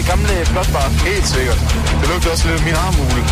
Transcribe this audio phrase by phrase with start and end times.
[0.00, 0.86] det gamle flotbar?
[1.10, 1.60] Helt sikkert.
[2.00, 3.22] Det lugter også lidt af min armhule.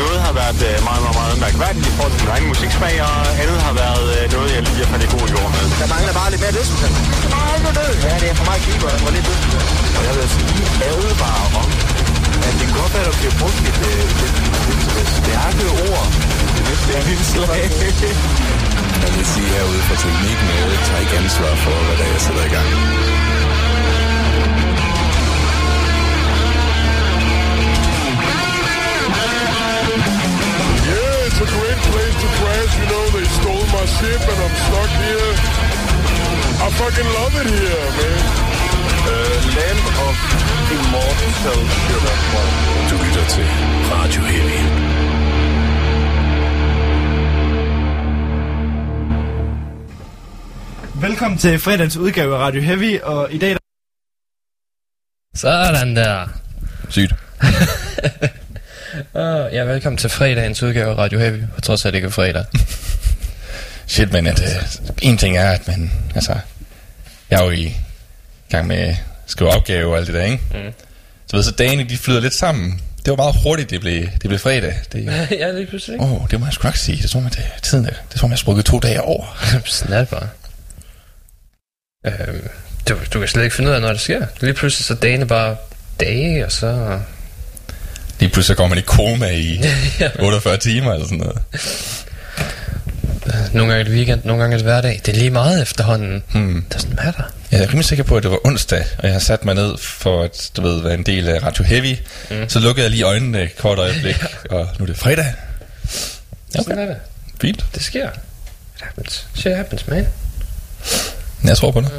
[0.00, 3.16] Noget har været øh, meget, meget, meget mærkværdigt i forhold til min egen musiksmag, og
[3.42, 5.64] andet har været øh, noget, jeg lige har faldet i god jord med.
[5.80, 6.92] Der mangler bare lidt mere dødsmusik.
[7.24, 7.90] Der mangler det.
[8.06, 9.62] Ja, det er for meget keeper og lidt dødsmusik.
[9.98, 11.68] Og jeg vil sige, advare om,
[12.48, 14.36] at det godt være, at der bliver brugt et, øh, et,
[14.70, 16.06] et, et stærke ord
[16.58, 17.62] i næste indslag.
[19.04, 22.12] Jeg vil sige herude fra teknikken, at jeg tager ikke ansvar for, hvad der er,
[22.16, 22.68] jeg sætter i gang.
[31.56, 32.72] Great place to crash.
[32.80, 35.32] You know, they stole my ship and I'm stuck here.
[36.64, 38.20] I fucking love it here, man.
[39.12, 40.16] Uh, land of
[40.76, 42.16] immortal sugar.
[42.90, 43.46] Du lytter til
[43.92, 44.60] Radio Heavy.
[51.00, 53.58] Velkommen til fredagens udgave af Radio Heavy, og i dag der
[55.34, 56.26] Sådan der.
[56.88, 57.14] Sygt.
[59.16, 62.06] Uh, ja, velkommen til fredagens udgave af Radio Heavy, på trods af, at det ikke
[62.06, 62.44] er fredag.
[63.86, 66.36] Shit, men at, uh, en ting er, at man, altså,
[67.30, 67.76] jeg er jo i
[68.50, 70.42] gang med at skrive opgave og alt det der, ikke?
[70.54, 70.72] Mm.
[71.26, 72.80] Så ved så dagene, de flyder lidt sammen.
[73.04, 74.74] Det var meget hurtigt, det blev, det blev fredag.
[74.92, 76.00] Det, ja, lige pludselig.
[76.00, 77.02] Åh, oh, det må jeg sgu nok sige.
[77.02, 79.24] Det tror man, det, tiden er, det tror man, jeg sprukket to dage over.
[79.88, 80.28] Er bare.
[82.06, 82.48] Øhm,
[82.88, 84.26] du, du kan slet ikke finde ud af, når det sker.
[84.40, 85.56] Lige pludselig så dagene bare
[86.00, 87.00] dage, og så...
[88.20, 89.60] Lige pludselig går man i koma i
[90.00, 90.08] ja.
[90.18, 91.38] 48 timer eller sådan noget.
[93.52, 95.00] Nogle gange er det weekend, nogle gange er det hverdag.
[95.06, 96.22] Det er lige meget efterhånden.
[96.32, 96.64] Hmm.
[96.68, 97.22] Det er sådan matter.
[97.50, 99.78] Jeg er rimelig sikker på, at det var onsdag, og jeg har sat mig ned
[99.78, 101.96] for at du ved, være en del af Radio Heavy.
[102.30, 102.48] Mm.
[102.48, 104.16] Så lukkede jeg lige øjnene et kort øjeblik,
[104.50, 105.26] og nu er det fredag.
[106.54, 106.62] Okay.
[106.64, 106.96] Sådan er det.
[107.40, 107.64] Fint.
[107.74, 108.08] Det sker.
[108.76, 109.26] It happens.
[109.34, 110.06] Shit happens, man.
[111.44, 111.90] Jeg tror på det.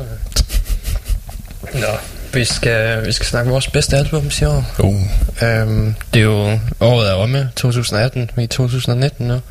[1.73, 1.87] Nå,
[2.33, 4.65] vi skal, vi skal snakke vores bedste album i år.
[4.79, 5.01] Uh.
[5.43, 9.41] Øhm, det er jo året er omme, 2018, vi er i 2019 nu.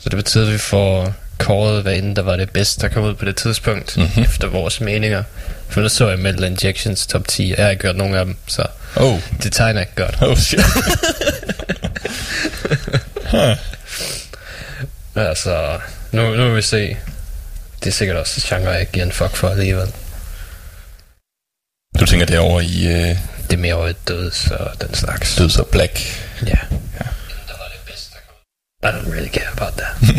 [0.00, 3.04] Så det betyder, at vi får kåret, hvad end der var det bedste, der kom
[3.04, 4.06] ud på det tidspunkt, Mhm.
[4.06, 4.22] mm-hmm.
[4.22, 5.22] efter vores meninger.
[5.68, 8.36] For nu så jeg Metal Injections top 10, jeg har ikke gjort nogen af dem,
[8.46, 8.62] så
[8.96, 9.18] Oh.
[9.42, 10.16] det tegner ikke godt.
[10.20, 10.60] Oh shit.
[15.16, 15.78] Altså,
[16.12, 16.96] nu, nu vil vi se.
[17.80, 19.86] Det er sikkert også genre, jeg giver en fuck for alligevel.
[22.00, 25.36] Du tænker derovre i uh, Det er mere over et døds og den slags.
[25.36, 26.00] Døds og Black.
[26.46, 26.48] Ja.
[27.00, 27.04] ja.
[28.82, 30.12] I don't really care about that.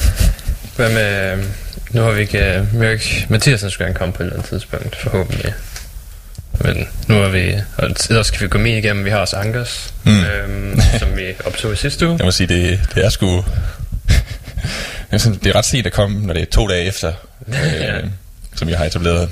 [0.76, 1.32] Hvad med...
[1.32, 1.46] øhm,
[1.90, 2.60] Nu har vi ikke...
[2.72, 5.54] Uh, Mørk Mathiasen skulle gerne komme på et eller andet tidspunkt, forhåbentlig.
[6.60, 7.54] Men nu har vi...
[7.76, 9.04] Og ellers skal vi gå med igennem.
[9.04, 10.20] Vi har også Ankers, Mm.
[10.24, 12.16] øhm, som vi optog i sidste uge.
[12.18, 13.26] Jeg må sige, det, det er sgu...
[15.10, 17.12] Det er ret sent at komme, når det er to dage efter,
[17.52, 17.96] Ja.
[17.98, 18.04] øh,
[18.56, 19.28] som jeg har etableret.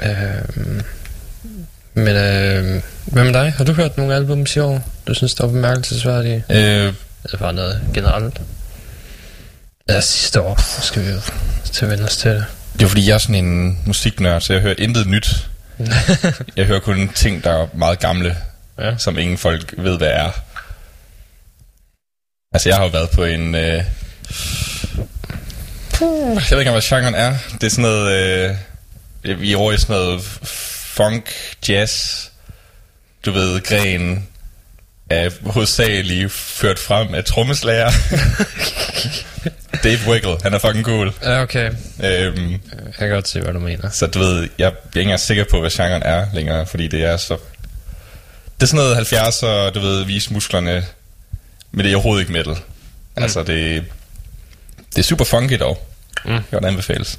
[0.00, 0.82] Øhm,
[1.94, 3.52] men øh, hvad med dig?
[3.56, 6.44] Har du hørt nogle album i år, du synes, der var bemærkelsesværdige?
[6.50, 6.94] Øh,
[7.24, 8.40] Eller bare noget generelt?
[9.88, 10.60] Ja, sidste år.
[10.60, 11.20] Så skal vi jo
[11.72, 12.44] til os til det.
[12.72, 15.48] det er fordi, jeg er sådan en musiknørd, så jeg hører intet nyt.
[16.56, 18.36] Jeg hører kun ting, der er meget gamle,
[18.78, 18.96] Ja.
[18.98, 20.30] som ingen folk ved, hvad er.
[22.54, 23.54] Altså, jeg har jo været på en...
[23.54, 23.84] Øh,
[26.00, 27.34] jeg ved ikke, hvad genren er.
[27.60, 28.12] Det er sådan noget...
[28.50, 28.56] Øh,
[29.22, 30.22] vi er over i sådan noget
[30.94, 31.30] funk,
[31.68, 32.24] jazz,
[33.26, 34.28] du ved, gren
[35.10, 37.90] er hovedsageligt ført frem af trommeslager.
[39.84, 41.12] Dave Wiggle, han er fucking cool.
[41.22, 41.70] Ja, okay.
[42.04, 42.60] Øhm, Jeg
[42.98, 43.90] kan godt se, hvad du mener.
[43.90, 46.88] så du ved, jeg, jeg er ikke engang sikker på, hvad genren er længere, fordi
[46.88, 47.36] det er så...
[48.56, 50.84] Det er sådan noget 70'er, du ved, vise musklerne,
[51.72, 52.52] men det er overhovedet ikke metal.
[53.16, 53.22] Mm.
[53.22, 53.84] Altså, det,
[54.90, 55.88] det er super funky dog.
[56.24, 56.32] Mm.
[56.32, 57.18] Det kan anbefales.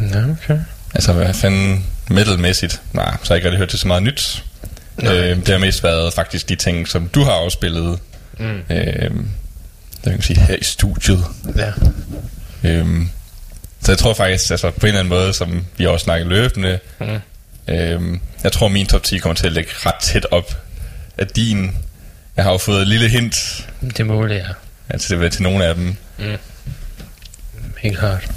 [0.00, 0.58] Ja, okay.
[0.94, 2.80] Altså, hvad fanden metalmæssigt?
[2.92, 4.44] Nej, så har jeg ikke rigtig hørt til så meget nyt.
[4.96, 5.16] Nej.
[5.16, 7.98] Øh, det har mest været faktisk de ting, som du har afspillet.
[8.38, 8.58] Mm.
[8.70, 9.10] Øh,
[10.04, 11.24] det kan sige her i studiet.
[11.56, 11.72] Ja.
[12.64, 13.08] Øhm,
[13.82, 16.78] så jeg tror faktisk, altså på en eller anden måde, som vi også snakket løbende,
[17.00, 17.20] Mm.
[17.74, 20.56] øhm, jeg tror min top 10 kommer til at ligge ret tæt op
[21.18, 21.76] af din.
[22.36, 24.48] Jeg har jo fået et lille hint Det er muligt, ja.
[24.88, 25.96] altså det vil til nogle af dem.
[27.78, 28.30] Helt klart.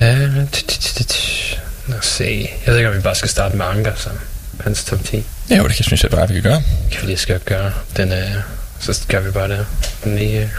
[0.00, 0.14] Ja,
[0.52, 1.58] t- t- t- t-
[1.88, 2.50] lad os se.
[2.66, 4.12] Jeg ved ikke, om vi bare skal starte med Anker som
[4.60, 5.24] hans top 10.
[5.50, 6.62] Ja, jo, det kan, synes jeg bare, vi kan gøre.
[6.92, 7.72] kan vi lige skal gøre.
[7.96, 8.42] Den er,
[8.80, 9.66] så gør vi bare det.
[10.04, 10.50] Lige,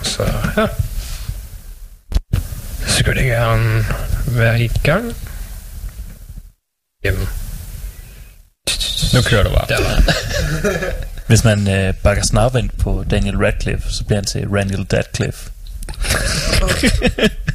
[0.00, 0.24] og så
[0.54, 0.66] her.
[2.86, 3.84] Så skal det gerne
[4.26, 5.16] være i gang.
[7.04, 7.28] Jamen.
[9.14, 9.66] Nu kører du bare.
[9.68, 10.04] Der var den.
[11.26, 15.50] Hvis man øh, bakker snarvendt på Daniel Radcliffe, så bliver han til Randall Dadcliffe.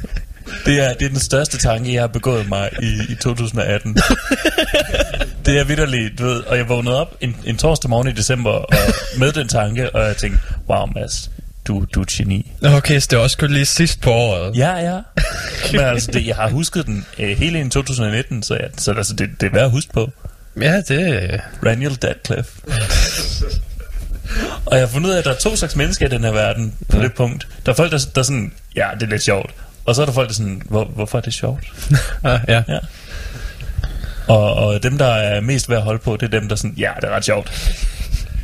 [0.66, 3.94] det, er, det er den største tanke, jeg har begået mig i, i 2018.
[5.46, 6.40] det er vidderligt, du ved.
[6.40, 8.74] Og jeg vågnede op en, en torsdag morgen i december og
[9.18, 11.30] med den tanke, og jeg tænkte, wow Mads,
[11.66, 12.52] du, du er geni.
[12.64, 14.56] Okay, så det var også kun lige sidst på året.
[14.56, 15.00] Ja, ja.
[15.72, 19.14] Men altså, det, jeg har husket den øh, hele i 2019, så, ja, så altså,
[19.14, 20.10] det, det er værd at huske på.
[20.60, 21.40] Ja, det...
[21.66, 22.52] Raniel Dadcliffe.
[24.66, 26.32] og jeg har fundet ud af, at der er to slags mennesker i den her
[26.32, 27.48] verden på det punkt.
[27.66, 29.50] Der er folk, der, der er sådan, ja, det er lidt sjovt.
[29.84, 31.64] Og så er der folk, der er sådan, Hvor, hvorfor er det sjovt?
[32.24, 32.62] Ah, ja.
[32.68, 32.78] Ja.
[34.28, 36.56] Og, og dem, der er mest værd at holde på, det er dem, der er
[36.56, 37.52] sådan, ja, det er ret sjovt.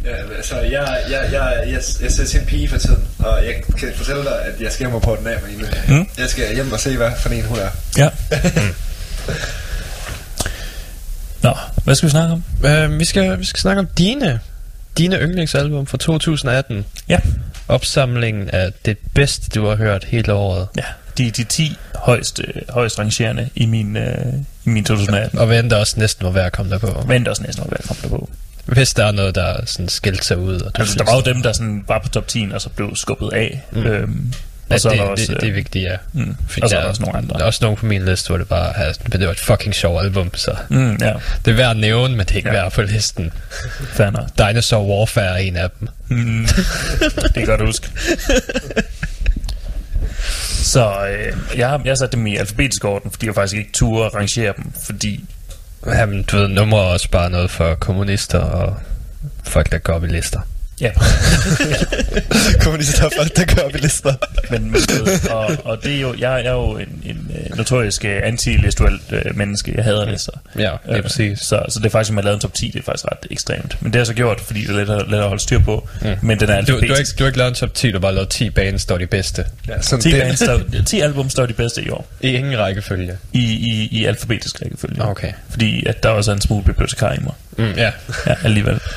[0.05, 3.55] Ja, altså, jeg, jeg, jeg, jeg, jeg ser til en pige for tiden, og jeg
[3.79, 5.69] kan fortælle dig, at jeg skal hjem og på den af med hende.
[5.89, 6.09] Mm.
[6.19, 7.71] Jeg skal hjem og se, hvad for en hun er.
[7.97, 8.09] Ja.
[11.43, 11.55] Nå,
[11.85, 12.45] hvad skal vi snakke om?
[12.65, 14.41] Uh, vi, skal, vi skal snakke om dine,
[14.99, 16.85] dine yndlingsalbum fra 2018.
[17.09, 17.21] Ja.
[17.69, 20.69] Opsamlingen af det bedste, du har hørt hele året.
[20.77, 20.85] Ja,
[21.19, 24.15] de, de 10 højst, øh, højst rangerende i min, øh,
[24.65, 25.39] i min 2018.
[25.39, 27.05] Og hvem der også næsten var værd at komme der på.
[27.09, 28.31] Men der også næsten var værd at komme der på.
[28.67, 30.61] Hvis der er noget, der sådan skilt sig ud.
[30.61, 32.97] Og Altså, der var jo dem, der sådan var på top 10, og så blev
[32.97, 33.63] skubbet af.
[33.73, 33.83] Mm.
[33.87, 34.33] Øhm,
[34.69, 35.27] og Ja, så er det, der også...
[35.33, 35.97] det, det er vigtigt, ja.
[36.13, 36.37] Mm.
[36.49, 37.35] Fordi Og så er der der også nogle andre.
[37.39, 39.75] Der er også nogle på min liste, hvor det bare har, det var et fucking
[39.75, 41.13] sjovt album, så Mm, ja,
[41.45, 42.55] det er værd at nævne, men det er ikke Ja.
[42.57, 42.63] ja.
[42.63, 43.33] værd på listen.
[43.93, 44.29] fair nok.
[44.39, 45.89] Dinosaur Warfare er en af dem.
[46.09, 46.47] Mm,
[47.23, 47.89] det kan godt huske.
[50.59, 53.73] Så øh, jeg, har- jeg har sat dem i alfabetisk orden, fordi jeg faktisk ikke
[53.73, 55.25] turde at rangere dem, fordi...
[55.87, 58.77] Jamen, du ved, numre er også bare noget for kommunister og
[59.45, 60.41] folk, der går op i lister.
[60.81, 60.91] Ja,
[62.61, 64.15] Kommunister folk, der gør op i lister.
[64.51, 64.81] men, men
[65.31, 69.03] og, og det er jo, jeg, jeg er jo en, en øh, notorisk øh, anti-listuelt
[69.13, 69.73] øh, menneske.
[69.77, 70.33] Jeg hader lister.
[70.57, 71.39] Ja, det er Øh, præcis.
[71.41, 73.27] Så, så det er faktisk, at man lavet en top 10, det er faktisk ret
[73.31, 73.77] ekstremt.
[73.81, 75.59] Men det har jeg så gjort, fordi det er let at, let at holde styr
[75.59, 75.89] på.
[76.03, 76.09] Mm.
[76.23, 77.93] Men den er Du, du, har ikke, du har ikke lavet en top 10, du
[77.95, 79.45] har bare lavet 10 bands, der er de bedste.
[79.69, 80.21] Ja, sådan 10, det.
[80.23, 82.07] bands, der, 10 album står de bedste i år.
[82.21, 83.17] I ingen rækkefølge.
[83.33, 85.03] I, i, i alfabetisk rækkefølge.
[85.05, 85.33] Okay.
[85.51, 87.33] Fordi at der også er en smule bibliotekar i mig.
[87.57, 87.91] Mm, ja.
[88.27, 88.81] Ja, alligevel.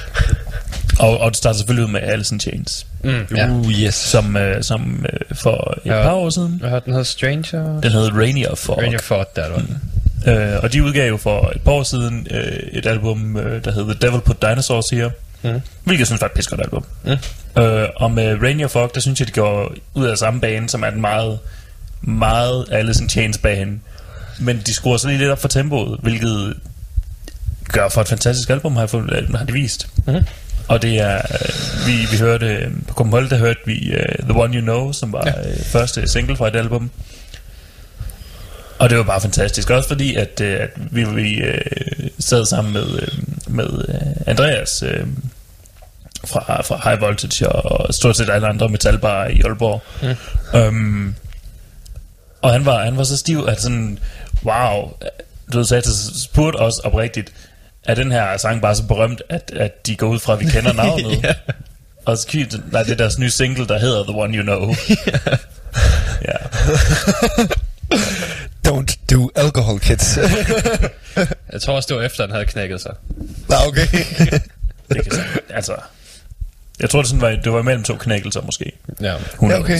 [0.99, 3.49] Og, og det starter selvfølgelig ud med Alice in Chains, Mm, ja.
[3.49, 3.95] Uh, yes.
[3.95, 6.01] som, øh, som øh, for et Ja.
[6.03, 7.03] par år siden, Hvad den hedder?
[7.03, 7.81] Stranger?
[7.81, 9.49] den hed Rainier for Rainier Ford, der er
[10.25, 10.55] der.
[10.55, 12.41] Øh, og de udgav jo for et par år siden øh,
[12.71, 15.11] et album, øh, der hed The Devil Put Dinosaurs Here.
[15.43, 15.61] Mhm.
[15.83, 16.85] Hvilket jeg synes var et pissegodt album.
[17.55, 17.61] Mm.
[17.61, 20.83] Øh, og med Rainier Fog, der synes jeg, de går ud af samme bane, som
[20.83, 21.39] er den meget,
[22.01, 23.79] meget Alice in Chains bane.
[24.39, 26.53] Men de skruer så lige lidt op for tempoet, hvilket
[27.71, 29.87] gør for et fantastisk album, har, jeg fået, har de vist.
[30.07, 30.23] Mhm.
[30.67, 34.41] Og det er, øh, vi, vi hørte, øh, på Copenhagen, der hørte vi uh, The
[34.41, 35.49] One You Know, som var ja.
[35.49, 36.91] øh, første single fra et album.
[38.79, 39.69] Og det var bare fantastisk.
[39.69, 41.61] Også fordi, at, øh, at vi, vi øh,
[42.19, 43.07] sad sammen med, øh,
[43.47, 45.07] med øh, Andreas øh,
[46.25, 49.81] fra, fra High Voltage og stort set alle andre metalbarer i Aalborg.
[50.01, 50.59] Mm.
[50.59, 51.15] Um,
[52.41, 53.99] og han var, han var så stiv, at sådan,
[54.43, 54.91] wow,
[55.53, 55.83] du sagde
[56.23, 57.33] spurgte os oprigtigt,
[57.85, 60.45] er den her sang bare så berømt, at, at de går ud fra, at vi
[60.45, 61.23] kender navnet?
[61.23, 61.33] Ja.
[62.05, 64.69] Og så nej, det er deres nye single, der hedder The One You Know.
[66.29, 66.37] ja.
[68.67, 70.17] Don't do alcohol, kids.
[71.51, 72.93] Jeg tror også, det var efter, den havde knækket sig.
[73.49, 73.87] Nå, okay.
[74.89, 75.75] Det kan, så- altså,
[76.79, 78.71] jeg tror, det, sådan var, det var mellem to knækkelser måske.
[79.01, 79.15] Ja.
[79.41, 79.79] Ja, okay.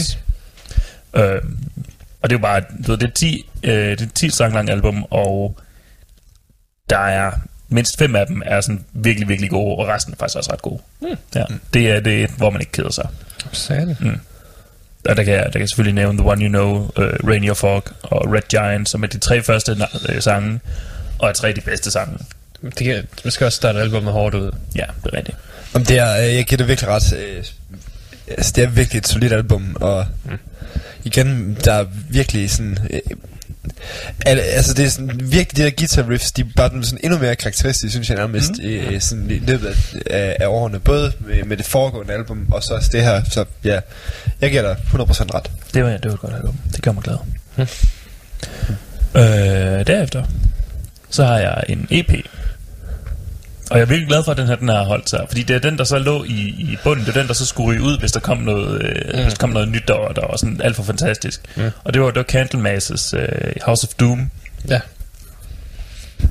[1.16, 1.58] Øhm,
[2.22, 4.54] og det er jo bare, du ved, det er 10, øh, det er 10 sang
[4.54, 5.58] lang album, og
[6.90, 7.30] der er
[7.72, 10.62] mindst fem af dem er sådan virkelig, virkelig gode, og resten er faktisk også ret
[10.62, 10.80] gode.
[11.02, 11.08] Mm.
[11.34, 13.08] Ja, det er det, er et, hvor man ikke keder sig.
[13.52, 14.20] Sådan.
[15.08, 17.54] Og der kan jeg, der kan jeg selvfølgelig nævne The One You Know, uh, Rainier
[17.54, 20.60] Fog og Red Giant, som er de tre første na- øh, sange,
[21.18, 22.18] og er tre af de bedste sange.
[22.62, 24.52] Det kan, man skal også starte albumet hårdt ud.
[24.76, 25.36] Ja, det er rigtigt.
[25.74, 27.12] Om det er, øh, jeg giver det virkelig ret.
[27.12, 27.44] øh,
[28.28, 30.06] Altså, det er virkelig et solidt album, og
[31.04, 32.78] igen, der er virkelig sådan...
[34.26, 37.18] Al- altså, det er sådan virkelig de der guitar riffs, de er bare sådan endnu
[37.18, 38.64] mere karakteristiske, synes jeg nærmest, mm.
[38.64, 40.80] i, sådan, i løbet af, af, af årene.
[40.80, 43.22] Både med, med det foregående album, og så også det her.
[43.24, 43.80] Så ja,
[44.40, 44.98] jeg giver dig 100%
[45.34, 45.50] ret.
[45.74, 46.56] Det var, det var et godt album.
[46.72, 47.16] Det gør mig glad.
[49.14, 50.24] øh, derefter,
[51.10, 52.10] så har jeg en EP.
[53.72, 55.24] Og jeg er virkelig glad for, at den her den har holdt sig.
[55.28, 57.06] Fordi det er den, der så lå i, i bunden.
[57.06, 59.22] Det er den, der så skulle ryge ud, hvis der kom noget, øh, mm.
[59.22, 61.40] hvis der kom noget nyt, der var, der var sådan alt for fantastisk.
[61.56, 61.70] Mm.
[61.84, 63.28] Og det var, det var Candlemasses øh,
[63.62, 64.30] House of Doom.
[64.68, 64.80] Ja.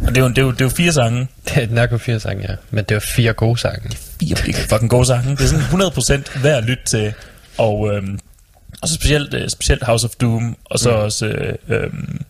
[0.02, 1.28] Og det er jo, det er jo, det er jo fire sange.
[1.48, 2.56] Det er narko 4 sange, ja.
[2.72, 3.98] Men det var fire gode sange.
[4.20, 5.32] Fire fucking gode sange.
[5.32, 7.14] Det er sådan 100% værd at lytte til.
[7.58, 8.20] Og, øhm,
[8.82, 10.58] og så specielt, øh, specielt House of Doom.
[10.66, 10.96] Og så mm.
[10.96, 11.26] også...
[11.26, 12.22] Øh, øhm,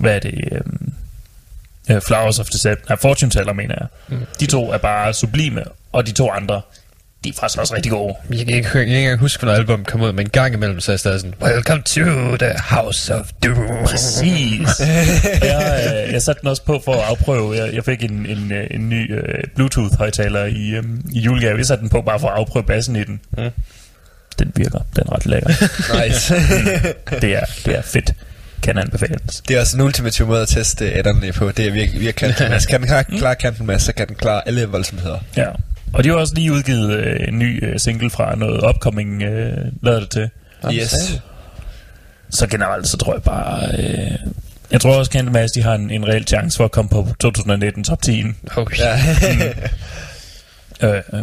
[0.00, 0.48] hvad er det?
[0.52, 0.92] Øhm,
[1.90, 2.84] øh, Flowers of Deception.
[2.88, 3.86] Nej, Fortune Teller, mener jeg.
[4.08, 4.26] Mm.
[4.40, 5.64] De to er bare sublime.
[5.92, 6.60] Og de to andre
[7.24, 8.14] de er faktisk også rigtig gode.
[8.30, 10.80] Jeg kan ikke, jeg kan ikke huske, hvornår album kom ud, men en gang imellem,
[10.80, 13.84] så er jeg stadig sådan, Welcome to the House of Doom.
[13.86, 14.80] Præcis.
[15.42, 17.56] jeg, øh, jeg satte den også på for at afprøve.
[17.56, 21.58] Jeg, jeg fik en, en, øh, en ny øh, Bluetooth-højtaler i, øh, i julegave.
[21.58, 23.20] Jeg satte den på bare for at afprøve bassen i den.
[23.38, 23.50] Mm.
[24.38, 24.80] Den virker.
[24.96, 25.48] Den er ret lækker.
[26.04, 26.34] Nice.
[27.22, 28.12] det, er, det er fedt.
[28.62, 29.42] Kan anbefales.
[29.48, 31.50] det er også en ultimativ måde at teste adderne på.
[31.50, 32.68] Det er virkelig, virkelig kantelmasse.
[32.70, 35.18] Kan den klare, klare kantelmasse, så kan den klare alle voldsomheder.
[35.36, 35.46] Ja.
[35.92, 39.56] Og de har også lige udgivet øh, en ny øh, single fra noget upcoming, øh,
[39.82, 40.30] lader det til.
[40.72, 41.20] Yes.
[42.30, 43.68] Så generelt, så tror jeg bare...
[43.78, 44.10] Øh,
[44.70, 47.84] jeg tror også, Candlemass, de har en, en reel chance for at komme på 2019
[47.84, 48.24] top 10.
[48.56, 48.84] Oh, shit.
[48.84, 49.52] Ja.
[50.82, 51.20] Øh, øh,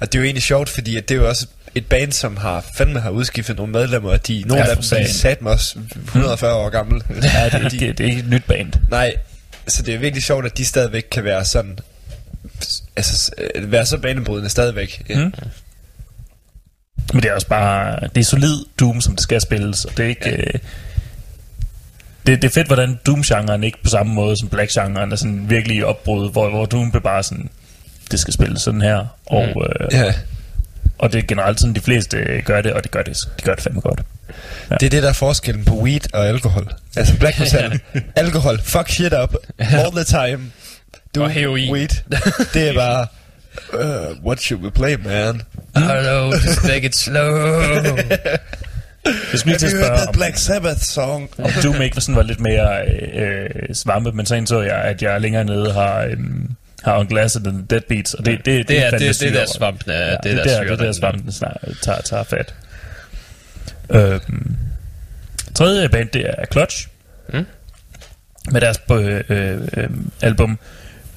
[0.00, 2.36] og det er jo egentlig sjovt, fordi at det er jo også et band, som
[2.36, 5.50] har fandme har udskiftet nogle medlemmer, og de, nogle Ja, af dem de er satme
[5.50, 7.00] også 140 år gamle.
[7.10, 7.14] ja,
[7.44, 8.72] det, er ikke, det er ikke et nyt band.
[8.90, 9.14] Nej,
[9.68, 11.78] så det er virkelig sjovt, at de stadigvæk kan være sådan,
[12.96, 15.02] altså øh, være så banebrydende stadigvæk.
[15.08, 15.24] Ja.
[15.24, 15.34] Mm.
[17.12, 18.00] Men det er også bare...
[18.14, 20.30] Det er solid Doom, som det skal spilles, og det er ikke...
[20.30, 20.36] Ja.
[20.36, 20.54] Øh,
[22.26, 25.76] det, det er fedt, hvordan Doom-genren ikke på samme måde som Black-genren er sådan virkelig
[25.76, 27.50] i opbrud, hvor, hvor Doom bare sådan,
[28.10, 29.62] det skal spilles sådan her, og, Mm.
[29.84, 30.14] øh, Ja.
[30.98, 33.42] Og det er generelt sådan, de fleste øh, gør det, og det gør det, de
[33.42, 34.00] gør det fandme godt.
[34.80, 36.72] Det er det, der er forskellen på weed og alkohol.
[36.96, 37.80] Altså black metal,
[38.16, 40.40] alkohol, fuck shit up, all the time.
[41.14, 41.72] Du, Og heroin.
[41.72, 41.88] Weed,
[42.54, 43.06] det er bare,
[43.72, 45.42] uh, what should we play, man?
[45.76, 47.36] Hello, just take it slow.
[49.06, 51.30] Have you heard spørge, om, Black Sabbath song?
[51.38, 55.02] om Doom ikke sådan var lidt mere øh, øh, svampe, men så indså jeg, at
[55.02, 56.00] jeg længere nede har...
[56.02, 56.18] Øh,
[56.86, 59.32] har on Glass and the Deadbeats, og det, det, Det er fandme det, det syre
[59.32, 61.32] der svampen, ja, Ja, det, er der, der, det der svampen
[61.82, 62.54] tager, tager fat.
[63.90, 64.56] Øhm,
[65.54, 66.88] tredje band, det er Clutch.
[67.28, 67.46] Mm.
[68.50, 69.90] Med deres øh, øh, øh,
[70.22, 70.58] album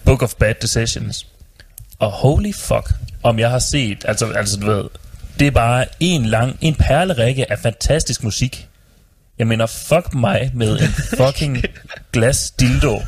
[0.05, 1.27] Book of Bad Decisions.
[1.99, 2.89] Og holy fuck,
[3.23, 4.83] om jeg har set, altså, altså du ved,
[5.39, 8.67] det er bare en lang, en perlerække af fantastisk musik.
[9.39, 10.89] Jeg mener, fuck mig med en
[11.25, 11.63] fucking
[12.13, 13.01] glas dildo.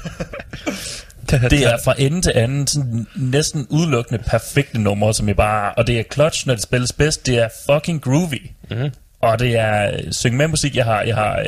[1.49, 5.73] Det er fra ende til anden sådan næsten udelukkende perfekte numre, som jeg bare...
[5.73, 7.25] Og det er clutch, når det spilles bedst.
[7.25, 8.51] Det er fucking groovy.
[8.71, 8.89] Mhm.
[9.21, 10.75] Og det er syng med musik.
[10.75, 11.43] Jeg har, jeg har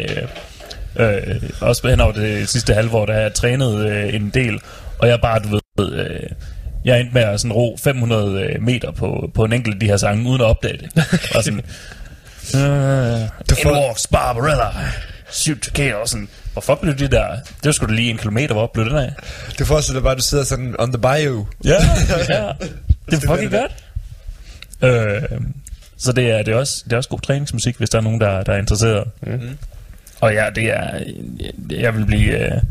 [0.98, 4.30] øh, øh, også hen over det sidste halve år, der har jeg trænet øh, en
[4.34, 4.60] del.
[5.00, 5.94] Og jeg bare, du ved...
[5.94, 6.30] Øh,
[6.86, 9.80] jeg er endt med at sådan ro 500 øh, meter på, på en enkelt af
[9.80, 10.92] de her sange, uden at opdage det.
[11.36, 11.62] Og sådan...
[12.56, 12.60] Øh,
[13.50, 14.68] Du in walks Barbarella.
[15.32, 15.96] Shoot to kill.
[15.96, 17.28] Og sådan, hvor fuck blev det der?
[17.36, 19.14] Det var sgu da lige en kilometer, hvor blev den af?
[19.60, 21.48] Du forestiller dig bare, at du sidder sådan on the bayou.
[21.66, 21.74] Ja,
[22.30, 22.52] ja.
[23.10, 23.72] Det er fucking godt.
[24.82, 25.40] Øh,
[25.98, 28.22] så det er, det, er også, det er også god træningsmusik, hvis der er nogen,
[28.22, 29.04] der, der er interesseret.
[29.22, 29.58] Mm-hmm.
[30.22, 31.00] Og ja, det er...
[31.70, 32.40] Jeg vil blive...
[32.40, 32.62] øh,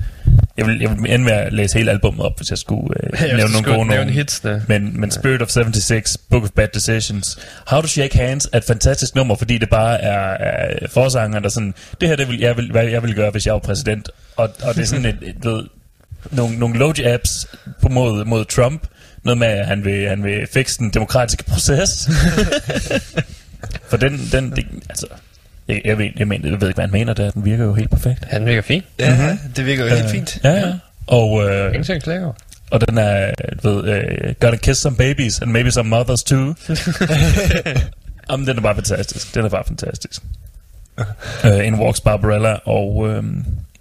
[0.57, 3.11] Jeg vil, jeg vil ende med at læse hele albummet op, hvis jeg skulle øh,
[3.29, 4.13] Ja, nævne nogle gode nævne nogle.
[4.13, 4.65] hitsene.
[4.69, 8.65] Men, men Spirit of 76, Book of Bad Decisions, How to Shake Hands er et
[8.65, 12.57] fantastisk nummer, fordi det bare er, er forsangeren, der sådan, det her det vil, jeg
[12.57, 14.09] vil, hvad jeg ville gøre, hvis jeg var præsident.
[14.37, 15.63] Og, og det er sådan et, et ved,
[16.31, 17.47] nogle, nogle logi-apps
[17.83, 18.87] på mod, mod Trump,
[19.25, 22.09] noget med, at han vil, han vil fikse den demokratiske proces.
[23.91, 25.07] For den, den det, altså,
[25.73, 27.31] jeg, jeg, ved, jeg, mener, jeg ved ikke, hvad han mener der.
[27.31, 28.25] Den virker jo helt perfekt.
[28.33, 28.85] Ja, den virker fint.
[28.99, 29.39] Ja, mm-hmm.
[29.57, 30.39] det virker jo helt fint.
[30.45, 30.73] Ja, ja.
[31.07, 32.33] Og, øh, Ingenting at klage over.
[32.71, 36.55] og den er, du ved, øh, Gotta kiss some babies, and maybe some mothers too.
[38.31, 39.35] Jamen, den er bare fantastisk.
[39.35, 40.23] Den er bare fantastisk.
[41.45, 43.25] uh, In Walks Barbarella, og øh,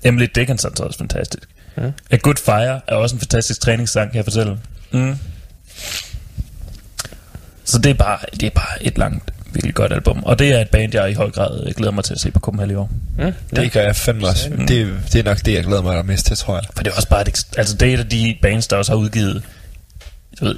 [0.03, 1.43] Emily Dickinson er også fantastisk.
[1.77, 1.91] Mm.
[2.11, 4.57] A Good Fire er også en fantastisk træningssang, kan jeg fortælle.
[4.91, 5.15] Mm.
[7.65, 10.23] Så det er, bare, det er bare et langt, virkelig godt album.
[10.23, 12.39] Og det er et band, jeg i høj grad glæder mig til at se på
[12.39, 12.89] Copenhagen i år.
[13.17, 13.33] Mm.
[13.55, 14.49] Det gør jeg fandme også.
[14.49, 16.63] Det, det er nok det, jeg glæder mig allermest til, tror jeg.
[16.75, 18.91] For det er også bare et, altså det er et af de bands, der også
[18.91, 19.43] har udgivet
[20.39, 20.55] du ved,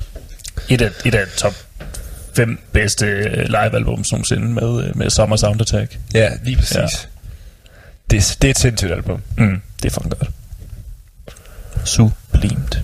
[0.69, 1.53] et af, et af top
[2.35, 5.99] fem bedste øh, live-albums nogensinde med, øh, med Summer Sound Attack.
[6.13, 6.75] Ja, lige præcis.
[6.75, 6.81] Ja.
[6.81, 6.87] Ja.
[8.11, 9.21] Det, det er et sindssygt album.
[9.37, 10.29] Mm, det er fucking godt.
[11.85, 12.83] Sublimt.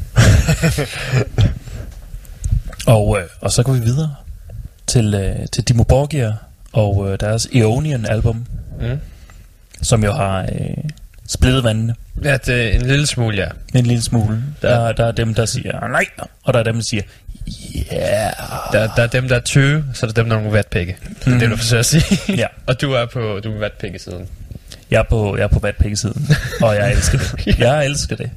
[2.88, 4.16] og, øh, og så går vi videre
[4.90, 6.34] til, øh, til Dimo Borgia
[6.74, 8.46] og øh, deres Eonian album,
[8.82, 9.00] Mm.
[9.82, 10.78] som jo har øh,
[11.28, 13.48] splittet vandene Ja, det er en lille smule, ja.
[13.80, 14.44] en lille smule.
[14.62, 16.06] Der, der er dem, der siger nej,
[16.44, 17.04] og der er dem, der siger
[17.94, 18.34] yeah.
[18.74, 20.98] Der, der er dem, der er 20, så er der dem, der er nogle vatpikke.
[21.26, 22.36] Det er det, du forsøger at sige.
[22.38, 22.48] Ja.
[22.68, 24.28] Og du er på, du er vatpikke-siden.
[24.92, 26.28] Jeg er på, jeg er på vatpikke-siden,
[26.62, 27.60] og jeg elsker det.
[27.60, 28.30] Jeg elsker det.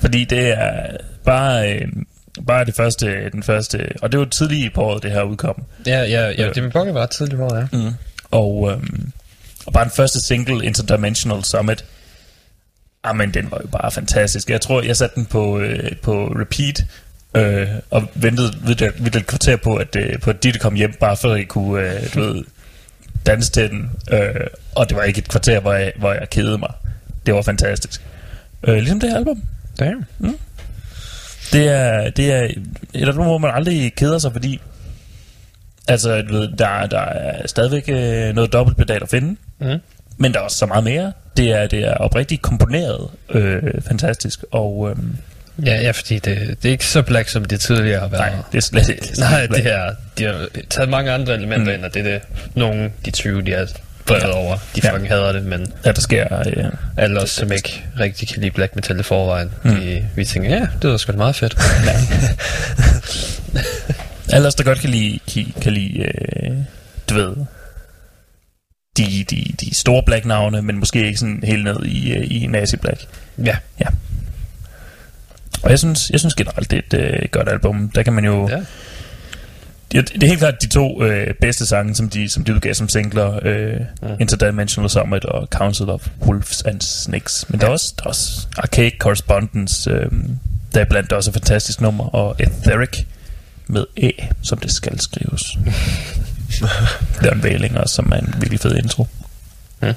[0.00, 1.88] Fordi det er bare, øh,
[2.46, 5.62] bare det første, den første, og det var tidligt på året, det her udkom.
[5.86, 6.48] Ja, ja, ja.
[6.54, 7.66] Det min pokke var tidligt på, ja.
[7.72, 7.92] Mm.
[8.30, 9.12] Og, øhm,
[9.66, 11.84] og bare den første single, Interdimensional Summit,
[13.06, 14.50] Jamen, den var jo bare fantastisk.
[14.50, 16.84] Jeg tror, jeg satte den på, øh, på repeat
[17.34, 18.82] øh, og ventede ved
[19.16, 21.82] et, kvarter på, at, øh, på at Ditte kom hjem, bare for at I kunne
[21.82, 22.44] øh, du ved,
[23.26, 23.90] danse til den.
[24.12, 26.72] Øh, og det var ikke et kvarter, hvor jeg, hvor jeg kedede mig.
[27.26, 28.00] Det var fantastisk.
[28.64, 29.42] Øh, ligesom det her album.
[29.78, 30.06] Damn.
[31.52, 32.42] Det er, det er
[32.94, 34.60] et album, hvor man aldrig keder sig, fordi
[35.88, 39.78] altså, du ved, der, der er stadigvæk øh, noget dobbeltpedal at finde, Mhm.
[40.16, 41.12] men der er også så meget mere.
[41.36, 44.96] Det er, det er oprigtigt komponeret øh, fantastisk, og øh,
[45.66, 48.32] Ja, ja, fordi det, det er ikke så black, som det tidligere har været.
[48.32, 49.08] nej, det er slet ikke.
[49.18, 51.64] Nej, det er, de har taget mange andre elementer Mm.
[51.68, 51.74] mm.
[51.74, 52.20] ind, og det er det,
[52.54, 53.68] nogle, de 20, de har
[54.06, 54.28] brevet Ja.
[54.28, 54.34] ja.
[54.34, 54.56] over.
[54.76, 54.92] De Ja.
[54.92, 56.38] fucking hader det, men Ja, der sker...
[56.46, 56.64] Øh,
[56.96, 59.74] alle os, som ikke rigtig kan lide black metal i forvejen, Mm.
[59.74, 61.56] de, vi tænker, ja, det var sgu da meget fedt.
[64.34, 65.18] alle os, der godt kan lide,
[65.62, 66.50] kan, lide øh,
[67.10, 67.36] du ved,
[68.96, 73.00] de, de, de store black-navne, men måske ikke sådan helt ned i, øh, i nazi-black.
[73.44, 73.56] ja,
[75.62, 77.88] Og jeg synes, jeg synes generelt, det er et øh, godt album.
[77.94, 78.48] Der kan man jo...
[78.48, 78.60] ja.
[79.92, 82.88] Det, er helt klart de to øh, bedste sange, som de, som de udgav som
[82.88, 83.38] singler.
[83.42, 84.08] Øh, Mm.
[84.20, 87.44] Interdimensional Summit og Council of Wolves and Snakes.
[87.48, 90.10] Men der er også, der er også Arcade Correspondence, øh,
[90.74, 93.04] der er blandt også et fantastisk nummer, og Etheric
[93.66, 94.10] med E,
[94.42, 95.42] som det skal skrives.
[97.20, 99.06] det er en væling også, som er en virkelig fed intro.
[99.82, 99.92] Mm.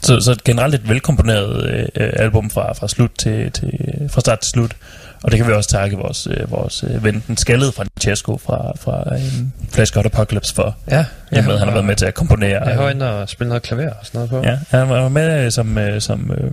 [0.00, 3.70] Så, så generelt et velkomponeret øh, album fra, fra, slut til, til,
[4.10, 4.76] fra start til slut.
[5.22, 8.72] Og det kan vi også takke vores, øh, vores øh, ven, den skaldede Francesco fra,
[8.80, 9.22] fra øh,
[9.70, 10.76] Flash God Apocalypse for.
[10.90, 12.68] Ja, Ja, med, han har været med til at komponere.
[12.68, 14.42] Jeg har øh, og spille noget klaver og sådan noget på.
[14.50, 16.50] Ja, han var med øh, som, øh, som øh,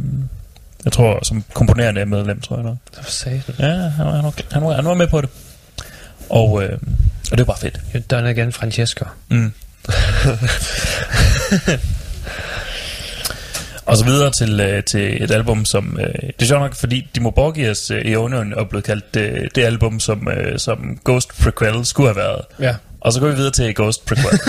[0.86, 2.78] jeg tror, som komponerende medlem, tror jeg nok.
[2.90, 3.56] Det var satan.
[3.60, 5.30] Ja, han var, han var, han var, han var med på det.
[6.30, 6.80] Og, øh,
[7.32, 7.80] og det var bare fedt.
[7.96, 9.06] You're done again, Francesco.
[9.30, 9.54] Mm.
[13.86, 15.98] og så videre til, øh, til et album, som...
[16.00, 19.64] Øh, det er sjovt nok, fordi Dimo Borgias øh, Eonion er blevet kaldt øh, det
[19.64, 22.42] album, som, øh, som Ghost Prequel skulle have været.
[22.60, 22.76] Ja.
[23.02, 24.40] Og så går vi videre til Ghost Prequel.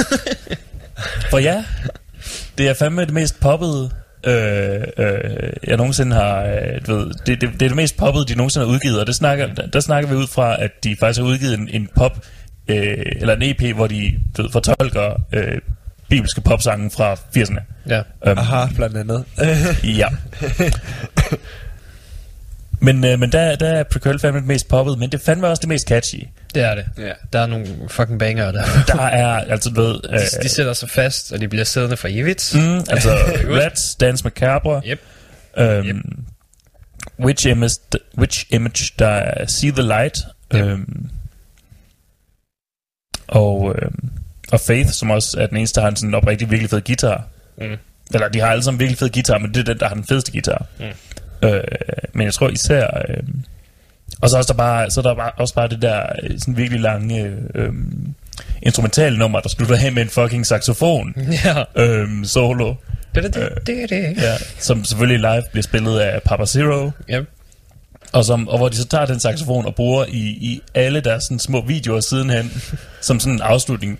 [1.31, 1.65] For ja,
[2.59, 3.91] det er fandme det mest poppede,
[4.27, 8.27] øh, øh, jeg nogensinde har, øh, du ved, det, det, det er det mest poppede,
[8.27, 10.97] de nogensinde har udgivet, og det snakker, der, der snakker vi ud fra, at de
[11.01, 12.27] faktisk har udgivet en, en pop,
[12.69, 15.59] øh, eller en EP, hvor de du ved, fortolker øh,
[16.09, 17.61] bibelske popsange fra 80'erne.
[17.89, 17.99] Ja.
[18.33, 19.25] Um, Aha, blandt andet.
[20.01, 20.09] Ja.
[22.81, 25.61] Men, øh, men der, der er Prequel fandme det mest poppet, men det fandme også
[25.61, 26.19] det mest catchy.
[26.55, 26.85] Det er det.
[26.99, 27.13] Ja.
[27.33, 28.65] Der er nogle fucking banger der.
[28.97, 30.01] Der er, altså du ved...
[30.11, 32.53] Øh, De, de sætter sig fast, og de bliver siddende for evigt.
[32.55, 33.11] mm, altså
[33.65, 35.01] Rats, Dance Macabre, Yep.
[35.61, 35.97] Um, Yep.
[37.21, 37.75] which, image,
[38.19, 40.19] which image, der er See the Light,
[40.55, 40.63] Yep.
[40.65, 41.11] um,
[43.29, 44.11] og, øhm,
[44.53, 47.25] og Faith, som også er den eneste, der har en sådan oprigtig virkelig fed guitar.
[47.59, 47.65] Mm.
[48.15, 50.05] Eller de har alle sammen virkelig fed guitar, men det er den, der har den
[50.05, 50.67] fedeste guitar.
[50.81, 51.49] Mm.
[51.49, 51.63] Øh,
[52.13, 52.87] men jeg tror især...
[53.09, 53.23] Øh,
[54.21, 56.57] og så er der bare, så er der bare, også bare det der øh, sådan
[56.57, 57.73] virkelig lange øh, øh,
[58.63, 61.65] instrumentale nummer, der slutter hen med en fucking saxofon Ja.
[61.77, 62.75] øh, solo.
[63.15, 64.17] Det det, det det.
[64.23, 66.91] Ja, som selvfølgelig live bliver spillet af Papa Zero.
[67.11, 67.29] Yep.
[68.17, 71.25] Og, som, og hvor de så tager den saxofon og bruger i, i alle deres
[71.25, 72.63] sådan, små videoer sidenhen,
[73.01, 73.99] som sådan en afslutning.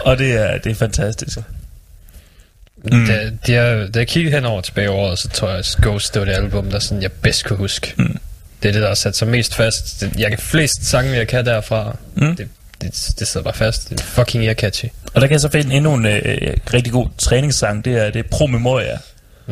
[0.06, 1.38] og det er, det er fantastisk.
[2.76, 3.06] Mm.
[3.06, 6.20] Da, de har, da jeg kiggede henover tilbage året, så tror jeg, at Ghost, det
[6.20, 7.94] var det album, der sådan, jeg bedst kunne huske.
[7.96, 8.18] Mm.
[8.62, 10.00] Det er det, der har sat sig mest fast.
[10.00, 11.96] Det, jeg kan flest sange, jeg kan derfra.
[12.14, 12.36] Mm.
[12.36, 12.48] Det,
[12.80, 13.90] det, det sidder bare fast.
[13.90, 14.86] Det er fucking ear catchy.
[15.14, 18.18] Og der kan jeg så finde endnu en øh, rigtig god træningssang, det er, det
[18.18, 18.98] er Pro Memoria.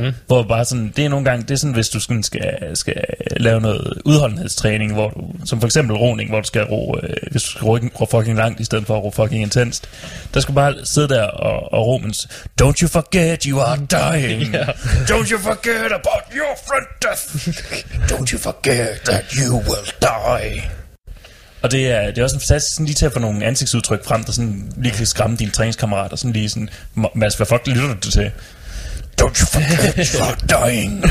[0.01, 0.13] Mm.
[0.27, 3.05] Hvor bare sådan, det er nogle gange, det er sådan, hvis du sådan skal, skal
[3.37, 7.43] lave noget udholdenhedstræning, hvor du, som for eksempel roning, hvor du skal ro, øh, hvis
[7.43, 9.89] du skal ro, ro fucking langt, i stedet for at ro fucking intenst.
[10.35, 12.29] Der skal bare sidde der og, og ro, mens,
[12.63, 14.55] don't you forget you are dying.
[14.55, 14.65] Ja.
[15.13, 17.23] Don't you forget about your friend death.
[18.13, 20.63] Don't you forget that you will die.
[21.63, 24.05] Og det er, det er også en fantastisk sådan lige til at få nogle ansigtsudtryk
[24.05, 26.69] frem, der sådan lige kan skræmme dine træningskammerater, sådan lige sådan,
[27.15, 28.31] Mads, hvad fuck lytter du til?
[29.21, 31.03] Don't you forget you're dying.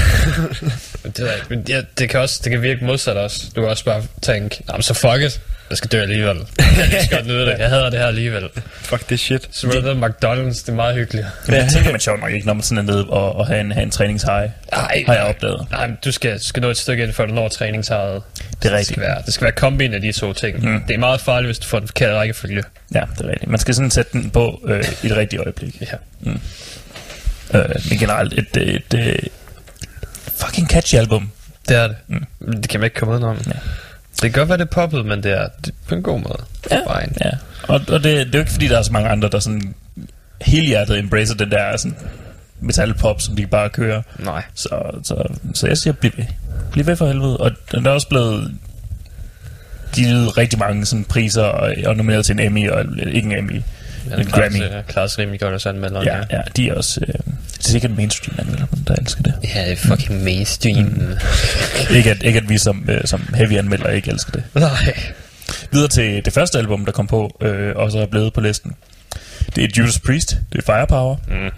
[1.04, 3.44] Det, ikke, men ja, det kan også det kan virke modsat også.
[3.56, 5.42] Du kan også bare tænke, nah, så fuck it.
[5.70, 6.38] Jeg skal dø alligevel.
[6.78, 7.56] Jeg kan så godt nyde det.
[7.60, 8.44] Jeg hader det her alligevel.
[8.82, 9.48] Fuck det shit.
[9.52, 11.28] Så det McDonald's, det er meget hyggeligt.
[11.48, 13.60] Men det tænker man sjovt nok ikke, når man sådan er nede og, og have
[13.60, 14.50] en, have en træningshej.
[14.74, 15.68] Ej, Har jeg opdaget.
[15.72, 18.22] Nej, men du skal, du skal nå et stykke ind, før du når træningshavet.
[18.38, 18.88] Det er Det rigtigt.
[18.88, 20.60] skal være, det skal være kombin af de to ting.
[20.64, 20.70] Mm.
[20.72, 20.82] Mm.
[20.88, 22.64] Det er meget farligt, hvis du får den forkerte rækkefølge.
[22.96, 23.52] Ja, det er rigtigt.
[23.52, 25.82] Man skal sådan sætte den på øh, i det rigtige øjeblik.
[25.82, 26.32] Ja.
[27.54, 29.28] Øh, men generelt et, et, et, et
[30.36, 31.32] fucking catchy album.
[31.70, 31.96] Det er det.
[32.08, 32.26] Mm.
[32.62, 33.38] Det kan man ikke komme udenom.
[33.48, 33.52] Ja.
[34.12, 36.20] Det kan godt være, det er poppet, men det er, det er på en god
[36.20, 36.44] måde.
[36.72, 37.02] Ja.
[37.02, 37.14] Fine.
[37.26, 37.32] Ja.
[37.64, 39.76] Og, og det, det er jo ikke fordi, der er så mange andre, der sådan
[40.42, 41.98] helhjertet embracer den der sådan
[42.62, 44.02] metalpop, som de bare kører.
[44.20, 44.44] Nej.
[44.56, 46.26] Så, så, så jeg siger, bliv ved.
[46.72, 47.38] bliv ved for helvede.
[47.38, 48.56] Og den er også blevet
[49.94, 53.62] givet rigtig mange sådan, priser og, og nomineret til en Emmy, og ikke en Emmy,
[54.10, 54.58] Ja, en Grammy.
[54.58, 56.06] Klares, klares rimelig godt også anmelderen.
[56.06, 57.00] Ja, ja, de er også...
[57.08, 57.14] Øh,
[57.58, 59.34] det er sikkert mainstream anmelder, der elsker det.
[59.56, 60.86] Ja, det er fucking mainstream.
[60.86, 61.96] Mm.
[61.96, 64.44] Ikke at, ikke at vi som, øh, som heavy anmelder ikke elsker det.
[64.54, 64.94] Nej.
[65.72, 68.76] Videre til det første album, der kom på, øh, og så er blevet på listen.
[69.56, 71.16] Det er Judas Priest, det er Firepower.
[71.28, 71.50] Mm.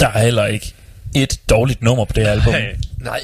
[0.00, 0.74] Der er heller ikke
[1.14, 2.54] et dårligt nummer på det her album.
[2.98, 3.20] Nej,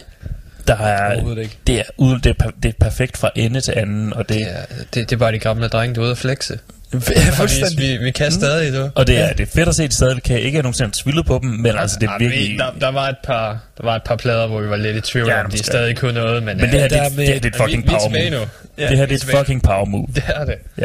[0.66, 1.56] Der er, ikke.
[1.66, 4.46] det, er, det, er, det er perfekt fra ende til anden, og det, Ja,
[4.78, 6.58] det, det er bare de gamle drenge, der er ude at flexe.
[7.00, 7.98] Fuldstændig.
[7.98, 8.90] Vi, vi kan stadig, du.
[8.94, 10.38] og det, er, det er fedt at se, at de stadig kan.
[10.38, 12.50] Ikke at nogensinde tvivlet på dem, men altså det er virkelig...
[12.52, 14.96] vi- Der, der, var et par, der var et par plader, hvor vi var lidt
[14.96, 17.08] i tvivl Ja, om, de stadig kunne noget, men, Men det her, det, der er-
[17.08, 18.46] det, med- det er et fucking vi, vi er power tilbage move.
[18.88, 20.06] Det her det er et fucking power move.
[20.14, 20.54] Det er det.
[20.78, 20.84] Ja,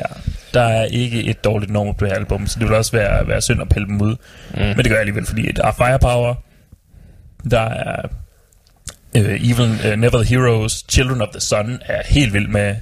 [0.53, 3.27] der er ikke et dårligt nummer på det her album, så det vil også være,
[3.27, 4.15] være synd at pille dem ud.
[4.53, 4.59] Mm.
[4.61, 6.35] Men det gør jeg alligevel, fordi der er Firepower,
[7.51, 8.01] der er
[9.17, 12.75] uh, Even uh, Never the Heroes, Children of the Sun er helt vild med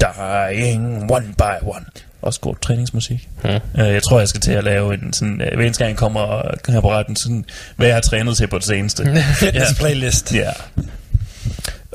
[0.00, 1.84] Dying One by One.
[2.22, 3.28] Også god træningsmusik.
[3.44, 3.50] Mm.
[3.50, 5.98] Uh, jeg tror, jeg skal til at lave en sådan, uh, hver eneste gang jeg
[5.98, 7.44] kommer her på retten, sådan,
[7.76, 9.04] hvad jeg har trænet til på det seneste.
[9.40, 10.34] Fitness playlist.
[10.34, 10.50] Ja.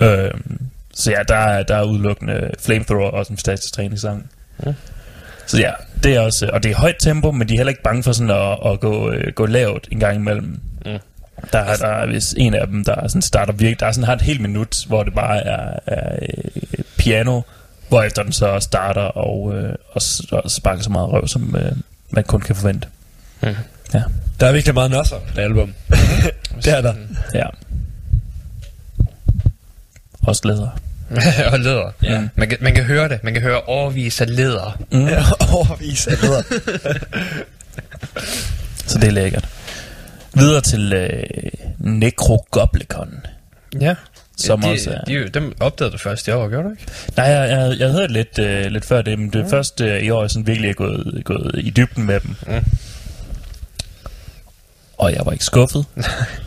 [0.02, 0.60] Øhm,
[0.94, 4.30] så ja, der er, der er udelukkende Flamethrower, også en fantastisk træningssang.
[4.66, 4.74] Ja.
[5.46, 5.72] Så ja,
[6.04, 8.12] det er også, og det er højt tempo, men de er heller ikke bange for
[8.12, 10.60] sådan at, at gå, øh, gå lavt en gang imellem.
[10.86, 10.98] Mm.
[11.54, 14.06] Der, er, der er hvis en af dem, der sådan starter virkelig, der er sådan,
[14.06, 17.42] har et helt minut, hvor det bare er, er øh, piano,
[17.90, 21.72] hvorefter den så starter og, øh, og, og sparker så meget røv, som øh,
[22.10, 22.88] man kun kan forvente.
[23.42, 23.56] Mm.
[23.94, 24.04] Ja.
[24.40, 25.74] Der er virkelig meget nosser på det album.
[26.64, 26.94] det er der.
[27.34, 27.46] ja.
[30.28, 30.70] Også læder.
[31.54, 31.92] og læder.
[32.04, 32.28] Ja.
[32.36, 33.24] Man, kan, man kan høre det.
[33.24, 34.78] Man kan høre overvis af læder.
[34.92, 35.08] Mm.
[35.16, 36.44] Ja, overvis af bedre.
[38.88, 39.48] Så det er lækkert.
[40.34, 41.24] Videre til øh,
[41.80, 43.26] Necrogoblicon.
[43.82, 43.96] Ja.
[44.38, 46.84] Som de, også er- de, de, dem opdagede du først i år, gjorde du ikke?
[47.18, 49.82] Nej, jeg, jeg, jeg havde hørt lidt, øh, lidt før det, men det er først
[49.82, 52.36] øh, i år, jeg sådan virkelig er gået, gået i dybden med dem.
[52.48, 52.54] Mm.
[54.98, 55.86] Og jeg var ikke skuffet.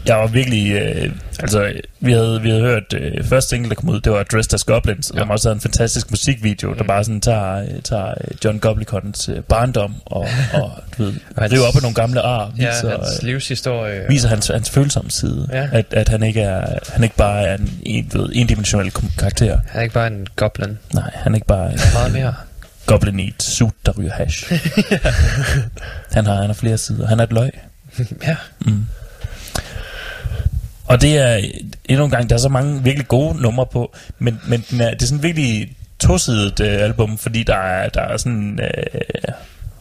[0.07, 0.73] jeg var virkelig...
[0.73, 2.83] Øh, altså, vi havde, vi havde hørt...
[2.95, 5.19] Øh, første single, der kom ud, det var Dressed as Goblins, ja.
[5.19, 5.23] Ja.
[5.23, 6.87] som også havde en fantastisk musikvideo, der Mm.
[6.87, 11.43] bare sådan tager, øh, tager øh, John Goblicons øh, barndom og, og du ved, Og
[11.43, 14.05] hans- river op af nogle gamle ar, Ja, viser, hans øh, livshistorie.
[14.09, 15.49] viser hans, hans følsomme side.
[15.53, 15.69] Ja.
[15.73, 19.59] At, at han ikke er han ikke bare er en, en ved, endimensionel karakter.
[19.69, 20.79] Han er ikke bare en goblin.
[20.95, 22.35] Nej, han er ikke bare en Meget mere.
[22.87, 24.53] goblin i et suit, der ryger hash.
[26.15, 27.07] han, har, han har flere sider.
[27.07, 27.51] Han er et løg.
[28.23, 28.37] Ja.
[28.61, 28.87] Mm.
[30.87, 31.41] Og det er
[31.85, 34.91] endnu en gang, der er så mange virkelig gode numre på, men, men den er,
[34.91, 39.01] det er sådan virkelig tosidet øh, album, fordi der er, der er sådan øh,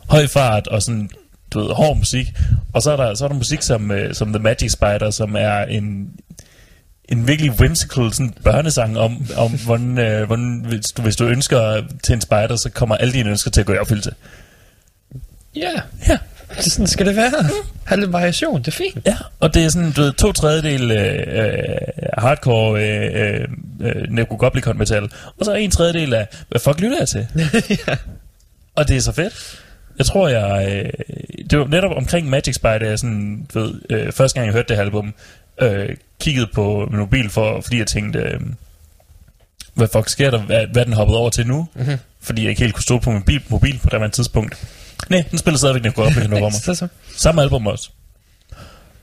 [0.10, 1.10] høj fart og sådan
[1.54, 2.34] du ved, hård musik,
[2.74, 5.36] og så er der, så er der musik som, øh, som The Magic Spider, som
[5.36, 6.12] er en,
[7.10, 11.84] en virkelig whimsical sådan børnesang om, om hvordan, øh, hvordan hvis, du, hvis du ønsker
[12.04, 14.12] til en spider, så kommer alle dine ønsker til at gå i opfyldelse.
[15.56, 15.74] Ja.
[16.08, 16.18] Ja.
[16.60, 17.32] Sådan skal det være.
[17.84, 18.98] Ha' lidt variation, det er fint.
[19.06, 21.78] Ja, og det er sådan, du ved, to tredjedel øh, øh,
[22.18, 23.48] hardcore øh,
[23.82, 25.04] øh, Necrogoblicon metal,
[25.40, 27.28] og så en tredjedel af, hvad fuck lytter jeg til?
[27.88, 27.96] ja.
[28.76, 29.62] Og det er så fedt.
[29.98, 30.68] Jeg tror, jeg...
[30.70, 30.90] Øh,
[31.50, 34.80] det var netop omkring Magic Spider, jeg sådan, ved, øh, første gang jeg hørte det
[34.80, 35.14] album,
[35.62, 38.40] øh, kiggede på min mobil, for, fordi jeg tænkte, øh,
[39.74, 40.40] hvad fuck sker der?
[40.42, 41.68] Hvad, hvad den hoppet over til nu?
[41.74, 41.98] Mhm.
[42.22, 44.68] Fordi jeg ikke helt kunne stå på min mobil, mobil på det her tidspunkt.
[45.10, 46.54] Nej, den spiller stadigvæk Necrogoblicon over mig.
[46.54, 46.88] Så, så.
[47.16, 47.90] Samme album også.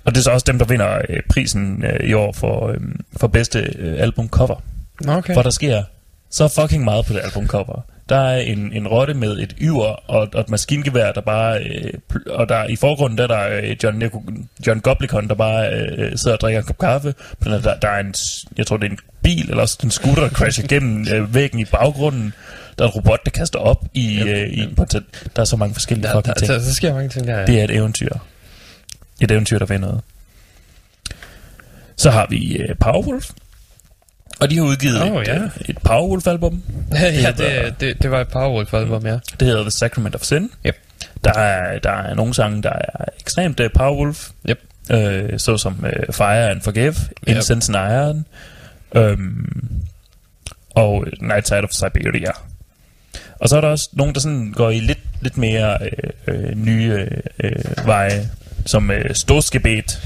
[0.04, 2.76] Og det er så også dem, der vinder øh, prisen øh, i år for, øh,
[3.16, 4.62] for bedste øh, albumcover.
[5.08, 5.34] Okay.
[5.34, 5.82] For der sker
[6.30, 7.80] så fucking meget på det albumcover.
[8.08, 11.64] Der er en, en rotte med et yver og, og et maskingevær, der bare...
[11.64, 11.92] Øh,
[12.26, 14.32] og der i forgrunden, der er der øh, John, Nico-
[14.66, 17.14] John Goblicon, der bare øh, sidder og drikker en kop kaffe.
[17.44, 18.14] Der, der er en...
[18.56, 21.60] Jeg tror, det er en bil, eller også en scooter, der crasher gennem øh, væggen
[21.60, 22.32] i baggrunden.
[22.78, 24.22] Der er en robot, der kaster op i...
[24.22, 25.04] Øh, i en portal.
[25.36, 26.48] Der er så mange forskellige Der, fucking der, ting.
[26.52, 27.46] der, der, sker mange ting der.
[27.46, 28.10] Det er et eventyr.
[29.20, 30.00] Et eventyr, der vil noget.
[31.96, 33.30] Så har vi uh, Powerwolf.
[34.40, 35.38] Og de har udgivet Åh, et, ja.
[35.44, 36.62] uh, et Powerwolf-album.
[36.92, 39.18] ja, hedder- det, det, det var et Powerwolf-album, ja.
[39.40, 40.50] Det hedder The Sacrament of Sin.
[40.66, 40.76] Yep.
[41.24, 44.30] Der er, der er nogle sange, der er ekstremt uh, Powerwolf.
[44.48, 44.58] Yep.
[44.94, 46.94] Uh, såsom uh, Fire and Forgive,
[47.28, 47.36] Yep.
[47.36, 48.26] Incense and Iron,
[49.12, 49.80] um,
[50.74, 52.30] og Night Side of Siberia.
[53.40, 56.56] Og så er der også nogen, der sådan går i lidt, lidt mere øh, øh,
[56.56, 57.10] nye øh,
[57.44, 58.28] øh, veje,
[58.66, 60.00] som øh, Storskebet,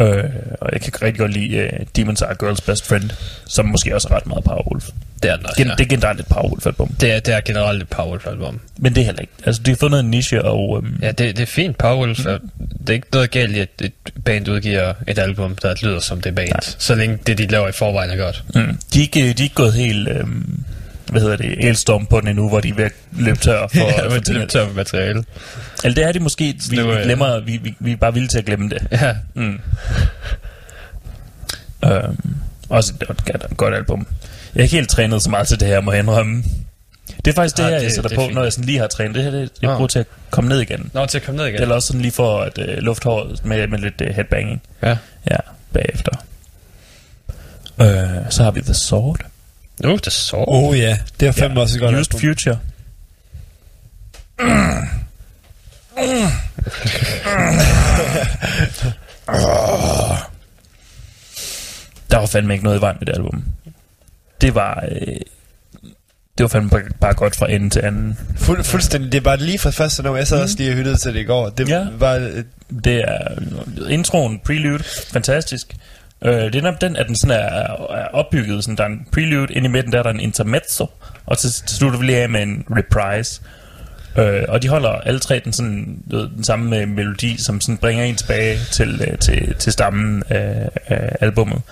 [0.00, 0.24] Øh,
[0.60, 3.10] og jeg kan rigtig godt lide uh, Demons Are Girls Best Friend,
[3.46, 4.88] som måske også er ret meget Powerwolf.
[5.22, 5.74] Det er den også, Gen- ja.
[5.74, 6.94] Det er generelt et Powerwolf-album.
[7.00, 8.60] Det er, det er generelt et Powerwolf-album.
[8.78, 9.32] Men det er heller ikke.
[9.46, 10.70] Altså, de har fundet en niche, og...
[10.70, 11.78] Um, Ja, det, det er fint.
[11.78, 12.50] Powerwolf, mm.
[12.80, 13.92] det er ikke noget galt i, at et
[14.24, 16.48] band udgiver et album, der lyder som det band.
[16.48, 16.60] Nej.
[16.78, 18.44] Så længe det, de laver i forvejen, er godt.
[18.54, 20.08] mm, de, er ikke, de er ikke gået helt...
[20.22, 20.64] Um,
[21.10, 21.64] hvad hedder det?
[21.68, 23.78] Elstorm på den endnu, hvor de er ved at løbe tør for...
[24.02, 25.24] Ja, for det er tør materiale.
[25.84, 26.44] Eller det er det måske.
[26.70, 27.40] Vi, vi øh, glemmer...
[27.40, 28.86] Vi, vi, vi er bare villige til at glemme det.
[28.92, 29.58] Ja, Mm.
[31.86, 32.36] Um,
[32.68, 34.06] også et godt, album.
[34.54, 36.42] Jeg er ikke helt trænet så meget til det her, må jeg indrømme.
[37.24, 38.34] Det er faktisk det, Ah, her, det- jeg sætter det er på, fint.
[38.34, 39.14] når jeg sådan lige har trænet.
[39.14, 39.76] Det her, det, jeg Ah.
[39.76, 40.90] bruger til at komme ned igen.
[40.94, 41.62] Nå, til at komme ned igen.
[41.62, 44.62] Eller også sådan lige for at uh, lufthåret med, med lidt uh, headbanging.
[44.82, 44.96] Ja.
[45.30, 45.36] Ja,
[45.72, 46.12] bagefter.
[47.78, 47.86] Uh,
[48.30, 49.20] så har vi The Sword.
[49.82, 50.44] Nu, det er så.
[50.48, 52.20] Oh ja, det er fandme også et godt Used album.
[52.20, 52.58] Future.
[62.10, 63.44] Der var fandme ikke noget i vejen med det album.
[64.40, 64.84] Det var...
[64.90, 65.06] Øh,
[66.38, 68.18] det var fandme bare, bare godt fra ende til anden.
[68.36, 69.12] Fuld, fuldstændig.
[69.12, 70.18] Det bare lige fra første nummer.
[70.18, 71.48] Jeg sad også lige og hyttede til det i går.
[71.48, 71.86] Det Ja.
[71.98, 72.44] var øh,
[72.84, 73.28] Det er
[73.88, 75.76] introen, prelude, fantastisk.
[76.22, 77.46] Øh, det er nok den, at den sådan er,
[77.90, 78.64] er opbygget.
[78.64, 80.90] Sådan, der er en prelude, ind i midten der er der en intermezzo,
[81.26, 83.40] og til, til slutter vi lige af med en reprise.
[84.18, 88.04] Øh, og de holder alle tre den, sådan, den samme øh, melodi, som sådan bringer
[88.04, 91.62] en tilbage til, øh, til, til stammen af, af albummet.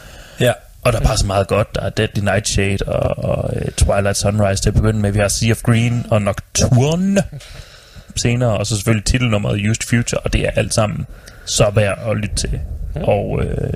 [0.40, 0.52] ja.
[0.84, 1.74] Og der er bare så meget godt.
[1.74, 5.12] Der er Deadly Nightshade og, og uh, Twilight Sunrise til at begynde med.
[5.12, 7.22] Vi har Sea of Green og Nocturne
[8.16, 8.58] senere.
[8.58, 10.20] Og så selvfølgelig titelnummeret Used Future.
[10.20, 11.06] Og det er alt sammen
[11.44, 12.60] så værd at lytte til.
[12.94, 13.72] Og øh,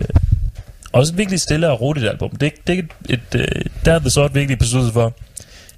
[0.92, 2.30] også virkelig stille og roligt album.
[2.30, 5.14] Det, det er et, et, øh, der er The Sword virkelig besluttet for.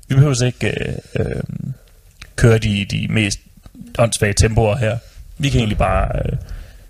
[0.09, 0.66] Vi behøver ikke
[1.16, 1.42] øh, øh,
[2.37, 3.38] køre de, de mest
[3.99, 4.99] åndssvage tempoer her.
[5.38, 6.38] Vi kan egentlig bare øh,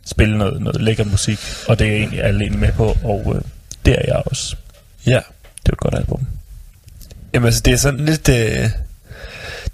[0.06, 1.38] spille noget, noget lækker musik.
[1.68, 2.96] Og det er egentlig alle egentlig med på.
[3.04, 3.42] Og øh,
[3.86, 4.56] det er jeg også.
[5.06, 5.20] Ja.
[5.62, 6.26] Det er et godt album.
[7.34, 8.28] Jamen altså, det er sådan lidt...
[8.28, 8.70] Øh,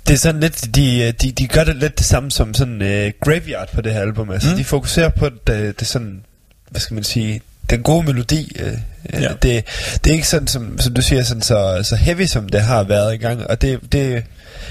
[0.06, 2.82] det er sådan lidt, de, øh, de, de gør det lidt det samme som sådan
[2.82, 4.30] øh, Graveyard på det her album.
[4.30, 4.52] Altså, Mm.
[4.52, 4.58] mm.
[4.58, 6.22] de fokuserer på det, det sådan,
[6.70, 8.56] hvad skal man sige, den gode melodi.
[8.60, 8.72] Øh,
[9.12, 9.20] Ja.
[9.20, 9.28] ja.
[9.42, 9.64] det,
[10.04, 12.82] det er ikke sådan, som, som du siger, sådan så, så heavy, som det har
[12.84, 13.46] været i gang.
[13.46, 14.24] Og det, det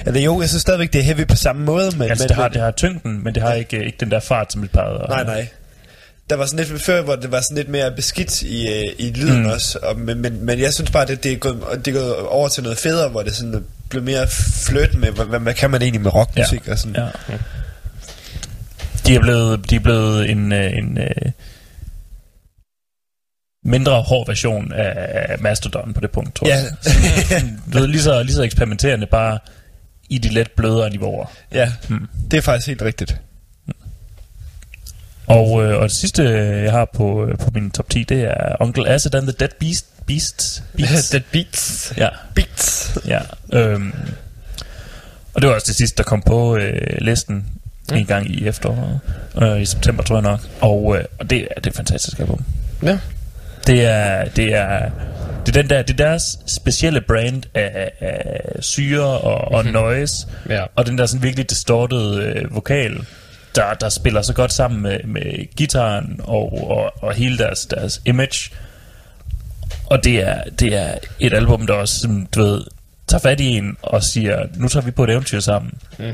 [0.06, 1.92] eller jo, jeg synes stadigvæk, det er heavy på samme måde.
[1.98, 4.20] Men, Altså, men, det har, det har tyngden, men det har ikke, ikke den der
[4.20, 5.06] fart, som vi plejede.
[5.10, 5.48] Nej, nej.
[6.30, 9.12] Der var sådan lidt før, hvor det var sådan lidt mere beskidt i, øh, i
[9.16, 9.50] lyden Mm.
[9.50, 9.80] også.
[9.82, 12.48] Og, men, men, men jeg synes bare, det, det, er gået, det er gået over
[12.48, 14.28] til noget federe, hvor det sådan blev mere
[14.68, 16.96] fløt med, hvad, hvad kan man egentlig med rockmusik og sådan.
[16.96, 17.08] Ja.
[19.08, 21.32] De er blevet, de er blevet en, øh, en øh,
[23.66, 26.56] mindre hård version af Mastodon på det punkt, tror Ja.
[26.56, 26.66] jeg.
[27.26, 29.40] Sådan, du ved, lige så, lige så eksperimenterende, bare
[30.10, 31.26] i de lidt blødere niveauer.
[31.54, 32.08] ja, Mm.
[32.32, 33.18] det er faktisk helt rigtigt.
[35.28, 36.24] Og, øh, og det sidste,
[36.64, 39.50] jeg har på, øh, på min top 10, det er Uncle Acid and the Dead
[39.60, 40.64] Beast, Beasts.
[40.78, 41.10] Beasts.
[41.14, 41.94] Dead Beats.
[41.98, 42.98] ja, Beats.
[43.08, 43.20] ja.
[43.54, 43.94] Øhm,
[45.34, 47.46] og det var også det sidste, der kom på øh, listen
[47.92, 47.96] Ja.
[47.96, 49.00] en gang i efteråret.
[49.42, 50.40] Øh, I september, tror jeg nok.
[50.62, 52.42] Og, øh, og det, er, det er et fantastisk album.
[52.84, 53.00] Ja.
[53.68, 54.90] Det er, det er,
[55.46, 60.28] det er, den der, det er deres specielle brand af, af syre og, og noise.
[60.50, 60.64] Ja.
[60.76, 63.06] Og den der sådan virkelig distorted øh, vokal,
[63.56, 68.02] der, der spiller så godt sammen med, med gitaren og, og, og hele deres, deres
[68.06, 68.52] image.
[69.86, 72.64] Og det er, det er et album, der også, sådan, du ved,
[73.08, 75.74] tager fat i en og siger, nu tager vi på et eventyr sammen.
[76.00, 76.14] Mm.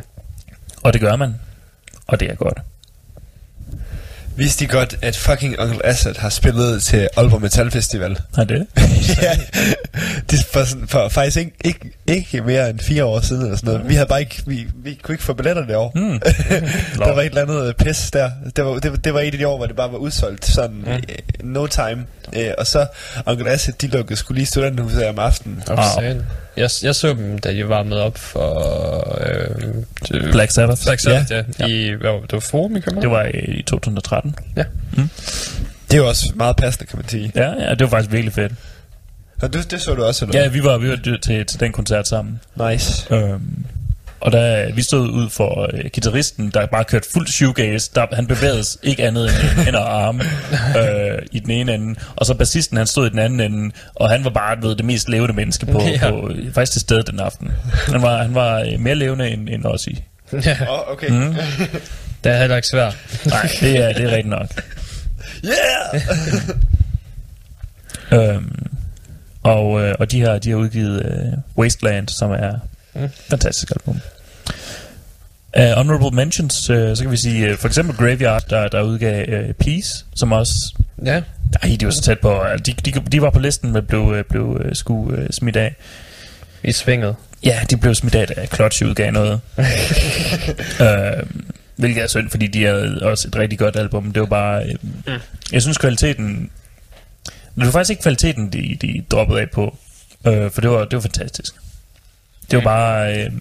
[0.83, 1.35] Og det gør man.
[2.07, 2.57] Og det er godt.
[4.35, 8.17] Vidste I godt, at fucking Uncle Acid har spillet til Aalborg Metal Festival?
[8.35, 8.67] Har det?
[9.21, 9.31] ja,
[10.29, 13.55] det er for, sådan, for faktisk ikke, ikke, ikke mere end fire år siden eller
[13.57, 13.89] sådan noget.
[13.89, 15.91] Vi havde bare ikke, vi, vi kunne ikke få billetter det år.
[15.95, 16.19] Mm.
[16.99, 18.31] der var et eller andet øh, pis der.
[18.55, 20.45] Det var, det, var- det var et af de år, hvor det bare var udsolgt
[20.45, 20.91] sådan Mm.
[20.91, 21.01] mm.
[21.51, 22.05] no time.
[22.35, 22.85] Øh, og så
[23.25, 25.63] Uncle Acid, de lukkede skulle lige studenterhuset om aftenen.
[25.69, 26.13] Oh, Wow.
[26.61, 29.17] Jeg, jeg så dem, da de var med op for...
[29.27, 29.65] Øh,
[30.07, 30.83] det- Black Sabbath.
[30.85, 31.43] Black Sabbath, ja.
[31.59, 31.65] Ja.
[31.67, 33.01] I, hvad, var det det var Forum i København?
[33.01, 34.35] Det var i, i 2013.
[34.55, 34.65] Det
[35.93, 37.31] er jo også meget passende, kan man sige.
[37.35, 38.51] Ja, ja, det var faktisk virkelig fedt.
[39.41, 41.71] Og det, det så du også, eller Ja, vi var, vi var til, til den
[41.71, 42.39] koncert sammen.
[42.69, 43.15] Nice.
[43.15, 43.65] Øhm,
[44.21, 47.91] og der, vi stod ud for øh, gitarristen, der bare kørte fuldt shoegaze.
[47.95, 50.23] Der, han bevægede ikke andet end hænder og arme
[50.79, 51.99] øh, i den ene ende.
[52.15, 54.85] Og så bassisten, han stod i den anden ende, og han var bare ved, det
[54.85, 56.09] mest levende menneske på, Ja.
[56.09, 57.51] på øh, faktisk til stede den aften.
[57.87, 60.03] Han var, han var øh, mere levende end, end os i.
[60.45, 61.09] ja, Åh, oh, okay.
[61.09, 61.35] Mm.
[62.23, 62.97] det er heller ikke svært.
[63.25, 64.47] Nej, det er, det er rigtigt nok.
[65.45, 66.01] Yeah!
[68.35, 68.65] Øhm,
[69.43, 72.53] og, øh, og de har, de har udgivet øh, Wasteland, som er
[72.93, 73.09] Mm.
[73.29, 74.01] fantastisk album.
[75.57, 79.43] Uh, honorable mentions, uh, så kan vi sige uh, for eksempel Graveyard, der, der udgav
[79.43, 80.73] uh, Peace, som også
[81.05, 81.21] Ja.
[81.63, 82.43] Nej, de var så tæt på.
[82.65, 85.75] De, de, de var på listen, men blev, øh, blev øh, sgu uh, smidt af.
[86.63, 87.15] I svinget.
[87.43, 89.39] Ja, de blev smidt af, da Clutch udgav noget.
[90.81, 91.23] øh,
[91.81, 94.11] hvilket er synd, fordi de er også et rigtig godt album.
[94.11, 94.63] Det var bare...
[94.65, 95.13] Øh, mm.
[95.51, 96.49] Jeg synes kvaliteten...
[97.55, 99.77] Det var faktisk ikke kvaliteten, de, de droppede af på.
[100.27, 101.55] Øh, for det var, det var fantastisk.
[102.51, 103.15] Det var bare...
[103.17, 103.31] Øh,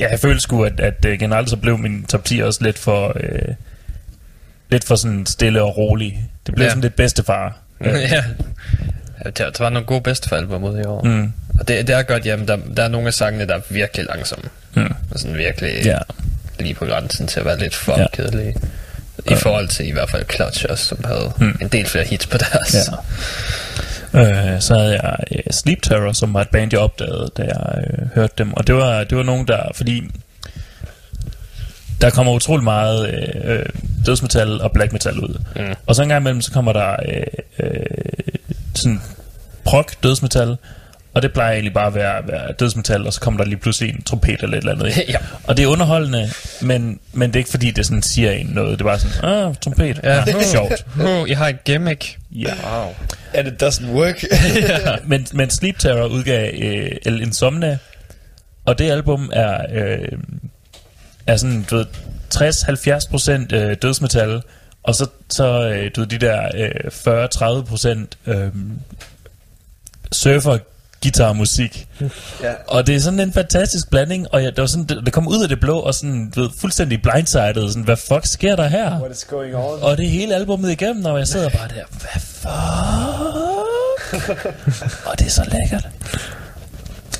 [0.00, 2.78] ja, jeg følte sgu, at, at øh, generelt så blev min top 10 også lidt
[2.78, 3.12] for...
[3.20, 3.54] Øh,
[4.70, 6.28] lidt for sådan stille og rolig.
[6.46, 6.70] Det blev Ja.
[6.70, 7.58] sådan lidt bedstefar.
[7.84, 7.98] ja.
[7.98, 8.24] ja.
[9.24, 10.00] Der, der var nogle gode
[10.64, 11.02] ud i år.
[11.02, 11.32] Mm.
[11.60, 14.06] Og det, det er godt, jamen, der, der er nogle af sangene, der er virkelig
[14.06, 14.48] langsomme.
[14.74, 14.94] Mm.
[15.10, 15.98] Og sådan virkelig Ja.
[16.58, 18.06] lige på grænsen til at være lidt for Ja.
[18.12, 18.54] kedelige.
[19.30, 21.58] I forhold til i hvert fald Clutch også, som havde Mm.
[21.60, 22.74] en del flere hits på deres.
[22.74, 22.80] Ja.
[24.16, 27.84] Øh, så havde jeg øh, Sleep Terror, som var et band, jeg opdagede, da jeg
[27.86, 28.54] øh, hørte dem.
[28.54, 29.62] Og det var, det var nogen, der...
[29.74, 30.02] Fordi
[32.00, 33.66] der kommer utrolig meget øh, øh,
[34.06, 35.40] dødsmetal og black metal ud.
[35.56, 35.74] Mm.
[35.86, 37.22] Og så en gang imellem, så kommer der øh,
[37.58, 37.80] øh,
[38.74, 39.02] sådan
[39.64, 40.56] prog dødsmetal,
[41.16, 43.94] og det plejer egentlig bare at være, være dødsmetal, og så kommer der lige pludselig
[43.94, 44.96] en trompet eller et eller andet.
[45.08, 45.18] Ja.
[45.44, 48.78] Og det er underholdende, men, men det er ikke fordi, det sådan siger en noget.
[48.78, 50.14] Det er bare sådan, ah, trompet, Ja.
[50.14, 50.86] ja, ja sjovt.
[51.06, 52.18] Oh, I har et gimmick.
[52.30, 52.54] Ja.
[52.64, 52.94] Wow.
[53.34, 54.24] And it doesn't work.
[55.10, 57.78] men, men Sleep Terror udgav øh, El Insomnia,
[58.64, 60.18] og det album er, øh,
[61.26, 61.86] er sådan, du ved,
[62.34, 64.42] 60-70% øh, dødsmetal,
[64.82, 68.48] og så, så øh, du ved, de der øh, 40-30% øh,
[70.12, 70.58] surfer
[71.06, 71.86] guitarmusik.
[72.42, 72.52] Ja.
[72.68, 75.28] Og det er sådan en fantastisk blanding, og jeg, det, var sådan, det, det kom
[75.28, 78.68] ud af det blå, og sådan, du ved, fuldstændig blindsided, sådan, hvad fuck sker der
[78.68, 79.00] her?
[79.00, 79.82] What is going on?
[79.82, 82.46] Og det hele albumet igennem, og jeg sidder bare der, hvad fuck?
[85.10, 85.88] og det er så lækkert.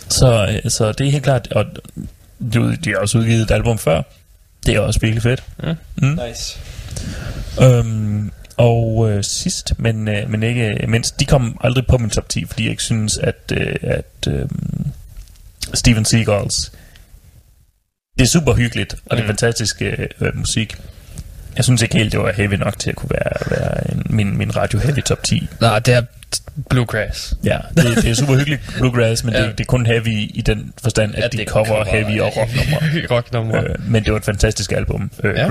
[0.09, 1.64] Så, øh, så det er helt klart, og
[2.53, 4.03] de, de har også udgivet et album før.
[4.66, 5.42] Det er også virkelig fedt.
[5.96, 6.18] Mm.
[6.29, 6.59] Nice.
[7.62, 12.29] Øhm, og øh, sidst, men, øh, men ikke mindst, de kom aldrig på min top
[12.29, 14.49] 10, fordi jeg ikke synes, at, øh, at øh,
[15.75, 16.73] Steven Seagals,
[18.19, 19.29] det er super hyggeligt, og det er Mm.
[19.29, 20.77] fantastisk øh, øh, musik.
[21.57, 24.37] Jeg synes ikke helt, det var heavy nok til at kunne være, være en, min,
[24.38, 25.49] min radio heavy top 10.
[25.61, 26.03] Nej, det er
[26.71, 27.35] bluegrass.
[27.45, 29.42] Ja, det, det er super hyggeligt bluegrass, men ja.
[29.42, 32.21] Det, det er kun heavy i den forstand, at, At de det cover cover heavy
[32.21, 33.07] og rocknumre.
[33.16, 33.64] rocknumre.
[33.64, 35.11] øh, men det var et fantastisk album.
[35.25, 35.40] Øh, Ja.
[35.40, 35.47] ja.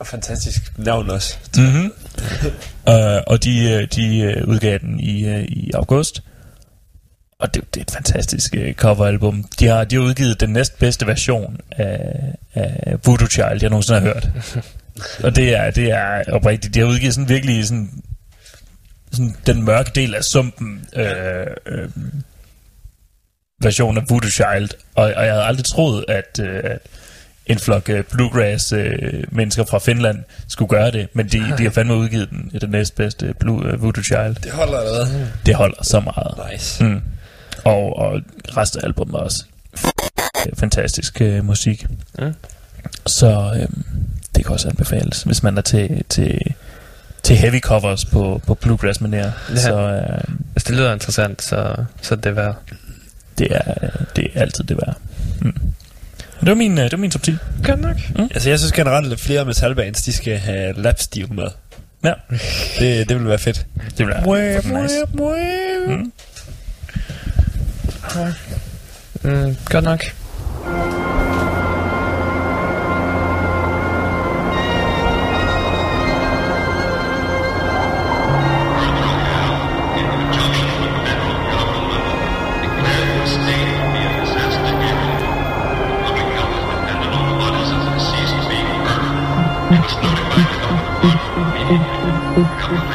[0.00, 1.36] Og fantastisk navn også.
[1.56, 1.92] Mm-hmm.
[2.86, 6.22] uh, og de, øh, de uh, udgav den i, i august.
[7.38, 9.44] Og det, det er et fantastisk coveralbum.
[9.58, 14.06] De har, de har udgivet den næstbedste version af, af Voodoo Child, jeg nogensinde har
[14.06, 14.30] hørt.
[15.24, 16.74] og det er, det er oprigtigt.
[16.74, 18.02] De har udgivet sådan virkelig sådan,
[19.12, 21.88] sådan den mørke del af sumpen øh, øh,
[23.62, 24.68] version af Voodoo Child.
[24.94, 26.78] Og, og jeg havde aldrig troet, at, øh, at
[27.50, 31.70] en flok øh, bluegrass øh, mennesker fra Finland skulle gøre det, men de, de har
[31.70, 34.34] fandme udgivet den, den næstbedste Blue, øh, Voodoo Child.
[34.42, 35.28] Det holder allerede.
[35.46, 36.52] Det holder så meget.
[36.52, 36.84] Nice.
[36.84, 37.00] Mm.
[37.64, 38.20] Og, og
[38.56, 39.44] resten af albumet er også
[40.46, 41.86] øh, fantastisk øh, musik.
[42.18, 42.34] Mm.
[43.06, 43.68] Så øh,
[44.36, 46.40] det kan også anbefales, hvis man er til, til,
[47.22, 49.16] til heavy covers på, på bluegrass manér.
[49.16, 49.56] Ja.
[49.56, 52.56] Så øh, Hvis det lyder interessant, så, så er det værd.
[53.38, 53.74] det, er,
[54.16, 54.96] det er altid det værd.
[55.40, 55.54] Mm.
[56.40, 57.36] Det var min, øh, det var min top 10.
[57.66, 57.96] Godt nok.
[58.34, 61.46] Altså, jeg synes generelt, at flere metalbands, de skal have lapstil med.
[62.04, 62.12] Ja.
[62.78, 63.66] Det, det vil være fedt.
[63.98, 64.94] Det bliver fucking nice.
[65.86, 66.12] Mm.
[69.22, 70.04] Mm, godt nok.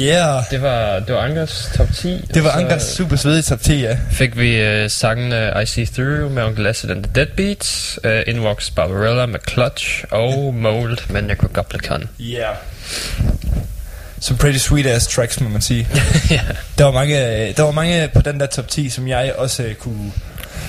[0.00, 0.42] Yeah.
[0.50, 2.24] Det var, det var Ankers top 10.
[2.34, 3.96] Det var Ankers super svedige top 10, ja.
[4.10, 8.10] Fik vi uh, sangen uh, I See Through med Onkel Acid and the Deadbeats, uh,
[8.26, 12.08] Invox Barbarella med Clutch og Mold med Necro Goblicon.
[12.20, 12.56] Yeah.
[14.20, 15.88] Some pretty sweet ass tracks, må man sige.
[16.30, 16.40] ja.
[16.78, 19.62] Der var mange, øh, der var mange på den der top 10, som jeg også
[19.62, 20.12] øh, kunne,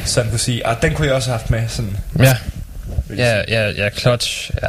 [0.05, 1.63] sådan kunne sige, ah, den kunne jeg også have haft med.
[1.70, 2.38] Sådan, Ja.
[3.18, 4.51] Ja, ja, ja, Clutch.
[4.61, 4.68] Ja,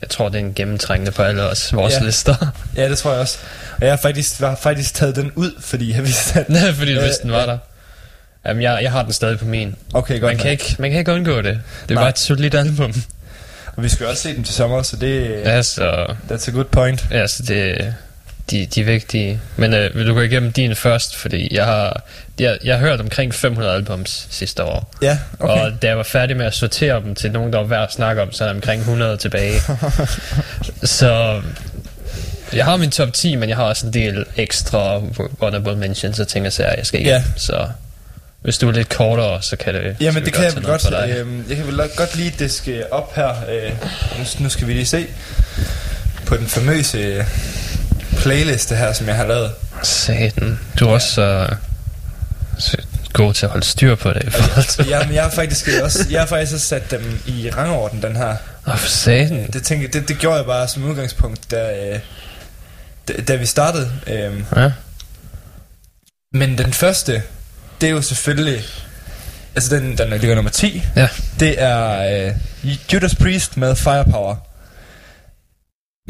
[0.00, 2.04] jeg tror, det er en gennemtrængende på alle os, vores Ja.
[2.04, 2.34] lister.
[2.76, 3.38] ja, det tror jeg også.
[3.80, 6.48] Og jeg har faktisk, har faktisk taget den ud, fordi jeg vidste, at...
[6.58, 7.58] Nej, fordi du Øh, vidste, den var der.
[8.46, 9.76] Jamen, jeg, jeg har den stadig på min.
[9.94, 10.32] Okay, godt.
[10.32, 11.44] Man kan, ikke, man kan ikke undgå det.
[11.44, 12.02] Det er Nej.
[12.02, 12.94] bare et solidt album.
[13.76, 16.52] Og vi skal jo også se dem til sommer, så det Ja, så, that's a
[16.52, 17.06] good point.
[17.10, 17.94] ja, så det,
[18.50, 19.40] de, de er vigtige.
[19.56, 21.16] Men øh, vil du gå igennem din først?
[21.16, 22.02] Fordi jeg har,
[22.38, 24.94] jeg, jeg har hørt omkring 500 albums sidste år.
[25.02, 25.52] Ja, okay.
[25.62, 27.92] Og da jeg var færdig med at sortere dem til nogen, der var værd at
[27.92, 29.60] snakke om, så er der omkring 100 tilbage.
[30.82, 31.42] så
[32.52, 35.00] jeg har min top 10, men jeg har også en del ekstra
[35.40, 37.06] honorable mentions og ting og sager, jeg skal Ja.
[37.08, 37.28] igennem.
[37.36, 37.68] Så
[38.42, 39.96] hvis du er lidt kortere, så kan det...
[40.00, 41.10] Jamen skal vi det kan jeg vel godt.
[41.18, 43.28] Øhm, jeg kan vel godt lige diske op her.
[43.28, 43.72] Øh,
[44.40, 45.06] nu, skal vi lige se
[46.26, 47.24] på den famøse øh,
[48.16, 49.50] playliste her, som jeg har lavet.
[49.82, 50.58] Satan.
[50.80, 51.46] Du er også
[52.58, 52.76] så,
[53.12, 54.34] god til at holde styr på det.
[54.68, 58.16] til- Jamen, jeg har faktisk også, jeg har faktisk også sat dem i rangorden, den
[58.16, 58.36] her.
[58.68, 59.46] Åh, for satan.
[59.52, 61.98] Det, tænker, det, det gjorde jeg bare som udgangspunkt, da, øh,
[63.28, 63.90] da, vi startede.
[64.06, 64.72] Øhm, Ja.
[66.32, 67.22] men den første,
[67.80, 68.64] det er jo selvfølgelig...
[69.54, 70.82] Altså, den, den ligger nummer 10.
[70.96, 71.08] Ja.
[71.40, 72.34] Det er øh,
[72.92, 74.36] Judas Priest med Firepower.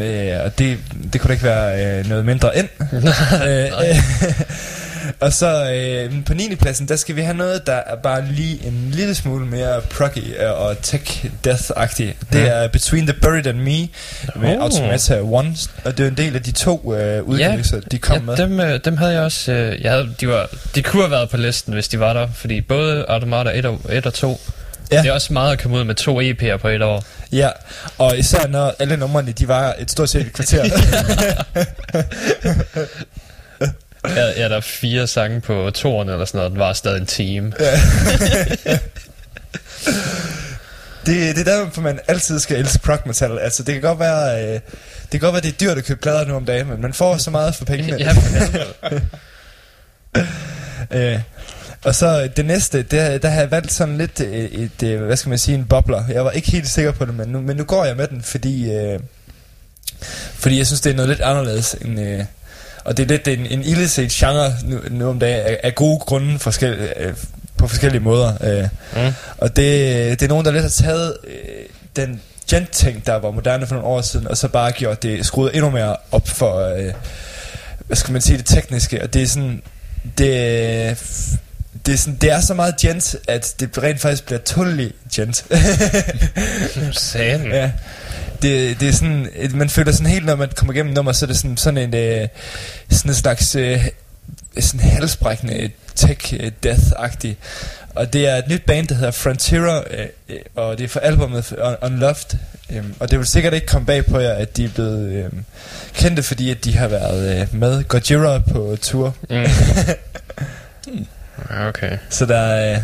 [0.01, 0.79] Øh, og det,
[1.13, 2.69] det kunne da ikke være øh, noget mindre end.
[3.49, 3.97] øh, øh,
[5.21, 6.55] og så øh, på 9.
[6.57, 10.19] pladsen, der skal vi have noget, der er bare lige en lille smule mere proggy
[10.19, 12.03] øh, og tech death-agtig.
[12.33, 12.47] Det Ja.
[12.47, 13.89] er Between the Buried and Me
[14.43, 14.63] med Oh.
[14.63, 15.57] Automata One.
[15.85, 18.35] Og det er en del af de to øh, udgivelser, de kom med.
[18.37, 19.53] ja, dem, øh, dem havde jeg også...
[19.53, 22.29] Øh, jeg havde, de, var, de kunne have været på listen, hvis de var der.
[22.35, 24.41] Fordi både Automata 1 og, 1 og 2...
[24.91, 25.03] Ja.
[25.03, 27.05] Det er også meget at komme ud med to EP'er på et år.
[27.33, 27.49] Ja,
[27.99, 30.65] og især når alle numrene, de var et stort set et kvarter.
[34.05, 36.51] Ja, ja, der er fire sange på toerne eller sådan noget.
[36.51, 37.47] Den var stadig en time.
[41.07, 43.39] det, det er derfor, man altid skal elske prog metal.
[43.39, 46.01] Altså, det kan godt være, øh, det kan godt være, det er dyrt at købe
[46.01, 47.97] plader nu om dagen, men man får så meget for pengene.
[47.99, 48.21] Ja, for.
[50.91, 51.21] Øh,
[51.85, 55.17] og så det næste, der, der har jeg valgt sådan lidt et, et, et, hvad
[55.17, 56.05] skal man sige, en bobler.
[56.09, 58.23] Jeg var ikke helt sikker på det, men nu, men nu går jeg med den,
[58.23, 59.01] fordi, øh,
[60.35, 61.77] fordi jeg synes, det er noget lidt anderledes.
[61.81, 62.25] End, øh,
[62.85, 65.99] og det er lidt en, en illeset genre nu, nu om dagen, af, af gode
[65.99, 67.15] grunde forskel, øh,
[67.57, 68.33] på forskellige måder.
[68.41, 68.69] Øh.
[68.93, 69.13] Mm.
[69.39, 71.65] Og det, det er nogen, der lidt har taget øh,
[71.97, 72.21] den
[72.51, 75.71] gent-ting, der var moderne for nogle år siden, og så bare gjort det skruet endnu
[75.71, 76.93] mere op for, øh,
[77.87, 79.03] hvad skal man sige, det tekniske.
[79.03, 79.63] Og det er sådan,
[80.19, 80.99] det,
[81.87, 85.45] det er, sådan, det er så meget gent, at det rent faktisk bliver totally gent.
[86.93, 87.47] Satan.
[87.51, 87.71] ja.
[88.43, 91.25] Det, det er sådan, et- man føler sådan helt, når man kommer igennem nummer, så
[91.25, 92.29] er det sådan, sådan en, øh,
[92.91, 93.85] sådan en slags øh,
[94.61, 96.53] sådan halsbrækkende tech øh.
[97.95, 101.01] Og det er et nyt band, der hedder Frontiera, øh, øh, og det er for
[101.01, 102.39] albumet Un- Unloved.
[102.71, 105.25] Øh, og det vil sikkert ikke komme bag på jer, at de er blevet øh,
[105.95, 109.15] kendte, fordi at de har været øh, med Gojira på tour.
[109.31, 109.37] Mm.
[109.37, 109.51] Ja,
[111.69, 111.99] okay.
[112.11, 112.83] Så der er,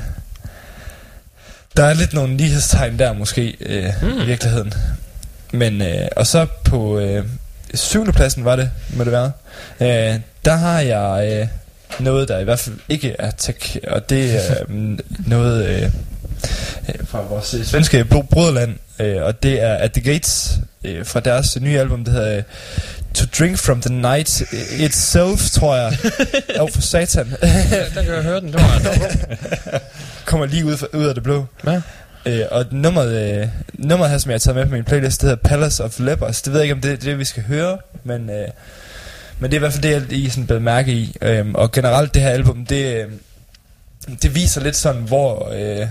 [1.76, 4.20] der er lidt nogle lighedstegn der måske øh, mm.
[4.20, 4.74] i virkeligheden.
[5.52, 7.24] Men, øh, og så på øh,
[7.74, 9.32] syvende pladsen var det, må det være.
[9.80, 11.48] Øh, der har jeg øh,
[12.00, 17.06] noget, der i hvert fald ikke er tech, og det er øh, noget øh, øh,
[17.06, 21.20] fra vores øh, svenske bro- broderland, øh, og det er At The Gates øh, fra
[21.20, 22.42] deres nye album, der hedder øh,
[23.14, 24.42] To Drink From The Night
[24.78, 25.96] Itself, tror jeg.
[26.60, 27.30] Åh, for satan.
[27.94, 28.52] Der kan jeg høre den.
[28.52, 29.80] Det var,
[30.24, 31.46] kommer lige ud, ud af det blå.
[31.66, 31.80] Ja.
[32.26, 35.28] Øh, og nummeret, øh, nummeret her, som jeg har taget med på min playlist, det
[35.28, 36.42] hedder Palace of Lepers.
[36.42, 38.48] Det ved jeg ikke, om det er det, vi skal høre, men, øh,
[39.38, 41.16] men det er i hvert fald det, jeg lige sådan blevet mærke i.
[41.22, 43.10] Øh, og generelt det her album, det, øh,
[44.22, 45.52] det viser lidt sådan, hvor...
[45.52, 45.86] Øh,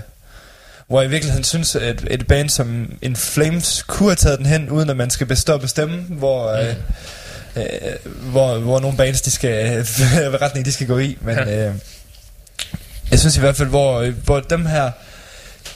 [0.88, 4.46] hvor jeg i virkeligheden synes, at et band som In Flames kunne have taget den
[4.46, 6.74] hen, uden at man skal bestå og bestemme, hvor, øh,
[7.56, 7.64] øh,
[8.30, 9.74] hvor, hvor nogle bands, de skal,
[10.30, 11.18] hvad retning de skal gå i.
[11.20, 11.68] Men Ja.
[11.68, 11.74] øh,
[13.10, 14.90] jeg synes i hvert fald, hvor, øh, hvor dem her,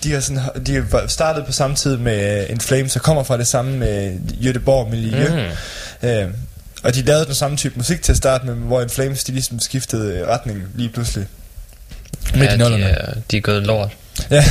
[0.04, 3.22] de har, sådan, de har startet på samme tid med uh, In Flames, og kommer
[3.22, 5.28] fra det samme uh, Göteborg-miljø.
[6.02, 6.08] Mm.
[6.08, 6.28] Øh,
[6.82, 9.32] og de lavede den samme type musik til at starte med, hvor In Flames, de
[9.32, 11.26] ligesom skiftede øh, retning lige pludselig.
[12.34, 13.90] Midt ja, i de, er, de er gået lort.
[14.30, 14.44] Ja.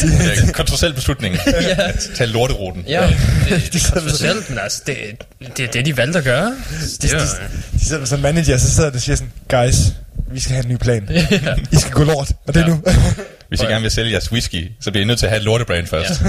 [0.00, 1.36] Det er en kontroversiel beslutning.
[1.46, 1.76] Ja.
[2.14, 2.84] Tag lorteruten.
[2.88, 3.10] Ja,
[3.48, 4.96] det, det er kontroversielt, men altså, det,
[5.56, 6.56] det er det, de valgte at gøre.
[7.02, 7.18] Det er,
[7.72, 9.76] De sidder som manager, så sidder de og siger sådan, guys,
[10.32, 11.08] vi skal have en ny plan.
[11.72, 12.70] I skal gå lort, og det er Ja.
[12.74, 12.82] nu.
[13.48, 15.44] Hvis I gerne vil sælge jeres whisky, så bliver I nødt til at have et
[15.44, 16.20] lortebrand først.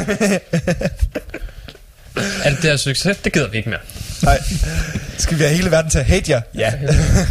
[2.43, 3.79] alt det her succes, det gider vi ikke mere.
[4.23, 4.41] Nej.
[5.17, 6.41] Skal vi have hele verden til at hate jer?
[6.57, 6.73] Ja.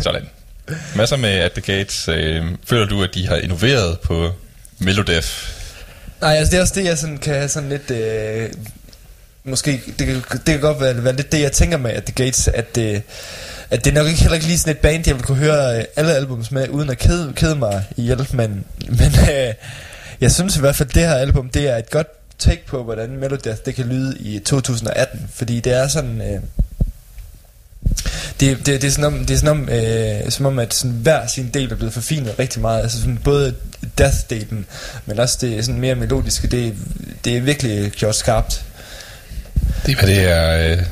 [0.03, 0.23] Sådan.
[0.95, 2.09] Hvad så med At The Gates?
[2.09, 4.33] Øh, føler du, at de har innoveret på
[4.79, 5.51] Melodef?
[6.21, 7.91] Nej, altså det er også det, jeg sådan kan have sådan lidt...
[7.91, 8.51] Øh,
[9.45, 12.25] måske, det, kan- det kan godt være, være lidt det, jeg tænker med at The
[12.25, 13.03] Gates, at det,
[13.71, 15.79] at det er nok ikke heller ikke lige sådan et band, jeg vil kunne høre
[15.79, 18.65] øh, alle albums med, uden at kede, kede mig ihjel, men,
[18.99, 19.55] men øh,
[20.21, 22.07] jeg synes i hvert fald, at det her album, det er et godt
[22.39, 26.21] take på, hvordan Melodeath det kan lyde i 2018, fordi det er sådan...
[26.21, 26.41] Øh,
[28.41, 30.97] det, det, det er sådan om, det er sådan om, øh, som om at sådan
[30.97, 32.83] hver sin del er blevet forfinet rigtig meget.
[32.83, 33.55] Altså sådan både
[34.01, 34.57] death-delen,
[35.07, 36.75] men også det sådan mere melodiske, det,
[37.25, 38.65] det er virkelig gjort skarpt.
[39.87, 40.73] Det er, hvad det er...
[40.73, 40.83] Øh,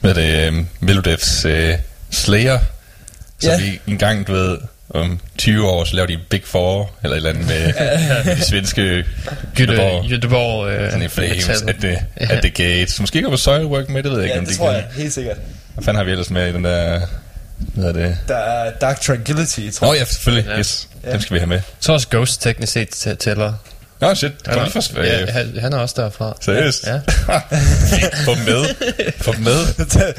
[0.00, 0.52] hvad er det?
[0.58, 1.74] Øh, Melodefs øh,
[2.10, 2.58] Slayer.
[3.38, 3.58] Så Ja.
[3.58, 4.58] vi en gang, du ved,
[4.96, 7.72] om 20 år, så laver de Big Four, eller et eller andet med,
[8.24, 9.04] med de svenske
[9.60, 10.04] Göteborg.
[10.12, 13.00] Göteborg, øh, Sådan en Flames, at det, at det Gates.
[13.00, 14.74] Måske kommer Soilwork med, det ved jeg ikke, Ja, om det de tror kan.
[14.74, 15.36] jeg, helt sikkert.
[15.74, 17.00] Hvad fanden har vi ellers med i den der...
[17.58, 18.16] Hvad er det?
[18.28, 20.00] Der er Dark Tranquility, tror Åh jeg.
[20.00, 20.50] ja, selvfølgelig.
[20.50, 20.58] Ja.
[20.58, 20.88] Yes.
[21.06, 21.12] Ja.
[21.12, 21.56] Dem skal vi have med.
[21.56, 23.52] Jeg tror også Ghost teknisk set tæ- tæller.
[24.00, 24.32] Nå, shit.
[24.44, 24.94] Kom lige først.
[24.96, 26.36] ja, Øh, han, han er også derfra.
[26.40, 26.86] Seriøst?
[26.86, 26.92] Ja.
[28.24, 28.64] Få dem med.
[29.20, 29.74] Få dem med.
[29.90, 30.14] tag,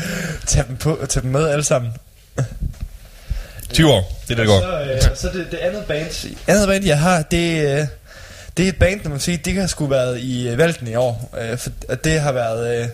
[0.48, 1.92] tag, dem på, tag dem med alle sammen.
[3.74, 4.22] 20 år.
[4.28, 4.62] Det er det, der går.
[4.62, 6.08] Så, øh, så det, det andet band,
[6.48, 7.86] andet band, jeg har, det, øh,
[8.58, 10.96] det er et band, der man sige, det har sgu været i øh, Valten i
[10.96, 11.38] år.
[11.42, 12.82] Øh, for, at det har været...
[12.82, 12.88] Øh,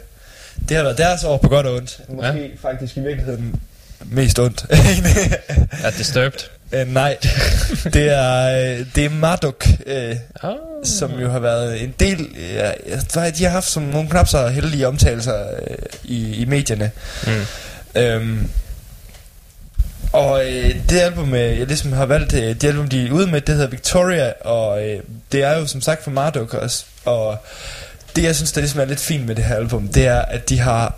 [0.69, 1.99] det har været deres år på godt og ondt.
[2.09, 2.31] Måske
[2.63, 2.69] ja.
[2.69, 3.55] faktisk i virkeligheden
[4.05, 4.65] mest ondt.
[5.83, 6.39] Er Disturbed.
[6.71, 7.17] øh, nej,
[7.93, 8.43] det er,
[8.79, 10.55] øh, det er Marduk, øh, Oh.
[10.83, 12.27] som jo har været en del...
[12.37, 16.91] Øh, jeg- de har haft som nogle knap så heldige omtagelser øh, i, i medierne.
[17.27, 17.45] Mm.
[18.01, 18.49] Øhm,
[20.13, 23.27] og øh, det album, øh, jeg ligesom har valgt, øh, det album, de er ude
[23.27, 24.99] med, det hedder Victoria, og øh,
[25.31, 26.85] det er jo som sagt for Marduk også.
[27.05, 27.37] Og
[28.15, 30.49] det, jeg synes, der ligesom er lidt fint med det her album, det er, at
[30.49, 30.95] de har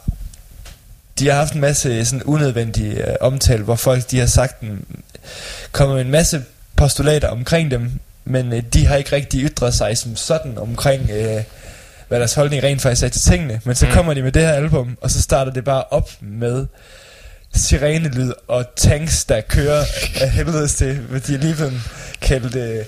[1.19, 4.85] de har haft en masse sådan unødvendige øh, omtale, hvor folk de har sagt en,
[5.71, 6.43] kommet med en masse
[6.75, 7.91] postulater omkring dem,
[8.25, 11.41] men øh, de har ikke rigtig ytret sig som sådan omkring, øh,
[12.07, 13.61] hvad deres holdning rent faktisk er til tingene.
[13.63, 13.91] Men så Mm.
[13.91, 16.65] kommer de med det her album, og så starter det bare op med
[17.55, 19.83] sirenelyd og tanks, der kører
[20.21, 21.81] af helvedes til, hvad de er lige blevet
[22.21, 22.85] kaldt øh,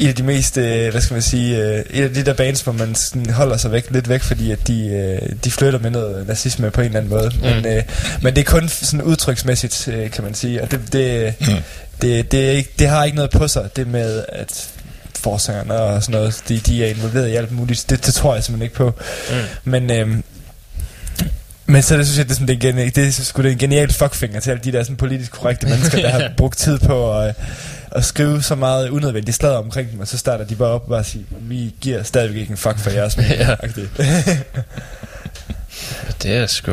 [0.00, 2.60] et af de mest, øh, hvad skal man sige, øh, et af de der bands,
[2.60, 5.90] hvor man sådan holder sig væk, lidt væk, fordi at de, øh, de flytter med
[5.90, 7.30] noget nazisme på en eller anden måde.
[7.34, 7.42] Mm.
[7.42, 7.82] Men, øh,
[8.22, 11.46] men det er kun sådan udtryksmæssigt, øh, kan man sige, og det, det, Mm.
[12.02, 14.68] det, det, er ikke, det har ikke noget på sig, det med, at
[15.20, 17.90] forsangerne og sådan noget, de, de er involveret i alt muligt.
[17.90, 18.94] Det, det tror jeg simpelthen ikke på.
[19.30, 19.70] Mm.
[19.70, 20.24] Men, øhm,
[21.66, 23.48] men så det synes jeg, det er, sådan, det er, geni- det er sgu da
[23.48, 26.78] en genial fuckfinger til alle de der sådan, politisk korrekte mennesker, der har brugt tid
[26.78, 27.34] på at,
[27.90, 30.88] at skrive så meget unødvendigt sladder omkring dem, og så starter de bare op og
[30.88, 33.40] bare siger, vi giver stadigvæk ikke en fuck for jeres mening.
[36.22, 36.72] Det er sgu...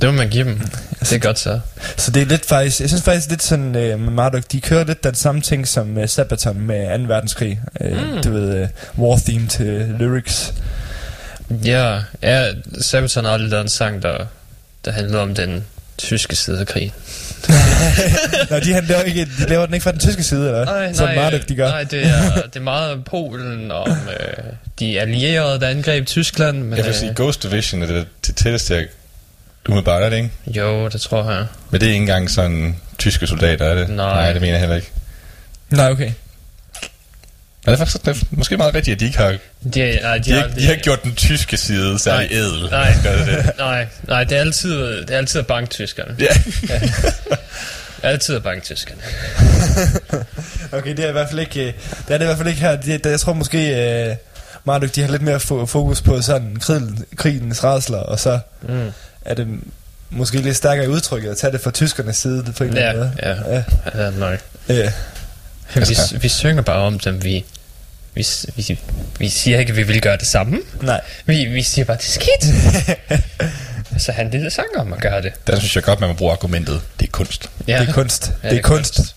[0.00, 0.60] Det må man give dem.
[1.00, 1.60] Det er godt så.
[1.96, 4.84] så det er lidt faktisk, jeg synes faktisk lidt sådan, øh, med Marduk, de kører
[4.84, 7.04] lidt den samme ting som øh, Sabaton med 2.
[7.04, 7.60] verdenskrig.
[7.80, 8.22] Øh, Mm.
[8.22, 10.54] Du ved, øh, war theme til lyrics.
[11.50, 14.26] Ja, ja Sabaton har aldrig lavet en sang, der,
[14.84, 15.64] der handlede om den
[15.98, 16.92] tyske side af krigen.
[18.50, 20.64] Nå, de, han laver ikke, de laver den ikke fra den tyske side, eller?
[20.64, 21.68] Nej, Som nej, Marduk, de gør.
[21.68, 24.44] nej det, er, det er meget om Polen og om øh,
[24.78, 26.62] de allierede, der angreb Tyskland.
[26.62, 28.86] Men, Jeg vil sige, Ghost Division er det, det tætteste, jeg
[29.68, 30.30] umiddelbart er det, ikke?
[30.48, 31.46] øh, jo, det tror jeg.
[31.70, 33.88] Men det er ikke engang sådan tyske soldater, er det?
[33.88, 34.14] Nej.
[34.14, 34.90] Nej, det mener jeg heller ikke.
[35.70, 36.10] Nej, okay.
[37.66, 39.28] Men det er faktisk det er måske meget rigtigt, at de ikke har,
[39.74, 42.38] De, nej, de, har, de har ikke gjort den tyske side særlig Nej.
[42.38, 42.70] ædel.
[42.70, 42.94] Nej.
[43.02, 43.52] Det det?
[43.58, 46.16] Nej, nej, det er altid, det er altid banktyskerne.
[46.18, 46.80] Ja.
[48.02, 49.00] Altid banktyskerne.
[50.72, 51.72] Okay, det er i hvert fald ikke, øh,
[52.08, 52.76] det er det i hvert fald ikke her.
[52.76, 53.58] Det, det, jeg tror måske,
[54.08, 54.16] øh,
[54.64, 58.92] Marduk, de har lidt mere fo- fokus på sådan krigen, krigens rædsler, og så Mm.
[59.24, 59.46] er det
[60.10, 63.00] måske lidt stærkere udtrykket at tage det fra tyskernes side på en eller Ja, anden
[63.00, 63.12] måde.
[63.22, 63.54] ja,
[63.96, 64.04] Ja.
[64.04, 64.38] ja, nok.
[64.68, 64.92] Ja.
[65.74, 67.44] Vi, vi synger bare om dem, vi,
[68.14, 68.78] vi, vi,
[69.18, 70.58] vi siger ikke, at vi vil gøre det samme.
[70.82, 71.00] Nej.
[71.26, 73.22] Vi, vi siger bare, det er skidt.
[74.04, 75.32] Så han en lille sang om at gøre det.
[75.46, 76.80] Der synes jeg godt, man må bruge argumentet.
[77.00, 77.50] Det er kunst.
[77.68, 77.80] Ja.
[77.80, 78.32] Det er kunst.
[78.42, 79.14] Ja, det er kunst.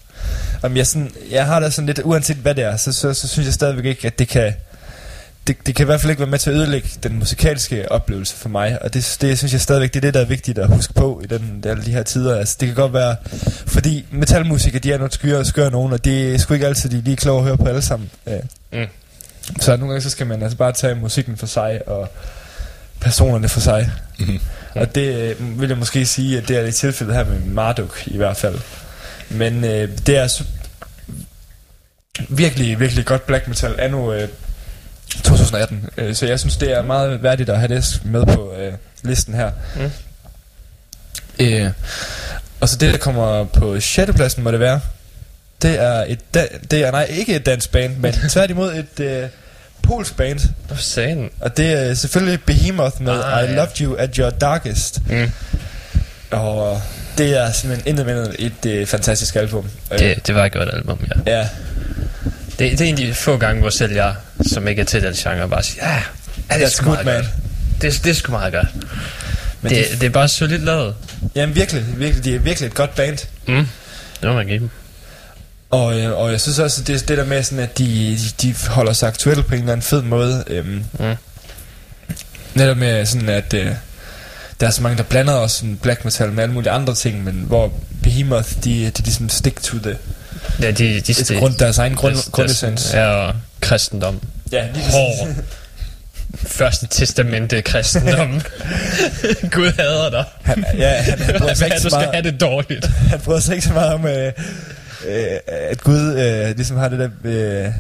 [0.62, 3.28] Om jeg, sådan, jeg har da sådan lidt, uanset hvad det er, så, så, så
[3.28, 4.54] synes jeg stadigvæk ikke, at det kan,
[5.48, 8.36] det, det kan i hvert fald ikke være med til at ødelægge den musikalske oplevelse
[8.36, 10.68] for mig, og det, det synes jeg stadigvæk, det er det, der er vigtigt at
[10.68, 12.36] huske på i den, alle de her tider.
[12.36, 13.16] Altså, det kan godt være,
[13.68, 16.90] fordi metalmusikere, de er nogle skøre og skøre nogen, og det er sgu ikke altid,
[16.90, 18.10] de er lige kloge at høre på alle sammen.
[18.74, 18.86] Mm.
[19.60, 22.10] Så nogle gange, så skal man altså bare tage musikken for sig, og
[23.00, 23.92] personerne for sig.
[24.20, 24.40] Mhm.
[24.76, 28.04] Og det øh, vil jeg måske sige, at det er i tilfældet her med Marduk
[28.06, 28.60] i hvert fald.
[29.30, 30.44] Men øh, det er så
[32.30, 34.28] virkelig, virkelig godt black metal anno øh,
[35.16, 35.90] 2018.
[35.98, 39.34] Øh, så jeg synes, det er meget værdigt at have det med på øh, listen
[39.34, 39.52] her.
[39.76, 39.92] Mm.
[41.40, 41.72] Øh,
[42.62, 44.12] og så det, der kommer på 6.
[44.16, 44.80] pladsen, må det være.
[45.62, 49.30] Det er et da- det er nej, ikke et dansk band, men tværtimod et øh,
[49.84, 50.40] polsk band.
[50.68, 53.56] Hvad sagde Og det er selvfølgelig Behemoth med Ah, I ja.
[53.56, 55.02] Loved You at Your Darkest.
[55.10, 55.32] Mm.
[56.32, 56.82] Og
[57.18, 59.70] det er simpelthen intet mindre et øh, fantastisk album.
[59.92, 61.38] Øh, Det, det var et godt album, ja.
[61.38, 61.50] Ja,
[62.60, 64.16] Det, det er en af de få gange, hvor selv jeg,
[64.52, 66.02] som ikke er til den genre, bare siger, ja,
[66.52, 67.16] ja det er sgu meget man.
[67.16, 67.26] godt.
[67.82, 68.68] Det, det er sgu meget godt.
[69.62, 70.96] men Det, det, det er bare solidt lavet.
[71.36, 73.18] jamen virkelig, virkelig, det er virkelig et godt band.
[73.48, 73.68] Mm.
[74.22, 74.70] Det må man give dem.
[75.70, 78.94] Og, øh, og jeg synes også, det, det der med sådan, at de, de holder
[78.94, 80.44] sig aktuelle på en eller anden fed måde.
[80.48, 81.16] Øhm, Mm.
[82.54, 83.72] Netop med sådan, at øh,
[84.60, 87.24] der er så mange, der blander også sådan black metal med alle mulige andre ting,
[87.24, 89.98] men hvor Behemoth, de, de ligesom stick to the,
[90.62, 92.94] Ja, de, de, de grund, deres egen grund, deres- grundessens.
[92.94, 94.22] Ja, og kristendom.
[94.52, 95.28] Ja, lige Hård.
[96.48, 98.30] Første testamente kristendom.
[99.52, 100.24] Gud hader dig.
[100.44, 102.86] Han, ja, han, han sig Hvad, ikke du så skal meget, have det dårligt.
[103.10, 104.32] han bryder sig ikke så meget om, øh,
[105.06, 107.72] øh, at Gud øh, ligesom har det der, øh,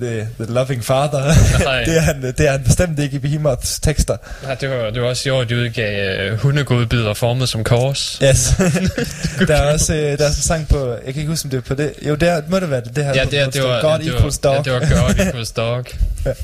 [0.00, 1.22] the, the loving father.
[1.86, 4.16] Det, er han, det er han bestemt ikke i Behemoths tekster.
[4.42, 8.20] Nej, det var, det var også i år, de udgav uh, hundegodbider formet som kors.
[8.24, 8.54] Yes.
[9.48, 11.50] der er også øh, der er sådan en sang på, jeg kan ikke huske, om
[11.50, 11.92] det er på det.
[12.06, 13.12] Jo, det er, må det være det, det her.
[13.14, 14.54] Ja, det, er, der det, var, God ja, equals dog.
[14.54, 15.84] ja, det var God equals dog.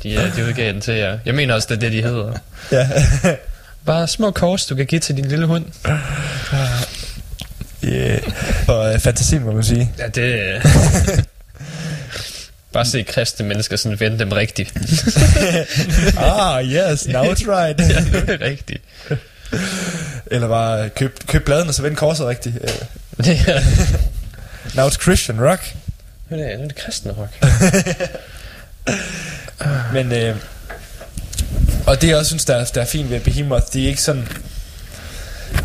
[0.02, 1.18] De, uh, de udgav den til jer.
[1.26, 2.32] Jeg mener også, det er det, de hedder.
[2.72, 2.88] ja.
[3.86, 5.64] Bare små kors, du kan give til din lille hund.
[7.84, 8.22] Yeah.
[8.68, 9.92] Og øh, fantasien, må man sige.
[9.98, 10.22] Ja, det...
[10.22, 10.64] øh,
[12.72, 14.72] Bare se kristne mennesker sådan vende dem rigtigt.
[16.16, 17.80] ah, yes, now it's right.
[17.90, 18.82] ja, det er rigtigt.
[20.26, 22.56] Eller bare øh, køb, køb bladen, og så vend korset rigtigt.
[22.58, 23.60] Er,
[24.76, 25.74] now it's Christian rock.
[26.30, 27.44] nu er det, nu er det kristne rock.
[29.92, 30.36] Men, øh,
[31.86, 34.02] og det jeg også synes, der er, der er fint ved Behemoth, det er ikke
[34.02, 34.28] sådan...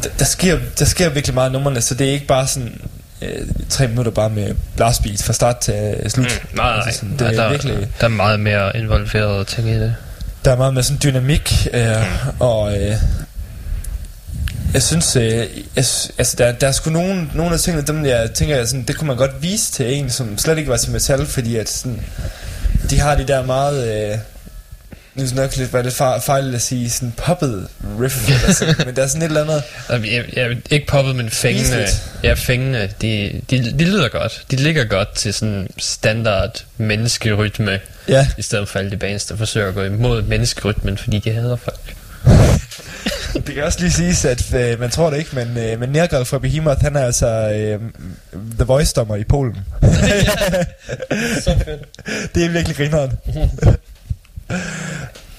[0.03, 2.81] Der, der, sker, der sker virkelig meget af numrene, så det er ikke bare sådan...
[3.21, 5.73] Øh, tre minutter bare med blast beat fra start til
[6.03, 6.25] øh, slut.
[6.25, 6.81] Mm, nej, nej.
[6.85, 7.87] Altså sådan, det er der, virkelig...
[7.99, 9.95] der er meget mere involverede ting i det.
[10.45, 12.95] Der er meget med sådan dynamik, øh, og øh,
[14.73, 15.23] jeg synes, øh,
[15.75, 15.85] jeg,
[16.17, 18.97] altså der, der er sgu nogle, nogle af tingene, dem jeg tænker, jeg sådan, det
[18.97, 22.01] kunne man godt vise til en, som slet ikke var til metal, fordi at sådan,
[22.89, 24.17] de har de der meget, øh,
[25.15, 25.93] nu er det nok lidt, var det
[26.23, 27.67] fejl at sige, sådan poppet
[28.01, 29.41] riff, eller sådan, men der er sådan et eller
[29.89, 31.87] andet, Jeg, jeg, ikke poppet, men fængende.
[32.23, 32.89] Ja, fængende.
[33.01, 34.45] De, de, de lyder godt.
[34.51, 39.35] De ligger godt til sådan standard menneskerytme, ja, i stedet for alle de bands, der
[39.35, 41.95] forsøger at gå imod menneskerytmen, fordi de hader folk.
[43.47, 46.25] det kan også lige siges, at øh, man tror det ikke, men, øh, men Nergal
[46.25, 47.79] fra Behemoth, han er altså øh,
[48.31, 49.55] The Voice-dommer i Polen.
[51.43, 52.35] Så fedt.
[52.35, 53.11] Det er virkelig grineren.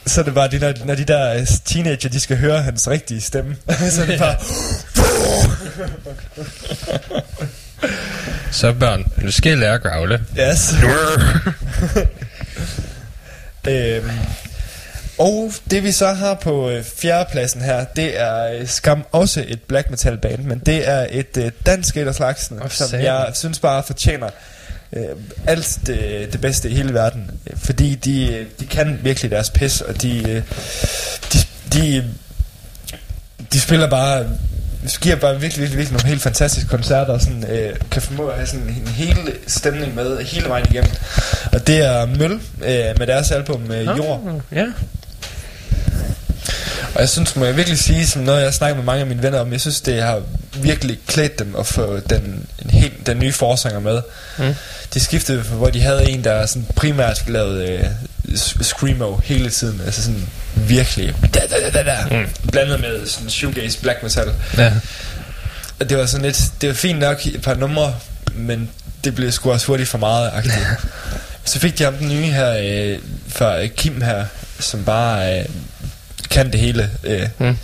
[0.07, 3.21] Så det bare, det, når, når de der øh, teenager, de skal høre hans rigtige
[3.21, 3.57] stemme.
[3.91, 4.37] så det bare...
[8.53, 10.21] Så børn, nu skal I lære at growle.
[10.39, 10.75] Yes.
[13.69, 14.11] øhm,
[15.19, 19.63] og det vi så har på øh, fjerdepladsen her, det er øh, skam også et
[19.63, 23.05] black metal band, men det er et øh, dansk et af slagsen, Åh, som satan.
[23.05, 24.29] jeg synes bare fortjener
[24.93, 25.03] øh,
[25.47, 27.31] alt det, det bedste i hele verden.
[27.57, 30.43] Fordi de, de kan virkelig deres pis, og de, øh,
[31.33, 31.39] de,
[31.73, 32.05] de,
[33.53, 34.27] de spiller bare
[35.01, 38.37] giver bare virkelig, virkelig, virkelig nogle helt fantastiske koncerter og sådan, øh, kan formå at
[38.37, 39.17] have sådan en hel
[39.47, 40.91] stemning med hele vejen igennem.
[41.53, 44.43] Og det er Møl øh, med deres album øh, Jord.
[44.53, 44.67] Ja.
[46.95, 49.23] Og jeg synes, må jeg virkelig sige, som noget jeg snakker med mange af mine
[49.23, 50.23] venner om, jeg synes, det har
[50.55, 54.01] virkelig klædt dem at få den, en helt, den nye forsanger med.
[54.39, 54.55] Mm.
[54.95, 57.85] De skiftede, hvor de havde en, der sådan primært lavede øh,
[58.63, 59.81] screamo hele tiden.
[59.87, 62.27] Altså sådan virkelig da, da, da, da, da, Mm.
[62.53, 64.29] blandet med sådan shoegaze black metal.
[64.59, 64.73] ja.
[65.81, 67.95] Og det var sådan lidt, det var fint nok et par numre,
[68.35, 68.71] men
[69.05, 70.67] det blev sgu også hurtigt for meget agtigt.
[71.45, 74.25] Så fik de ham den nye her, øh, fra Kim her,
[74.61, 75.45] som bare øh,
[76.31, 76.91] kan det hele.
[77.05, 77.57] Øh, Mm.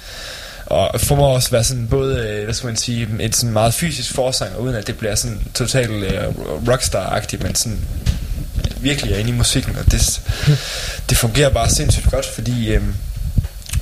[0.66, 3.74] Og formår også at være sådan både, øh, hvad skal man sige, en sådan meget
[3.74, 6.22] fysisk forsanger, uden at det bliver sådan totalt øh,
[6.68, 7.78] rockstar-agtigt, men sådan
[8.80, 10.20] virkelig er inde i musikken, og det,
[11.10, 12.94] det fungerer bare sindssygt godt, fordi, øhm,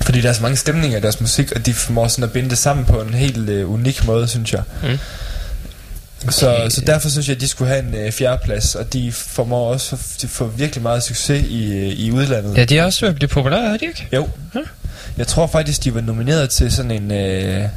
[0.01, 2.49] fordi der er så mange stemninger i deres musik, og de formår sådan at binde
[2.49, 4.61] det sammen på en helt øh, unik måde, synes jeg.
[4.83, 4.97] Mm.
[6.29, 9.73] Så, så derfor synes jeg, at de skulle have en øh, fjerdeplads, og de formår
[9.73, 12.57] også de får virkelig meget succes i, øh, i udlandet.
[12.57, 14.07] Ja, de er også blive populære, er de ikke?
[14.13, 14.29] Jo.
[15.17, 17.11] Jeg tror faktisk, de var nomineret til sådan en...
[17.11, 17.67] Øh,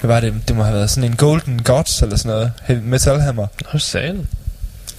[0.00, 0.34] hvad var det?
[0.48, 2.52] Det må have været sådan en Golden Gods eller sådan noget.
[2.62, 3.46] Heavy Metal Hammer.
[3.72, 4.28] Nå, salen.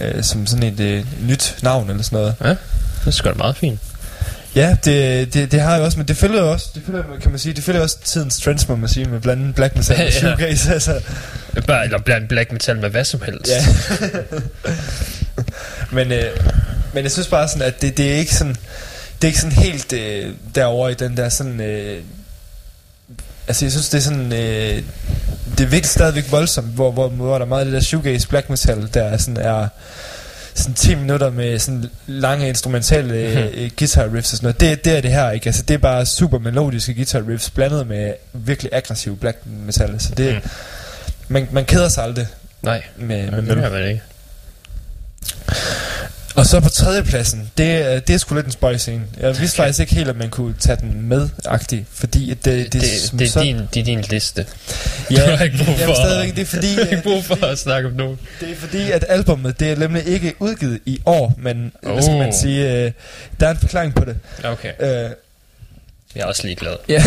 [0.00, 2.34] Øh, som sådan et øh, nyt navn eller sådan noget.
[2.44, 2.56] Ja, det
[3.06, 3.80] er sgu da meget fint.
[4.54, 7.30] Ja, det, det, det har jeg også, men det følger jo også, det følger, kan
[7.30, 9.96] man sige, det følger også tidens trends, må man sige, med blandt andet black metal
[9.96, 10.10] og Ja.
[10.10, 11.00] shoegaze, altså.
[11.66, 13.50] Bare, eller blandt black metal med hvad som helst.
[13.50, 13.64] Ja.
[15.96, 16.24] men, øh,
[16.94, 18.54] men jeg synes bare sådan, at det, det er ikke sådan,
[19.22, 22.02] det er ikke sådan helt øh, derover i den der sådan, øh,
[23.48, 24.82] altså jeg synes det er sådan, øh,
[25.58, 28.28] det er virkelig stadigvæk voldsomt, hvor, hvor, hvor der er meget af det der shoegaze
[28.28, 29.68] black metal, der er sådan er,
[30.54, 34.60] sådan 10 minutter med sådan lange instrumentale øh, guitar riffs og sådan noget.
[34.60, 35.46] Det, det er det her ikke.
[35.46, 40.00] Altså det er bare super melodiske guitar riffs blandet med virkelig aggressiv black metal.
[40.00, 40.40] Så det, Mm.
[41.28, 42.26] man, man keder sig aldrig
[42.62, 44.02] Nej, med, med, det er vel ikke.
[46.36, 49.02] Og så på tredjepladsen, det, er- det er sgu lidt en spøj scene.
[49.20, 52.72] Jeg vidste faktisk ikke helt, at man kunne tage den med agtigt fordi at det,
[52.72, 54.46] Det, det, det, er så- din, det er din liste.
[55.10, 57.02] Ja, du har ikke brug for, jamen, stadigvæk, det er fordi, du har ikke at-
[57.02, 58.18] brug for at snakke om nogen.
[58.40, 61.92] Det er fordi, at albummet, det er nemlig ikke udgivet i år, men oh.
[61.92, 62.34] hvad skal man Oh.
[62.40, 62.92] sige, øh,
[63.40, 64.16] der er en forklaring på det.
[64.44, 65.10] Okay, Øh,
[66.14, 66.72] jeg er også ligeglad.
[66.88, 67.02] ja.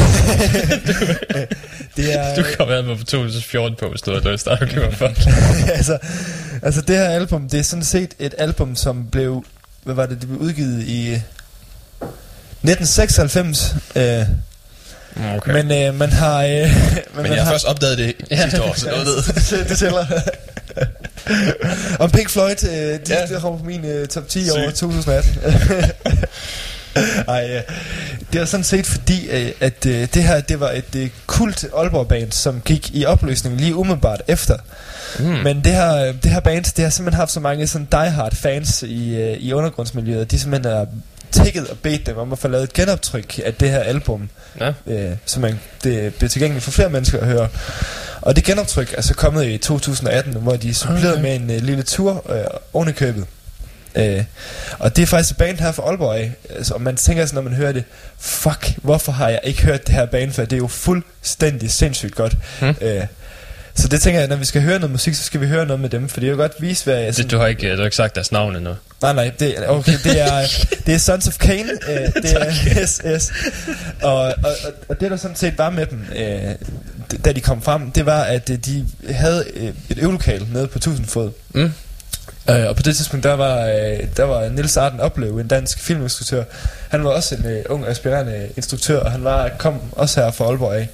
[1.98, 4.46] det er, Du kan være med på 2014 på, hvis du havde lyst.
[4.46, 5.06] Der er jo for.
[5.72, 5.98] altså,
[6.62, 9.46] altså det her album, det er sådan set et album, som blev,
[9.84, 13.76] hvad var det, det blev udgivet i 1996.
[13.96, 14.26] Øh,
[15.38, 15.54] Okay.
[15.64, 16.44] Men øh, man har...
[16.44, 16.70] Øh, men,
[17.24, 19.24] Men jeg har først opdaget det sidste år, så noget ved.
[19.70, 20.06] det, tæller.
[22.00, 23.34] Om Pink Floyd, øh, de Ja.
[23.34, 23.40] ja.
[23.40, 24.52] kommer på min øh, top 10 Sygt.
[24.58, 25.38] over 2018.
[27.28, 27.62] Ej, øh,
[28.34, 31.66] det er sådan set fordi, øh, at øh, det her det var et øh, kult
[31.78, 34.58] Aalborg-band, som gik i opløsning lige umiddelbart efter.
[35.20, 35.26] Mm.
[35.26, 38.84] Men det her, det her band, det har simpelthen haft så mange sådan diehard fans
[38.84, 40.88] i, i undergrundsmiljøet, de simpelthen har
[41.32, 44.30] tækket og bedt dem om at få lavet et genoptryk af det her album,
[44.60, 44.74] Ja.
[44.88, 47.48] øh, så man, det bliver tilgængeligt for flere mennesker at høre.
[48.22, 51.22] Og det genoptryk er så kommet i 2018, hvor de supplerede Okay.
[51.22, 53.26] med en øh, lille tur øh, oven i købet.
[53.96, 54.24] Øh,
[54.80, 56.32] og det er faktisk et band her fra Aalborg af.
[56.50, 57.84] Altså, og man tænker sådan, når man hører det,
[58.20, 60.46] fuck, hvorfor har jeg ikke hørt det her band før?
[60.46, 62.38] Det er jo fuldstændig sindssygt godt.
[62.60, 62.76] Hmm.
[62.82, 63.02] Øh,
[63.76, 65.80] så det tænker jeg, når vi skal høre noget musik, så skal vi høre noget
[65.80, 67.16] med dem, for det er jo godt vise, hvad jeg...
[67.18, 68.76] Det, du, har ikke, du har ikke sagt deres navn endnu.
[69.02, 70.42] Nej, nej, det, okay, det er,
[70.86, 71.66] det er Sons of Cain.
[71.90, 72.46] Øh, det er,
[72.82, 73.32] yes, yes.
[74.02, 76.56] Og, og, og, og det der sådan set var med dem, øh,
[77.26, 80.80] da de kom frem, det var, at øh, de havde øh, et øvelokal nede på
[80.80, 81.32] Tusindfod.
[81.54, 81.72] Mm.
[82.50, 85.80] Øh, og på det tidspunkt, der var, øh, der var Nils Arden Oplev, en dansk
[85.80, 86.44] filminstruktør.
[86.90, 90.46] Han var også en øh, ung, aspirerende instruktør, og han var, kom også her fra
[90.46, 90.90] Aalborg af.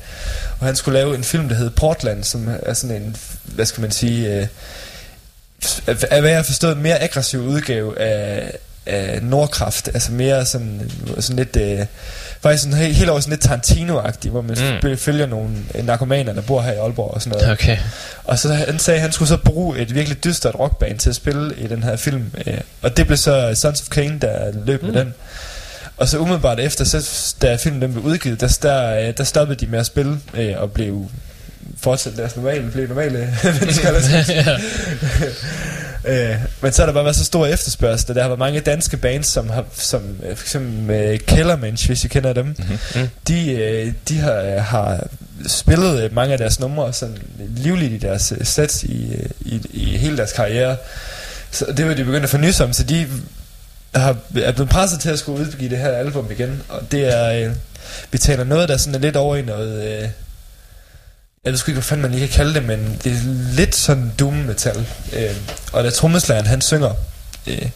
[0.60, 3.82] Og han skulle lave en film, der hed Portland, som er sådan en, hvad skal
[3.82, 4.48] man sige, øh,
[5.88, 8.52] af af hvad jeg har forstået, en mere aggressiv udgave af,
[8.86, 9.88] af Nordkraft.
[9.94, 11.56] Altså mere sådan, sådan lidt...
[11.56, 11.86] Øh,
[12.42, 14.98] faktisk sådan helt, helt over sådan lidt Tarantino-agtig, hvor man Mm.
[14.98, 17.52] følger nogle øh, narkomaner, der bor her i Aalborg og sådan noget.
[17.54, 17.78] Okay.
[18.24, 21.16] Og så han sagde, at han skulle så bruge et virkelig dystert rockband til at
[21.16, 22.32] spille i den her film.
[22.48, 24.88] Øh, og det blev så Sons of Cain, der løb mm.
[24.92, 25.14] med den.
[25.98, 29.66] Og så umiddelbart efter, så, da filmen den blev udgivet, der, der, øh, der stoppede
[29.66, 31.10] de med at spille øh, og blev
[31.78, 33.90] fortsat deres normale, blev normale mennesker.
[36.06, 38.98] Øh, men så har der bare været så stor efterspørgsel, der har været mange danske
[38.98, 42.56] bands, som har, som øh, for eksempel øh, Kellermensch, hvis I kender dem,
[42.96, 43.10] Mm.
[43.28, 45.08] de, øh, de har, har
[45.48, 47.18] spillet øh, mange af deres numre sådan
[47.56, 50.78] livligt i deres øh, sets i, øh, i, i hele deres karriere.
[51.52, 53.08] Så det var de begyndt at nys om, så de
[53.96, 57.32] har, er blevet presset til at skulle udgive det her album igen, og det er,
[57.46, 57.52] øh,
[58.12, 60.10] vi taler noget, der sådan er lidt over i noget, øh,
[61.44, 63.76] jeg ved sgu ikke, hvad fanden man lige kan kalde det, men det er lidt
[63.76, 64.88] sådan doom metal.
[65.14, 65.36] Øh,
[65.74, 66.94] og da trommeslageren, han synger,
[67.48, 67.70] øh,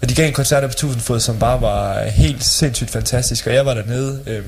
[0.00, 3.54] og de gav en koncert på 1000 fod, som bare var helt sindssygt fantastisk, og
[3.54, 4.22] jeg var dernede.
[4.26, 4.44] Øh,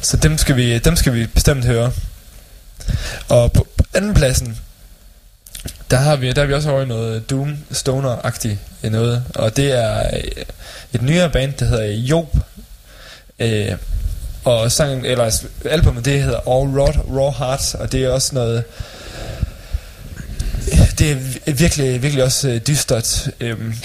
[0.00, 1.92] så dem skal, vi, dem skal vi bestemt høre.
[3.28, 4.58] Og på på anden pladsen,
[5.90, 9.72] der har vi, der har vi også over i noget Doom Stoner-agtigt noget, og det
[9.72, 10.44] er øh,
[10.92, 12.36] et nyere band, der hedder Job.
[13.38, 13.72] Øh,
[14.44, 18.64] og sangen, eller albumet, det hedder All Raw, Raw Heart, og det er også noget...
[20.98, 23.28] Det er vi- virkelig, virkelig også øh, dystert.
[23.40, 23.74] Øhm.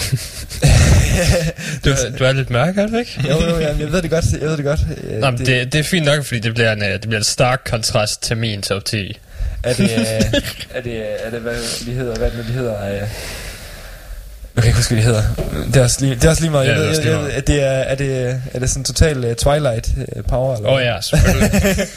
[1.85, 1.89] Du,
[2.19, 3.23] du er lidt mørk, er du ikke?
[3.29, 4.25] jo, jo, jeg, jeg ved det godt.
[4.31, 4.79] Jeg ved det godt.
[5.03, 7.17] Øh, Nå, men det, det er fint nok, fordi det bliver en, øh, det bliver
[7.17, 9.19] en stark kontrast til min top 10.
[9.63, 10.41] Er det, øh,
[10.73, 13.01] er det, er det hvad vi hedder, hvad det nu, de hedder?
[13.01, 13.07] Øh,
[14.57, 15.23] Jeg kan ikke huske, hvad de hedder.
[15.67, 16.67] Det er også lige, det er også lige meget.
[16.67, 17.33] Ja, Jeg det er lige meget.
[17.33, 20.57] jeg, det er, er, det, er det sådan total uh, Twilight uh, power?
[20.65, 21.87] Åh oh, ja, selvfølgelig.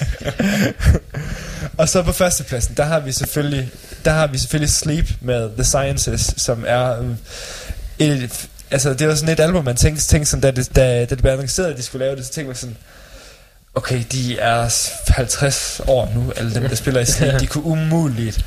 [1.79, 3.71] Og så på førstepladsen, der har vi selvfølgelig,
[4.05, 7.17] der har vi selvfølgelig Sleep med The Sciences, som er um,
[7.99, 11.05] et, altså det var sådan et album, man tænkte, tænkte sådan, da det, da, da
[11.05, 12.77] det blev annonceret, at de skulle lave det, så tænkte man sådan,
[13.75, 18.45] okay, de er 50 år nu, alle dem, der spiller i Sleep, de kunne umuligt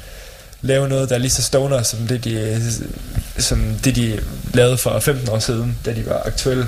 [0.64, 2.62] lave noget, der er lige så stoner, som det, de,
[3.38, 4.20] som det, de
[4.54, 6.68] lavede for 15 år siden, da de var aktuelle.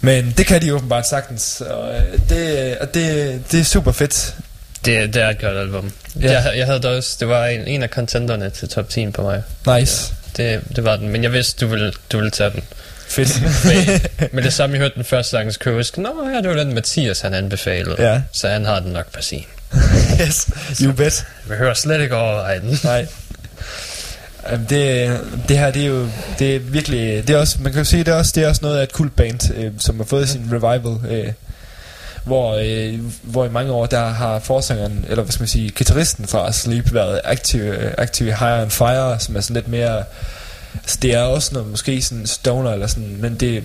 [0.00, 4.34] Men det kan de åbenbart sagtens, og øh, det, og det, det er super fedt.
[4.84, 5.92] det, det er et godt album.
[6.20, 6.32] Ja.
[6.32, 6.40] Ja.
[6.40, 9.22] Jeg, jeg havde det også, det var en, en af contenderne til top 10 på
[9.22, 9.42] mig.
[9.78, 10.14] Nice.
[10.36, 12.62] Det, det var den, men jeg vidste, du ville, du ville tage den.
[13.08, 13.42] Fedt.
[13.64, 14.00] Men,
[14.32, 16.48] men det samme, jeg hørte den første sang, så kunne jeg huske, Nå ja, det
[16.48, 17.96] var den Mathias, han anbefalede.
[17.98, 18.22] Ja.
[18.32, 19.44] Så han har den nok på sin.
[20.20, 20.50] yes,
[20.82, 21.26] you bet.
[21.48, 22.78] Jeg behøver slet ikke overveje den.
[22.84, 23.06] Nej.
[24.68, 26.08] Det, det her, det er jo
[26.38, 28.48] det er virkelig, det er også, man kan jo sige, det er også, det er
[28.48, 31.32] også noget af et kult band, øh, som har fået sin revival, øh,
[32.24, 36.26] hvor, øh, hvor i mange år, der har forsangeren, eller hvad skal man sige, gitarristen
[36.26, 40.04] fra Sleep været aktiv, øh, aktiv i Higher and Fire, som er sådan lidt mere,
[40.74, 43.62] altså det er også noget, måske sådan stoner, eller sådan, men det er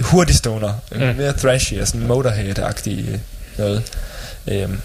[0.00, 0.98] hurtig stoner, mm.
[0.98, 3.18] Mere thrashy, og sådan Motorhead-agtig øh,
[3.58, 3.82] noget.
[4.48, 4.80] Øhm,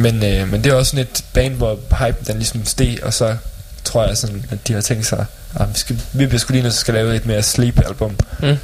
[0.00, 3.14] men, øh, men det er også sådan et band, hvor hype den ligesom steg, og
[3.14, 3.36] så
[3.84, 5.26] tror jeg sådan, at de har tænkt sig,
[5.60, 8.16] at vi, skal, vi bliver sgu lige nødt til at skal lave et mere sleep-album.
[8.42, 8.56] Mm.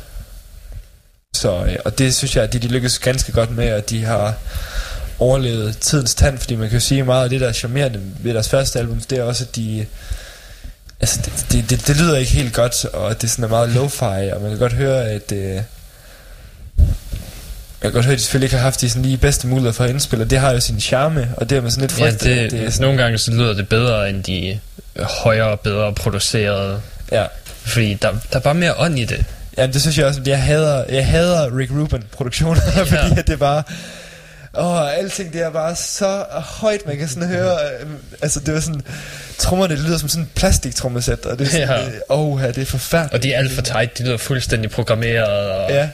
[1.34, 4.04] Så, øh, og det synes jeg, at de, de lykkes ganske godt med, at de
[4.04, 4.34] har
[5.18, 8.34] overlevet tidens tand, fordi man kan jo sige meget af det, der er charmerende ved
[8.34, 9.86] deres første album, det er også, at de...
[11.00, 14.34] Altså, det, det, det, det lyder ikke helt godt, og det sådan er meget lo-fi,
[14.34, 15.32] og man kan godt høre, at...
[15.32, 15.60] Øh,
[17.82, 19.72] jeg kan godt høre, at de selvfølgelig ikke har haft de sådan lige bedste muligheder
[19.72, 21.98] for at indspille, og det har jo sin charme, og det er man sådan lidt
[21.98, 22.20] Ja, frygtet.
[22.20, 24.60] det, at det er sådan, nogle gange så lyder det bedre end de
[24.96, 26.80] øh, højere, bedre producerede.
[27.12, 27.24] Ja.
[27.64, 29.24] Fordi der, der er bare mere ånd i det.
[29.58, 30.20] Ja, det synes jeg også.
[30.26, 32.82] Jeg hader, jeg hader Rick Rubin produktioner, ja.
[32.82, 33.62] fordi at det er bare...
[34.58, 37.52] Åh, alting det er bare så højt, man kan sådan høre...
[37.82, 37.86] Øh,
[38.22, 38.80] altså, det var sådan...
[39.38, 41.68] Trommer, det lyder som sådan en plastiktrommesæt, og det er sådan...
[41.68, 41.80] Ja.
[41.80, 42.14] Ja.
[42.14, 43.14] Åh, ja, det er forfærdeligt.
[43.14, 45.50] Og de er alt for tight, de lyder fuldstændig programmeret.
[45.50, 45.88] Og Ja.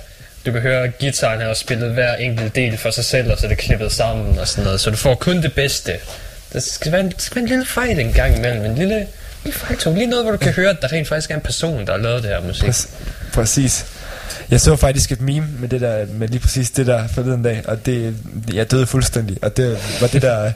[0.47, 3.47] Du kan høre, at gitaren har spillet hver enkelt del for sig selv, og så
[3.47, 4.81] er det klippet sammen og sådan noget.
[4.81, 5.93] Så du får kun det bedste.
[6.53, 8.65] Der skal være en, der skal være en lille fejl en gang imellem.
[8.65, 9.07] En lille,
[9.45, 9.95] lille faktum.
[9.95, 11.99] Lige noget, hvor du kan høre, at der rent faktisk er en person, der har
[11.99, 12.69] lavet det her musik.
[12.69, 12.89] Præ-
[13.33, 13.87] præcis.
[14.51, 17.63] Jeg så faktisk et meme med det der, med lige præcis det der forleden dag,
[17.65, 18.15] og det,
[18.55, 20.53] jeg døde fuldstændig, og det var det der,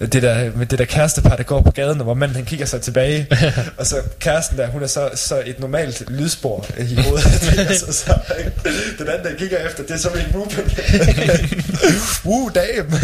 [0.00, 2.66] det der, med det der kærestepar, der går på gaden, og hvor manden han kigger
[2.66, 3.26] sig tilbage,
[3.78, 8.18] og så kæresten der, hun er så, så et normalt lydspor i hovedet, altså, så,
[8.98, 10.58] den anden, der kigger efter, det er så Rick Rubin.
[12.24, 12.94] uh, damn.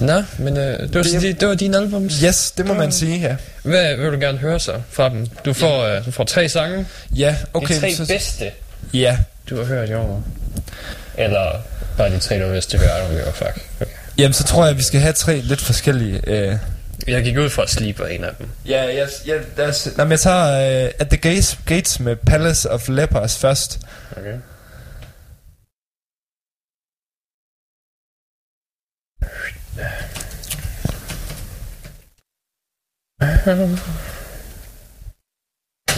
[0.00, 2.20] Nå, men øh, det, var, Det- det, det var dine albums.
[2.20, 3.36] Yes, det må man sige, ja.
[3.62, 5.26] Hvad vil du gerne høre så fra dem?
[5.44, 6.86] Du får, øh, du får tre sange.
[7.16, 7.74] Ja, okay.
[7.74, 8.50] de tre så, bedste,
[8.94, 9.18] ja,
[9.50, 10.22] du har hørt i år.
[11.18, 11.62] Eller
[11.96, 12.44] bare de tre, du.
[12.54, 13.66] I don't give a fuck.
[13.80, 13.90] Okay.
[14.18, 16.20] Jamen så tror jeg, at vi skal have tre lidt forskellige...
[16.26, 16.56] Øh,
[17.06, 18.48] Jeg gik ud fra at Sleep var en af dem.
[18.66, 22.16] Ja, jeg, jeg, lad os, nej, men jeg tager uh, At the Gates, Gates med
[22.16, 23.80] Palace of Lepers først.
[24.16, 24.38] Okay.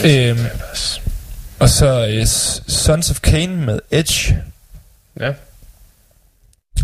[0.04, 0.46] Øhm,
[1.60, 2.26] og så uh,
[2.68, 4.42] Sons of Cain med Edge.
[5.20, 5.32] Ja.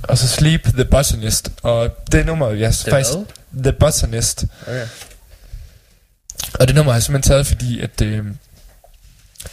[0.02, 1.50] Og så Sleep the Botanist.
[1.62, 3.12] Og det nummer, jeg Det faktisk...
[3.50, 3.62] hvad?
[3.62, 4.44] The Botanist.
[4.66, 4.86] Okay.
[6.54, 8.00] Og det nummer har jeg simpelthen taget, fordi at...
[8.02, 8.24] Øh,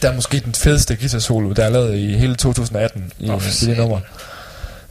[0.02, 3.42] der er måske den fedeste guitar solo, der er lavet i hele 2018 i, oh,
[3.62, 4.00] i det nummer.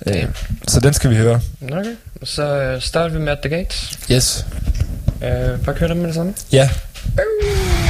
[0.05, 0.25] Øh,
[0.67, 1.41] så den skal vi høre.
[1.71, 1.95] Okay.
[2.23, 3.99] Så øh, starter vi med At The Gates.
[4.11, 4.45] Yes.
[5.23, 6.33] Øh, bare kør dem med det samme.
[6.51, 6.69] Ja.
[6.93, 7.88] Fire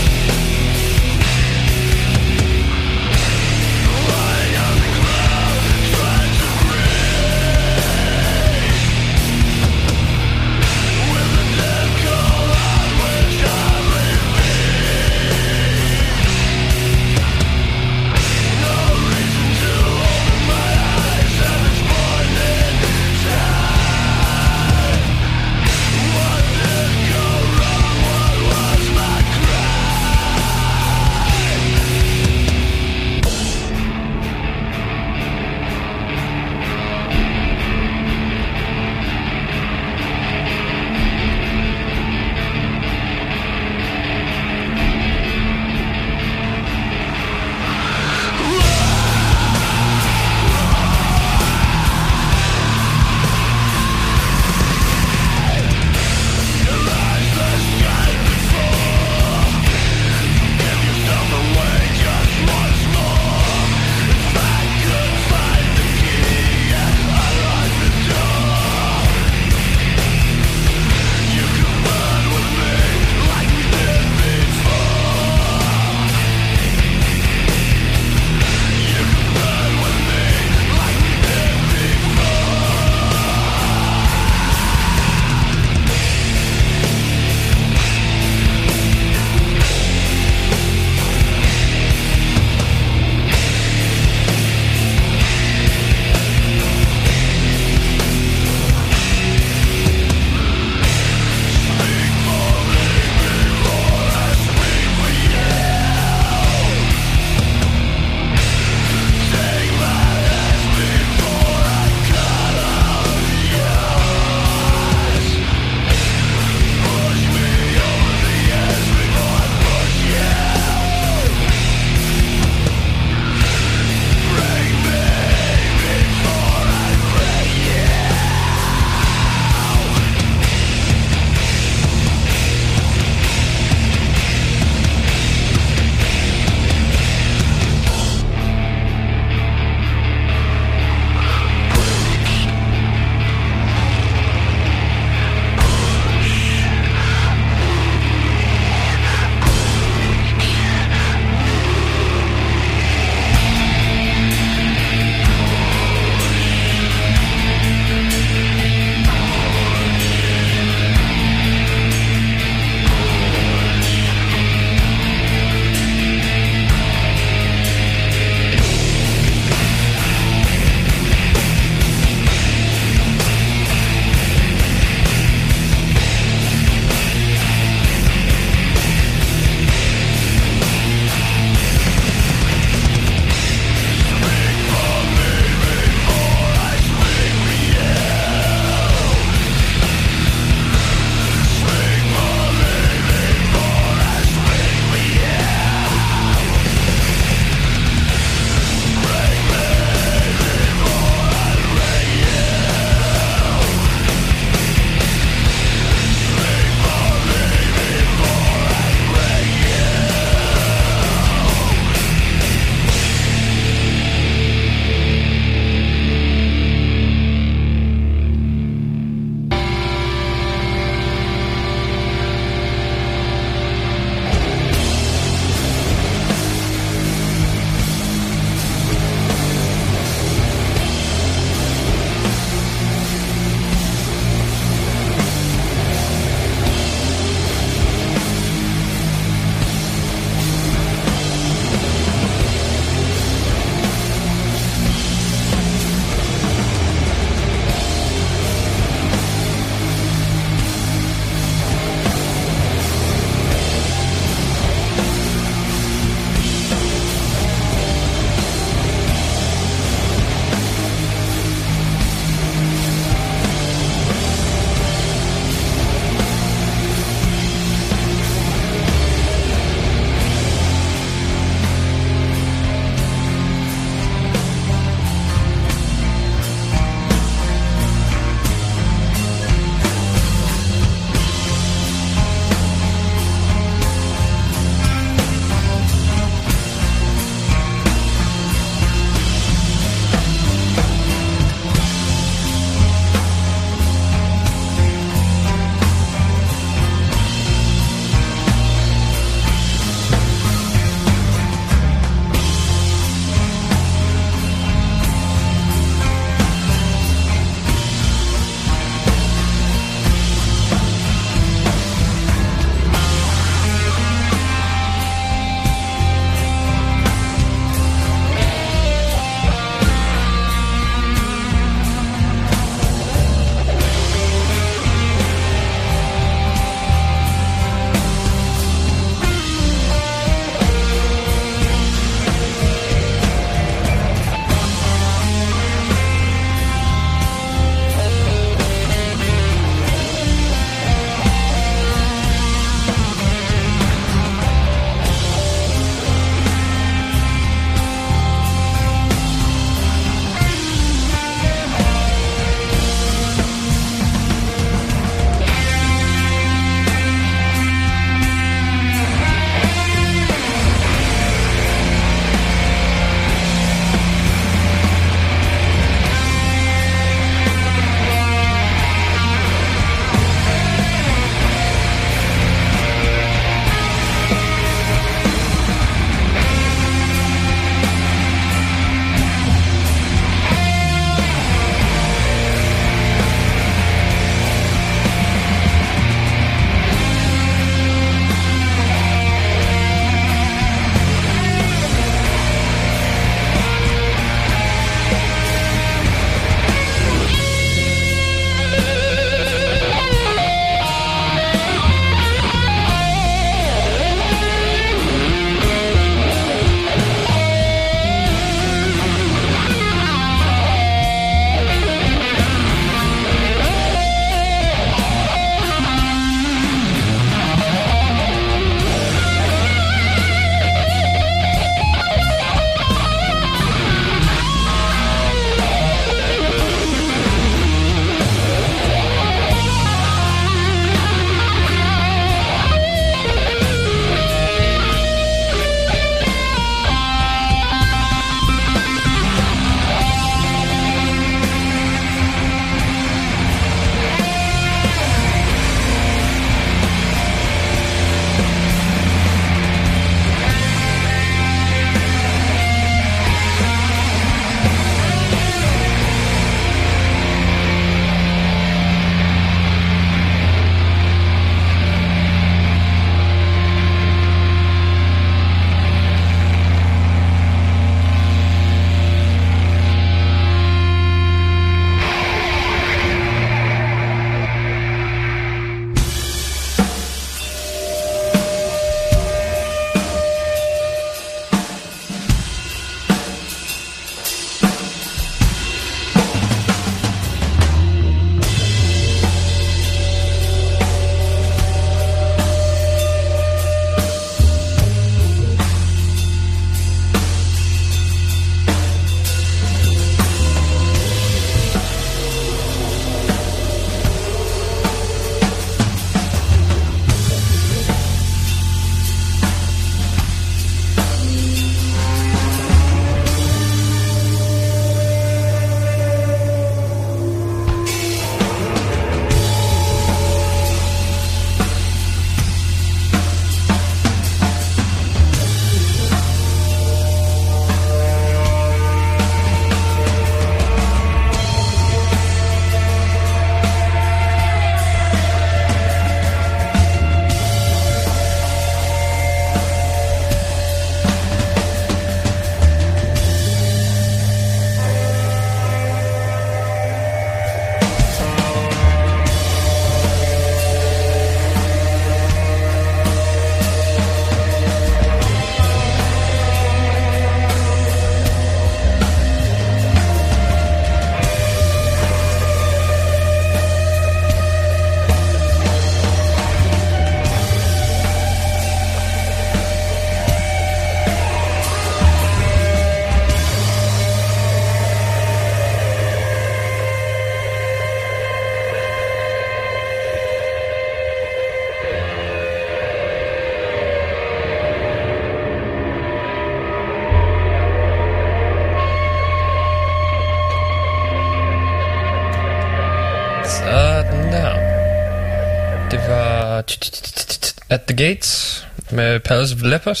[598.08, 600.00] Gates med Palace of Lepers,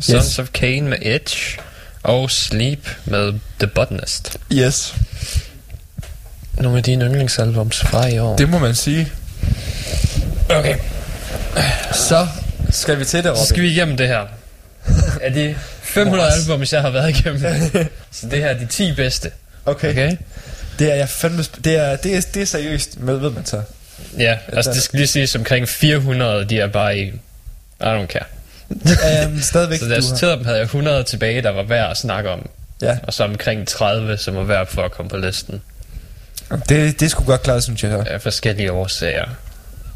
[0.00, 0.38] Sons Yes.
[0.38, 1.58] of Cain med Edge,
[2.02, 4.38] og Sleep med The Botanist.
[4.52, 4.94] Yes.
[6.58, 8.36] Nogle af dine yndlingsalbums fra i år.
[8.36, 9.12] Det må man sige.
[10.48, 10.76] Okay.
[11.92, 12.26] Så
[12.70, 13.46] skal vi til det, Så Robin.
[13.46, 14.26] skal vi igennem det her.
[15.22, 17.40] Af de 500 albums, jeg har været igennem.
[18.12, 19.30] så det her er de 10 bedste.
[19.66, 19.90] Okay.
[19.90, 20.16] Okay?
[20.78, 21.44] Det er jeg fandme...
[21.64, 23.62] Det er, det er, det er seriøst, med, ved man så.
[24.18, 27.12] Ja, altså det skal lige siges omkring 400, de er bare i...
[27.82, 28.24] I don't care.
[29.26, 31.96] Um, stadigvæk, Så da jeg sorterede dem, havde jeg 100 tilbage, der var værd at
[31.96, 32.48] snakke om.
[32.82, 35.62] Ja, Og så omkring 30, som var værd for at komme på listen.
[36.68, 38.06] det, det skulle godt klare, synes jeg.
[38.06, 39.24] Af forskellige årsager.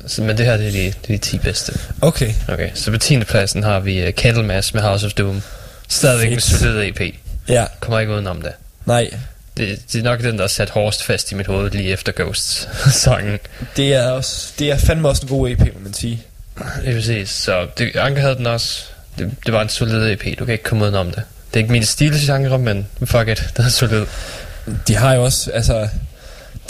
[0.06, 1.78] Så, men det her, det er, de, det er de 10 bedste.
[2.00, 2.32] Okay.
[2.48, 3.18] Okay, så på 10.
[3.24, 5.42] pladsen har vi uh, Candlemass med House of Doom.
[5.88, 6.44] Stadigvæk en Fedt.
[6.60, 7.00] solid EP.
[7.48, 8.52] Ja, Kommer ikke udenom det.
[8.84, 9.10] nej.
[9.56, 9.78] det.
[9.92, 13.38] Det er nok den, der er sat hårdest fast i mit hoved lige efter Ghosts-sangen.
[13.76, 16.22] Det er, også, det er fandme også en god EP, må man sige.
[16.58, 17.30] Det er præcis.
[17.30, 18.82] Så det, Anke havde den også.
[19.18, 20.38] Det, det var en solid EP.
[20.38, 21.22] Du kan ikke komme udenom det.
[21.50, 23.50] Det er ikke min stilgenre, men fuck it.
[23.56, 24.06] Den er solid.
[24.88, 25.88] De har jo også, altså...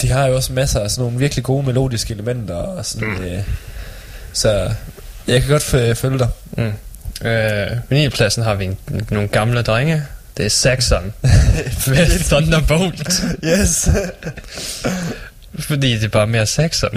[0.01, 3.07] De har jo også masser af sådan nogle virkelig gode melodiske elementer og sådan...
[3.09, 3.23] Mm.
[3.23, 3.39] Øh,
[4.33, 4.71] så
[5.27, 6.27] jeg kan godt f- følge dig.
[6.57, 7.27] Mm.
[7.27, 8.09] Øh, på 9.
[8.09, 8.77] pladsen har vi en,
[9.11, 10.03] nogle gamle drenge.
[10.37, 11.13] Det er Saxon
[11.87, 13.23] med Thunderbolt.
[13.43, 13.89] Yes.
[15.59, 16.91] Fordi det er bare mere Saxon.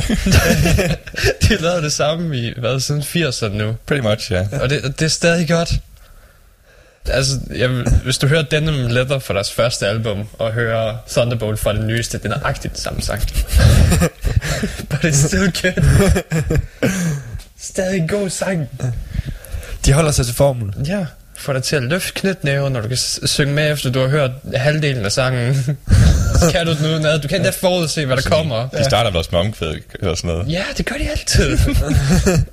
[1.49, 3.77] de lavede det samme i, hvad, siden 80'erne nu.
[3.87, 4.47] Pretty much, ja.
[4.61, 5.73] Og det, det er stadig godt.
[7.07, 7.69] Altså, jeg,
[8.05, 12.19] hvis du hører Denim Leather fra deres første album, og hører Thunderbolt fra det nyeste,
[12.19, 13.23] den er agtigt samme sang.
[14.91, 16.23] But it's still good.
[17.61, 18.69] Stadig god sang.
[19.87, 20.75] De holder sig til formel.
[20.87, 21.07] Ja,
[21.39, 24.31] får dig til at løfte knytnæver, når du kan synge med, efter du har hørt
[24.55, 25.57] halvdelen af sangen.
[26.53, 27.19] Kan du den udenad.
[27.19, 28.69] Du kan endda forudse, hvad der kommer.
[28.69, 30.53] De starter vel også med omkvæd eller sådan noget.
[30.53, 31.59] Ja, det gør de altid.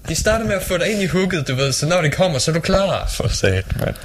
[0.09, 2.39] de starter med at få dig ind i hooket, du ved, så når det kommer,
[2.39, 3.07] så er du klar.
[3.13, 3.95] For sat, mand.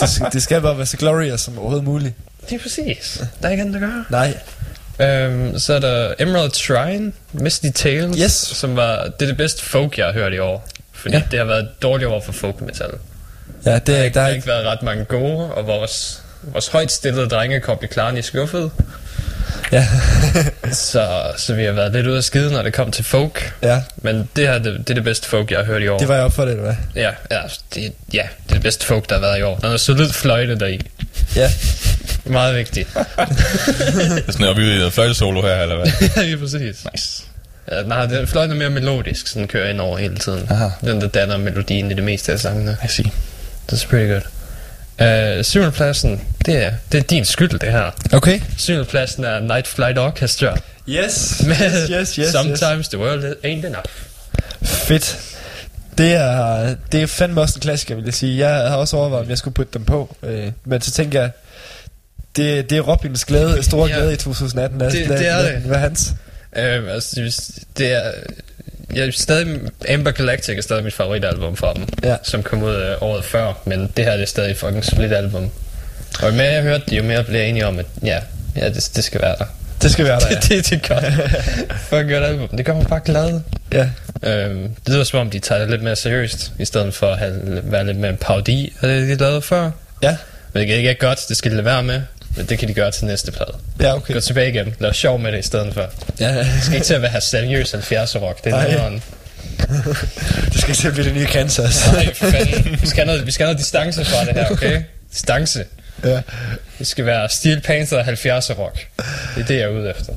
[0.00, 2.14] Det, skal- det skal bare være så glorious som overhovedet muligt.
[2.50, 3.22] Det er præcis.
[3.42, 4.04] Der er ikke andet at gøre.
[4.10, 4.34] Nej.
[5.00, 8.32] Øhm, så er der Emerald Shrine, Misty Tales, Yes.
[8.32, 10.68] som var, det er det bedste folk, jeg har hørt i år.
[10.92, 11.22] Fordi Ja.
[11.30, 12.90] det har været et dårligt år for folk metal.
[13.66, 16.68] Ja, det, Der, der, der har er ikke været ret mange gode, og vores, vores
[16.68, 18.70] højt stillede drenge kom i klaren i skuffet.
[19.72, 19.86] Ja.
[20.72, 23.52] så, så vi har været lidt ude af skide, når det kom til folk.
[23.62, 25.98] ja, Men det her, det, det er det bedste folk, jeg har hørt i år.
[25.98, 26.74] det var jeg op for det, eller hvad?
[26.94, 27.40] Ja, ja,
[27.74, 29.58] det, ja, det er det bedste folk, der har været i år.
[29.58, 30.80] Der er solid fløjte deri.
[31.36, 31.52] Ja.
[32.24, 32.88] Meget vigtigt.
[32.94, 33.04] Det
[34.28, 35.92] er sådan, er vi noget fløjtesolo her, eller hvad?
[36.16, 36.86] ja, lige præcis.
[36.92, 37.22] Nice.
[37.72, 40.46] Ja, nej, det, fløjten er mere melodisk, så den kører ind over hele tiden.
[40.50, 40.68] Aha.
[40.80, 42.76] Den, der danner melodien i det meste af sangene.
[42.84, 43.10] I see.
[43.70, 44.20] Det er pretty good.
[45.00, 47.90] Uh, syvende pladsen, det er, det er din skyld, det her.
[48.12, 48.40] Okay.
[48.58, 50.56] Syvende pladsen er Night Flight Orchestra.
[50.88, 51.42] Yes.
[51.46, 53.84] Med yes, yes, yes, Sometimes the world ain't enough.
[54.62, 55.18] Fedt.
[55.98, 58.38] Det er, det er fandme også en klassiker, vil jeg sige.
[58.48, 60.16] Jeg har også overvejet, om jeg skulle putte dem på.
[60.22, 61.30] Øh, men så tænker jeg,
[62.36, 63.94] det, det er Robins glæde, store Ja.
[63.96, 64.78] glæde i 2018.
[64.78, 65.52] Lad, Det- lad, det er det.
[65.62, 66.12] Hvad hans?
[66.56, 67.42] Uh, altså,
[67.78, 68.10] det er...
[68.94, 72.16] Jeg er stadig, Amber Galactic er stadig mit favoritalbum fra dem, Ja.
[72.22, 75.50] som kom ud øh, året før, men det her det er stadig fucking split album.
[76.22, 78.18] Og jo mere jeg hørte det, jo mere blev jeg enig om, at ja,
[78.56, 79.44] ja det, det skal være der.
[79.82, 80.34] Det skal være der, ja.
[80.34, 81.04] det, det, det er godt.
[81.88, 82.48] Fucking godt album.
[82.48, 83.40] Det gør mig bare glad.
[83.72, 83.88] ja.
[84.22, 87.18] Øhm, det lyder som om, de tager det lidt mere seriøst, i stedet for at
[87.18, 89.70] have, være lidt mere en parodi af det, de lavede før.
[90.02, 90.16] Ja.
[90.52, 92.02] Men det ikke er godt, det skal de lade være med,
[92.36, 93.52] men det kan de gøre til næste plade.
[93.80, 94.14] Ja, okay.
[94.14, 95.90] Gå tilbage igen, lav sjov med det i stedet for.
[96.20, 99.02] Ja, Det skal ikke til at være seriøs 70'er rock, det er noget
[100.52, 101.92] det skal til at blive det nye Kansas.
[101.92, 102.78] Nej, for fanden.
[102.80, 104.82] Vi skal, noget, vi skal have noget distance fra det her, okay?
[105.12, 105.64] Distance.
[106.04, 106.20] ja.
[106.78, 108.86] Det skal være Steel Panther 70'er rock.
[109.34, 110.12] Det er det, jeg er ude efter.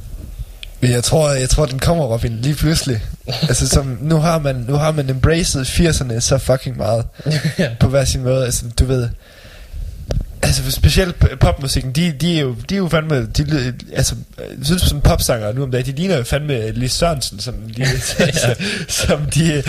[0.82, 3.02] Men jeg tror, jeg tror, den kommer, Robin, lige pludselig.
[3.28, 7.06] altså, som, nu har man, nu har man embraced 80'erne så fucking meget.
[7.60, 7.70] ja.
[7.80, 9.10] på hver sin måde, altså du ved
[10.44, 14.66] Altså specielt p- popmusikken De, de er jo De er jo fandme de, Altså Jeg
[14.66, 17.82] synes som popsanger nu om dagen De ligner jo fandme Lis Sørensen Som de,
[18.20, 18.56] altså,
[18.88, 19.64] som de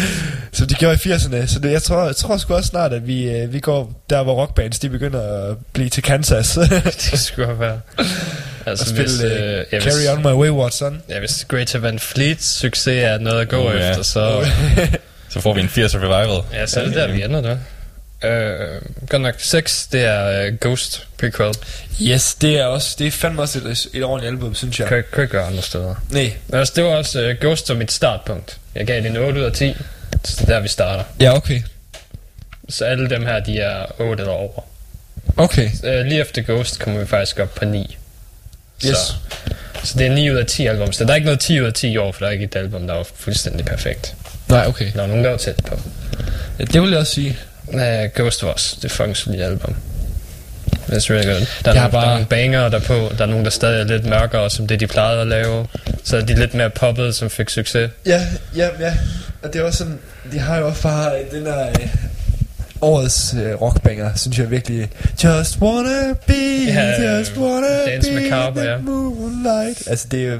[0.53, 3.07] Som de gjorde i 80'erne Så det, jeg tror Jeg tror sgu også snart At
[3.07, 6.59] vi, øh, vi går Der hvor rockbands De begynder at blive til Kansas
[7.11, 7.81] Det skulle have været.
[8.67, 11.79] Altså, Og spille hvis, øh, ja, Carry hvis, On My Wayward Son Ja, hvis Greta
[11.79, 13.91] Van Fleet's succes er noget at gå Oh, ja.
[13.91, 14.47] efter, så,
[15.29, 16.43] Så får vi en 80'er revival.
[16.53, 17.57] ja, så er det der, vi ender der.
[18.25, 21.55] Øh, godt nok 6, det er uh, Ghost prequel.
[22.03, 25.05] Yes det er også Det er fandme også et, et ordentligt album Synes jeg Kan,
[25.13, 25.95] kan ikke gøre andre steder.
[26.11, 28.57] Nej altså, det var også uh, Ghost som mit startpunkt.
[28.75, 29.75] Jeg gav det en 8 ud af 10,
[30.25, 31.05] så det er der, vi starter.
[31.21, 31.63] Ja okay
[32.69, 34.65] Så alle dem her, de er 8 eller over.
[35.37, 37.97] Okay Uh, lige efter Ghost kommer vi faktisk op på 9.
[38.87, 39.13] Yes Så,
[39.85, 40.93] så det er 9 ud af 10 album.
[40.93, 42.45] Så der er ikke noget 10 ud af 10 i år, for der er ikke
[42.45, 44.15] et album, der er fuldstændig perfekt.
[44.49, 44.93] Nej, okay.
[44.93, 45.81] Der var nogen, der var tæt på.
[46.59, 47.39] Ja, det vil jeg også sige.
[47.73, 49.75] Uh, Ghost Wars, det er fucking album.
[50.89, 51.47] It's really good.
[51.65, 52.03] Der er, nogle, bare...
[52.03, 53.13] der er nogle banger der på.
[53.19, 55.67] Der er nogen, der stadig er lidt mørkere, som det de plejede at lave.
[56.05, 57.91] Så er de lidt mere poppet, som fik succes.
[58.07, 58.27] Ja,
[58.57, 58.95] ja, ja.
[59.43, 59.99] Og det er også sådan,
[60.33, 61.89] de har jo også bare den der øh,
[62.81, 64.89] årets øh, rockbanger, synes jeg virkelig.
[65.25, 66.35] Just wanna be,
[66.67, 68.79] Ja, just wanna Dance be Macabre, the ja.
[68.79, 69.89] moonlight.
[69.89, 70.39] Altså det er jo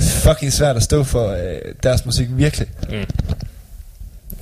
[0.00, 1.38] fucking svært at stå for øh,
[1.82, 2.68] deres musik, virkelig.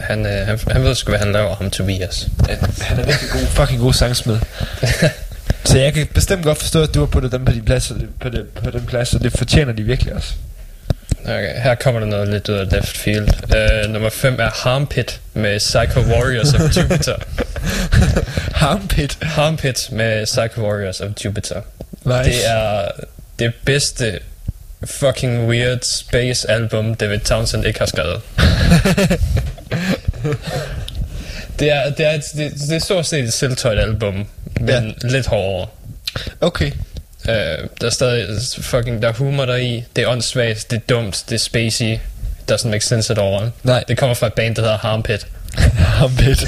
[0.02, 2.28] Han, øh, han, han ved sgu, hvad han laver, ham Tobias.
[2.80, 4.38] Han er virkelig god, fucking god sangsmed.
[5.64, 8.28] Så jeg kan bestemt godt forstå, at du har puttet dem på, de plads, på,
[8.28, 10.32] det, på den plads, og det fortjener de virkelig også.
[11.24, 13.28] Okay, her kommer der noget lidt ud af left field.
[13.54, 17.16] Uh, nummer 5 er Harmpit med Psycho Warriors of Jupiter.
[18.62, 19.18] Harmpit.
[19.22, 21.60] Harmpit med Psycho Warriors of Jupiter.
[22.04, 22.24] Nice.
[22.24, 22.88] Det er
[23.38, 24.20] det bedste
[24.84, 28.20] fucking weird space album, David Townsend ikke har skrevet.
[31.58, 34.26] det, er, det, er, det, det er så set et selvtøjt album,
[34.60, 35.08] men Ja.
[35.08, 35.68] lidt hårdere.
[36.40, 36.70] Okay.
[37.24, 37.30] Uh,
[37.80, 38.28] der er stadig
[38.60, 39.84] fucking, der er humor der i.
[39.96, 41.98] Det er åndssvagt, det er dumt, det er spacey.
[42.52, 43.50] Doesn't make sense at all.
[43.62, 43.84] Nej.
[43.88, 45.26] Det kommer fra et band, der hedder Harmpit.
[45.98, 46.38] Harmpit.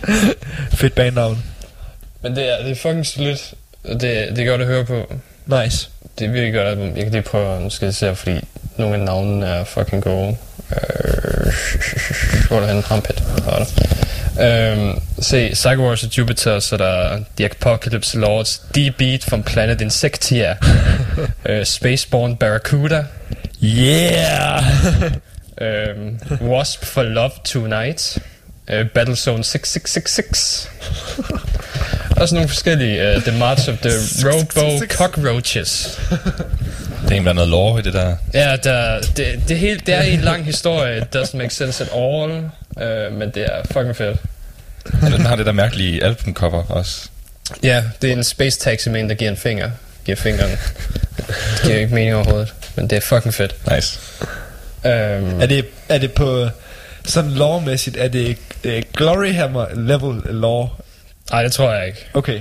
[0.78, 1.44] Fedt bandnavn.
[2.22, 3.54] Men det er, det er fucking solidt.
[3.84, 5.12] Det, det er godt at høre på.
[5.46, 5.88] Nice.
[6.18, 6.86] Det er virkelig godt album.
[6.86, 8.40] Jeg kan lige prøve, nu skal jeg se, fordi
[8.76, 10.36] nogle af navnene er fucking gode.
[10.70, 11.52] Øh,
[12.48, 12.82] hvor er der henne?
[13.46, 13.64] Der?
[14.40, 19.80] Øhm, se, Psycho Wars of Jupiter, så der er The Apocalypse Lords, D-Beat from Planet
[19.80, 20.56] Insectia,
[21.46, 23.04] øh, Spaceborne Barracuda,
[23.62, 24.64] Yeah!
[25.60, 28.18] øhm, Wasp for Love Tonight,
[28.70, 30.70] øh, Battlezone 6666,
[32.16, 33.90] og sådan nogle forskellige, øh, The March of the
[34.30, 36.00] Robo Cockroaches.
[37.08, 38.16] Det er noget lore i det der.
[38.34, 40.98] Ja, der, det, det, hele, det er en lang historie.
[40.98, 42.30] It doesn't make sense at all.
[42.76, 44.18] Uh, men det er fucking fedt.
[45.02, 47.08] Og den har det der mærkelige albumcover også.
[47.62, 49.70] Ja, det er en space taxi med en, der giver en finger.
[50.04, 50.50] Giver fingeren.
[51.16, 52.54] Det giver ikke mening overhovedet.
[52.76, 53.54] Men det er fucking fedt.
[53.74, 53.98] Nice.
[54.84, 56.48] Um, Er det, er det på
[57.04, 60.68] sådan lore-mæssigt, er det øh, Gloryhammer level lore?
[61.30, 62.06] Nej, det tror jeg ikke.
[62.14, 62.40] Okay.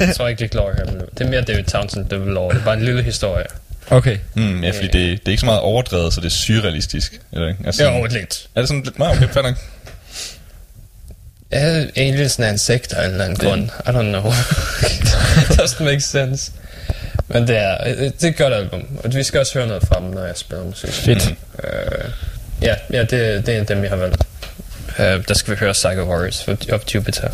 [0.00, 1.04] Jeg tror ikke, det er Glory Hammer.
[1.18, 3.46] Det er mere David Townsend, det vil Det er bare en lille historie.
[3.90, 4.18] okay.
[4.34, 7.20] Mm, ja, fordi det, det er ikke så meget overdrevet, så det er surrealistisk.
[7.32, 7.60] Eller, ikke?
[7.66, 8.48] altså, Jo, lidt.
[8.54, 8.98] Er det sådan lidt...
[8.98, 9.56] Nej, okay, fair nok.
[11.52, 13.62] Ja, aliensen er insekter af en eller anden grund.
[13.64, 14.32] I don't know.
[15.58, 16.52] Doesn't make sense.
[17.28, 18.82] Men det er, det er et godt album.
[19.04, 20.90] Og vi skal også høre noget fra dem, når jeg spiller musik.
[20.90, 21.34] Fedt.
[21.54, 22.10] Uh,
[22.62, 24.22] ja, ja det, det er dem, jeg har valgt.
[24.98, 27.28] Uh, der skal vi høre Psycho Warriors of, of Jupiter.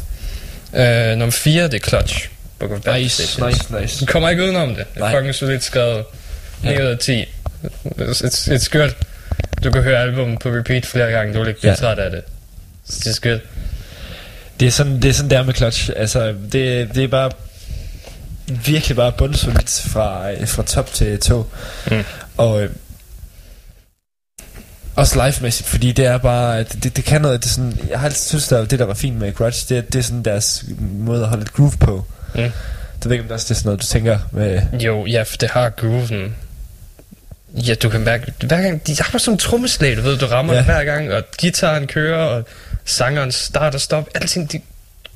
[0.73, 2.29] Uh, nummer 4, det er Clutch.
[2.59, 3.71] Book of Nice, Decisions.
[3.71, 4.01] nice, nice.
[4.07, 4.85] Du kommer ikke udenom det.
[4.95, 6.05] Det er fucking solidt skrevet.
[6.63, 7.23] 9 ud af 10.
[7.87, 8.91] It's, it's, good.
[9.65, 11.35] Du kan høre albumet på repeat flere gange.
[11.35, 11.77] Du vil ikke blive Ja.
[11.77, 12.23] træt af det.
[12.89, 13.39] It's good.
[14.61, 15.91] Det er sådan, det er sådan der med Clutch.
[15.97, 17.31] Altså, det, det er bare
[18.65, 21.47] virkelig bare bundsolidt fra, øh, fra top til tå.
[21.91, 22.05] Mm.
[22.37, 22.71] Og øh,
[25.01, 28.07] også live-mæssigt, fordi det er bare, det, det, det kan noget, det sådan, jeg har
[28.07, 31.23] altid synes, at det der var fint med Grudge, det, det er sådan deres måde
[31.23, 32.05] at holde et groove på.
[32.35, 32.41] Mm.
[32.43, 32.53] Det
[33.05, 35.37] ved ikke, om det også det er sådan noget, du tænker med, Jo, ja, for
[35.37, 36.35] det har grooven.
[37.55, 40.27] Ja, du kan mærke, hver gang, de har bare sådan en trommeslag, du ved, du
[40.27, 40.63] rammer Ja.
[40.65, 42.45] hver gang, og gitaren kører, og
[42.85, 44.63] sangeren starter og stop, alting, det er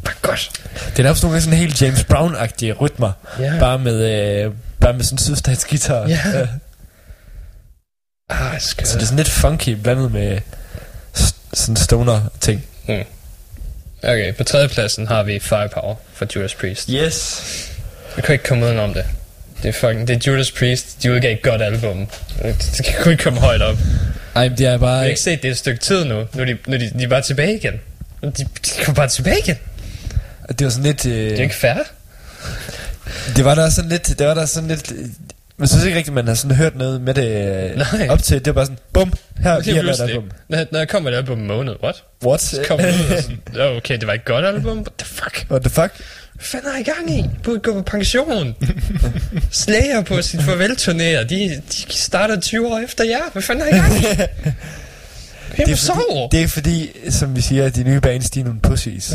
[0.05, 0.51] bare godt.
[0.90, 3.59] det er nærmest nogle sådan helt James Brown-agtige rytmer, Ja.
[3.61, 3.94] bare med,
[4.44, 6.09] øh, bare med sådan en sydstatsgitar.
[6.09, 6.19] Ja.
[8.40, 8.89] Ah, skørt.
[8.89, 10.39] Så det er sådan lidt funky, blandet med
[11.55, 12.65] sådan stoner ting.
[14.02, 16.89] Okay, på tredjepladsen har vi Firepower fra Judas Priest.
[16.93, 17.43] Yes.
[18.16, 19.05] Jeg kan ikke komme udenom det.
[19.62, 22.06] Det er fucking, det er Judas Priest, de udgav et godt album.
[22.43, 23.77] Det kan kunne ikke komme højt op.
[24.35, 24.90] Ej, det er bare...
[24.90, 26.15] Jeg har ikke set det et stykke tid nu.
[26.35, 27.73] Nu er de, nu er de, de er bare tilbage igen.
[28.23, 28.47] De, de
[28.85, 29.56] kommer bare tilbage igen.
[30.48, 31.06] Det var sådan lidt...
[31.06, 31.74] Øh, Det er ikke fair.
[33.36, 34.19] det var der sådan lidt...
[34.19, 34.93] Det var der sådan lidt...
[35.56, 38.09] øh, Man synes ikke rigtigt, man har sådan hørt noget med det øh, Nej.
[38.10, 38.39] op til.
[38.39, 40.24] Det var bare sådan, bum, her giver man et album.
[40.48, 42.02] Når, når jeg kommer et album måned, what?
[42.26, 42.40] What?
[42.40, 43.39] Så det ud og sådan,
[43.70, 45.47] "Åh, okay, det var et godt album, what the fuck?
[45.51, 45.93] What the fuck?
[46.35, 47.24] Hvad fanden er I gang i?
[47.43, 48.55] Burde gå på pension.
[49.51, 53.20] Slayer på sit farvelturnéer, de, de starter 20 år efter jer.
[53.32, 54.05] Hvad fanden er I gang i?
[55.56, 58.40] Hvem Det er, fordi, det er fordi, som vi siger, at de nye bands, de
[58.40, 59.12] er nogle pussies.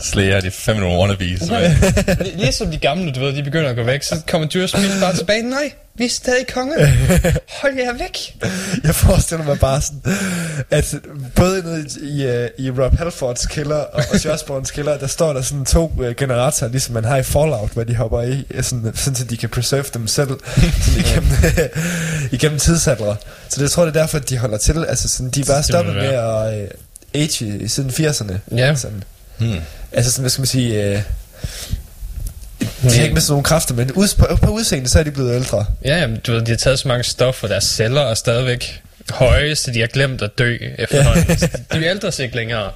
[0.00, 1.40] Slayer, de fem nogle wannabes.
[1.40, 5.00] Lig- Ligesom de gamle, du ved, de begynder at gå væk, så kommer Judas Priest
[5.00, 5.42] bare tilbage.
[5.42, 6.74] Nej, vi er stadig konge.
[7.60, 8.34] Hold jer væk.
[8.84, 10.00] Jeg forestiller mig bare sådan,
[10.70, 10.94] at
[11.34, 15.32] både nede i, i, øh, i Rob Halfords kælder og Ozzy Osbournes kælder, der står
[15.32, 18.62] der sådan to uh, generatorer, ligesom man har i Fallout, hvor de hopper i, øh,
[18.64, 21.30] sådan, sådan så de kan preserve dem selv sådan igennem,
[22.36, 23.16] igennem tidsaldre.
[23.48, 24.84] Så det jeg tror det er derfor, at de holder til.
[24.88, 26.72] Altså sådan, de er bare stoppet med at
[27.14, 28.32] age i, siden 80'erne.
[28.56, 28.74] Ja.
[28.74, 29.04] Sådan.
[29.38, 29.60] Hmm.
[29.92, 30.92] Altså sådan, hvad skal man sige...
[30.92, 30.98] Uh,
[32.82, 35.34] de har ikke mistet nogen kræfter, men ud, på, på udseende, så er de blevet
[35.34, 35.66] ældre.
[35.84, 39.56] Ja, jamen, du ved, de har taget så mange stoffer, deres celler er stadigvæk høje,
[39.56, 41.38] så de har glemt at dø efterhånden.
[41.38, 42.72] Så de ældre ikke længere.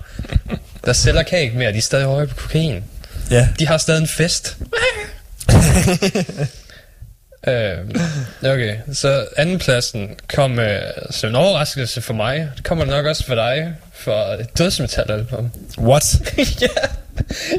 [0.84, 2.84] Deres celler kan ikke mere, de er stadig høje på kokain.
[3.30, 3.48] Ja.
[3.58, 4.56] De har stadig en fest.
[7.48, 7.78] øh,
[8.42, 10.80] okay, så andenpladsen kom øh,
[11.10, 12.48] som en overraskelse for mig.
[12.56, 15.50] Det kommer nok også for dig, for et dødsmetalalbum.
[15.78, 16.34] What?
[16.62, 16.68] ja,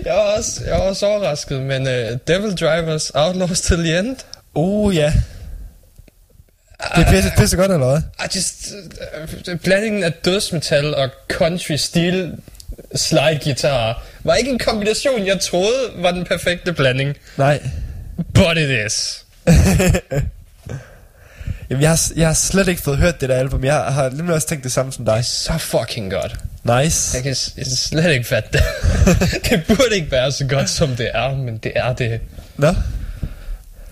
[0.06, 4.16] jeg var, også, jeg var også overrasket, men uh, Devil Drivers Outlaws to the End.
[4.54, 5.14] Uh, ja.
[6.96, 8.02] Det er pisse, pisse godt, eller hvad?
[8.26, 8.68] I just,
[9.52, 12.34] uh, blandingen af dødsmetal og country steel
[12.96, 17.18] slide guitar var ikke en kombination, jeg troede var den perfekte blanding.
[17.38, 17.62] Nej.
[18.34, 19.26] But it is.
[21.72, 23.64] Jamen, jeg har, jeg har slet ikke fået hørt det der album.
[23.64, 25.26] Jeg har nemlig også tænkt det samme som dig.
[25.26, 26.36] Så fucking godt.
[26.64, 27.18] Nice.
[27.18, 28.62] Jeg kan jeg kan slet ikke fatte det.
[29.50, 32.20] det burde ikke være så godt, som det er, men det er det.
[32.58, 32.68] Nå?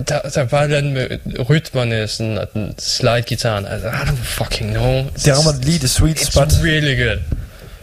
[0.08, 3.66] Der, der er bare et eller andet med rytmerne sådan, og den slide-gitaren.
[3.66, 5.04] Altså, I don't fucking know.
[5.16, 6.54] Det rammer lige det sweet It's spot.
[6.64, 7.18] really good.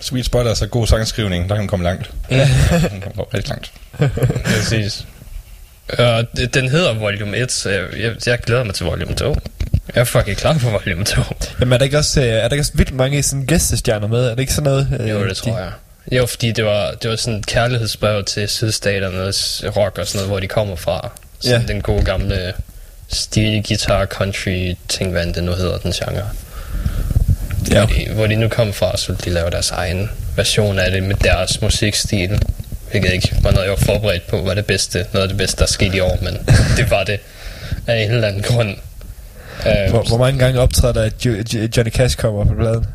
[0.01, 2.10] Sweet spot er så god sangskrivning, der kan man komme langt.
[2.31, 2.48] Ja.
[2.90, 3.73] Den kan gå rigtig langt.
[4.44, 5.06] Præcis.
[5.89, 9.36] Og det- den hedder Volume 1, så jeg, jeg, jeg glæder mig til Volume 2.
[9.94, 11.22] Jeg er fucking klar på Volume 2.
[11.60, 14.24] Jamen, er der ikke også, øh, er der ikke også vildt mange sådan gæstestjerner med?
[14.26, 14.88] Er det ikke sådan noget?
[15.00, 15.70] øh, Jo, det tror jeg.
[16.12, 20.28] Jo, fordi det var, det var sådan et kærlighedsbrev til sydstaternes rock og sådan noget,
[20.30, 21.10] hvor de kommer fra.
[21.40, 21.66] Sådan Ja.
[21.72, 22.52] den gode gamle
[23.08, 26.22] stil, guitar, country ting, hvad det nu hedder, den genre.
[27.70, 27.86] Ja.
[27.86, 31.02] Hvor, de, hvor de nu kom fra, så de lave deres egen version af det
[31.02, 32.42] med deres musikstil.
[32.90, 35.58] Hvilket ikke var noget, jeg var forberedt på, var det bedste, noget af det bedste,
[35.60, 36.34] der skete i år, men
[36.76, 37.20] det var det
[37.86, 38.76] af en eller anden grund.
[39.66, 42.86] Uh, Hvor, hvor mange gange optræder der, at Jo- Jo- Johnny Cash kommer på pladen?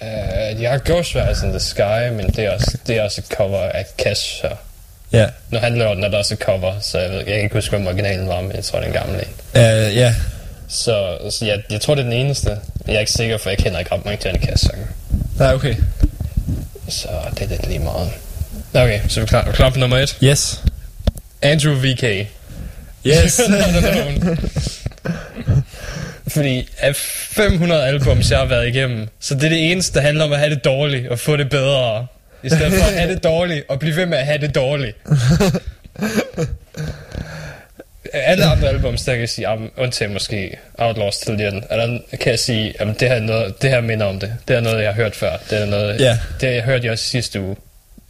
[0.00, 3.36] uh, de har Ghostwriters in the Sky, men det er også, det er også et
[3.36, 4.48] cover af Cash, så
[5.12, 5.26] Ja.
[5.50, 7.76] Nu handler den, er der også et cover, så jeg, ved, jeg kan ikke huske,
[7.76, 9.28] hvem originalen var, men jeg tror, det er en gammel en.
[9.54, 10.14] Uh, ja.
[10.68, 12.58] Så, så jeg, jeg tror, det er den eneste.
[12.86, 14.86] Jeg er ikke sikker, for jeg kender ikke ret mange Johnny Cash-sange.
[15.38, 15.74] Nej, okay.
[16.88, 18.10] Så det er lidt lige meget.
[18.74, 20.16] Okay, så er vi klar, er vi klar på nummer et.
[20.24, 20.62] Yes.
[21.42, 22.26] Andrew V.K.
[23.06, 23.40] Yes.
[26.36, 30.24] Fordi af 500 albums, jeg har været igennem, så det er det eneste, der handler
[30.24, 32.06] om at have det dårligt og få det bedre.
[32.42, 34.96] I stedet for at have det dårligt og blive ved med at have det dårligt.
[38.12, 41.98] Alle andre albums, der kan jeg sige, um, undtagen måske Outlaws til den, er der,
[42.20, 44.32] kan jeg sige, at det her, er noget, det her minder om det.
[44.48, 45.32] Det er noget, jeg har hørt før.
[45.50, 46.18] Det er noget, Ja.
[46.40, 47.56] det jeg hørte jeg også sidste uge.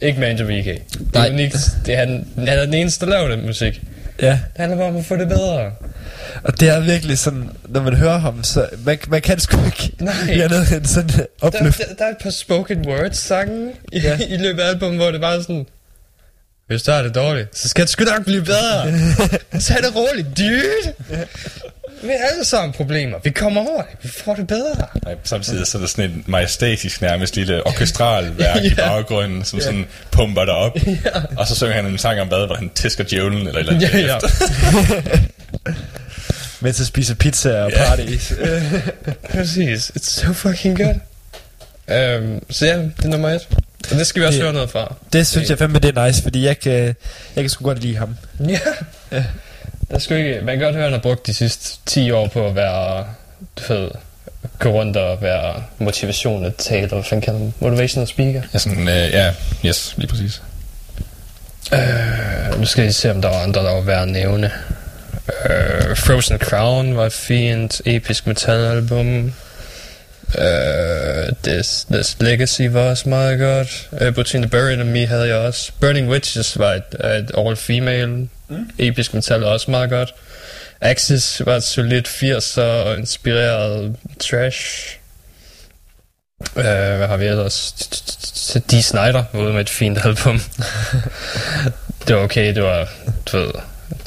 [0.01, 0.65] Ikke Andrew V.K.
[0.65, 0.81] Det
[1.13, 1.27] Nej.
[1.27, 1.57] er unikt.
[1.85, 3.81] Det er, han, han er den eneste, der laver den musik.
[4.21, 4.31] Ja.
[4.31, 5.71] Det handler bare om at få det bedre.
[6.43, 9.91] Og det er virkelig sådan, når man hører ham, så man, man kan sgu ikke
[9.99, 10.13] Nej.
[10.43, 11.77] andet end sådan Der, opløft.
[11.77, 14.17] der, der er et par spoken words sange i, Ja.
[14.29, 15.65] i løbet af albumet, hvor det bare sådan,
[16.67, 18.83] hvis du har det dårligt, så skal det sgu nok blive bedre.
[19.65, 20.93] Tag det roligt, dude.
[22.01, 23.17] Vi har alle sammen problemer.
[23.23, 23.91] Vi kommer over det.
[24.03, 24.87] Vi får det bedre.
[25.03, 28.89] Nej, samtidig så er der sådan en majestætisk nærmest lille orkestral værk i Ja.
[28.89, 30.77] baggrunden, som sådan pumper dig op.
[31.39, 33.73] Og så synger han en sang om hvad, hvor han tæsker djævlen eller et eller
[33.73, 34.15] andet Ja, ja.
[34.15, 34.29] efter.
[36.61, 38.33] Mens jeg spiser pizza og parties.
[39.31, 39.91] Præcis.
[39.97, 40.95] It's so fucking good.
[41.87, 43.47] Um, så ja, det er nummer et.
[43.91, 44.95] Og det skal vi også Det- høre noget fra.
[45.13, 46.95] Det synes jeg fandme, det er nice, fordi jeg kan, jeg
[47.43, 48.17] kan sgu godt lide ham.
[48.47, 48.59] Ja.
[49.91, 52.27] Der skulle ikke, man kan godt høre, at han har brugt de sidste 10 år
[52.27, 53.05] på at være,
[53.57, 53.89] du ved,
[54.59, 58.41] gå rundt og være motivational taler, hvad fanden kalder man Motivational speaker.
[58.53, 59.33] Ja, sådan, øh, ja,
[59.65, 60.41] yes, lige præcis.
[61.71, 64.51] Uh, nu skal jeg se, om der var andre, der var værd at nævne.
[65.27, 69.33] Uh, Frozen Crown var et fint, episk metalalbum.
[70.35, 73.89] Uh, This, This Legacy var også meget godt.
[73.91, 75.71] Uh, Between the Buried and Me havde jeg også.
[75.79, 78.69] Burning Witches var et, et all-female mm.
[78.77, 80.15] episk metal også meget godt.
[80.81, 84.97] Axis var et solidt 80'er inspireret trash.
[86.55, 87.71] Uh, hvad har vi ellers?
[88.71, 88.81] D.
[88.81, 90.41] Snyder ude med et fint album.
[92.07, 92.89] det var okay, det var,
[93.31, 93.51] du ved,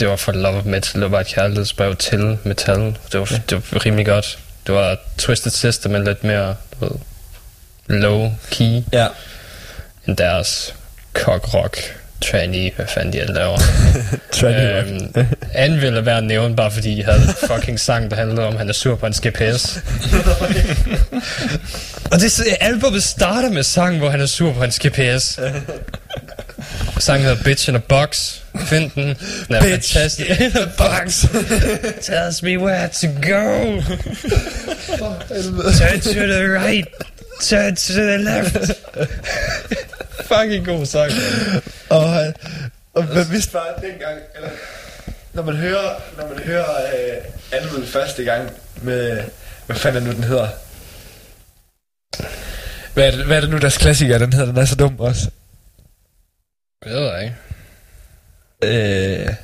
[0.00, 2.98] det var for love of metal, det var bare et kærlighedsbrev til metal.
[3.12, 4.38] Det var, det var rimelig godt.
[4.66, 6.90] Det var Twisted Sister, men lidt mere, du ved,
[8.00, 9.06] low key Ja.
[10.08, 10.74] end deres.
[11.14, 11.76] cock rock,
[12.20, 13.58] tranny, hvad fanden de alt laver.
[14.32, 15.14] Tranny øhm,
[15.54, 18.52] Anvil er værd at nævne, bare fordi de havde en fucking sang, der handlede om,
[18.52, 19.78] at han er sur på hans GPS.
[22.12, 25.38] Og det albumet starter med sang, hvor han er sur på hans GPS.
[27.00, 28.40] Sangen hedder Bitch in a Box.
[28.56, 29.04] Find den.
[29.04, 29.16] Den
[29.54, 30.40] er Bitch fantastisk.
[30.40, 31.20] in a box.
[32.10, 33.80] Tells me where to go.
[35.78, 36.88] Turn to the right.
[37.40, 38.72] Turn to the left.
[40.26, 41.12] Fucking god sang.
[41.88, 42.32] Og, øh,
[42.94, 44.50] og man vidste bare dengang, eller,
[45.32, 47.16] når man hører, når man hører øh,
[47.52, 48.50] albumet første gang
[48.82, 49.20] med,
[49.66, 50.48] hvad fanden er nu den hedder?
[52.94, 54.46] Hvad er, det, hvad er det nu, deres klassiker, den hedder?
[54.46, 55.30] Den er så dum også.
[56.86, 57.34] Jeg ved jeg ikke.
[58.62, 59.34] Øh,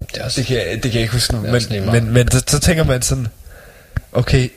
[0.00, 0.40] Det er også...
[0.40, 2.42] det, kan, jeg- det kan jeg ikke huske nu, Det er men, men, men så,
[2.46, 3.26] så tænker man sådan,
[4.12, 4.48] okay,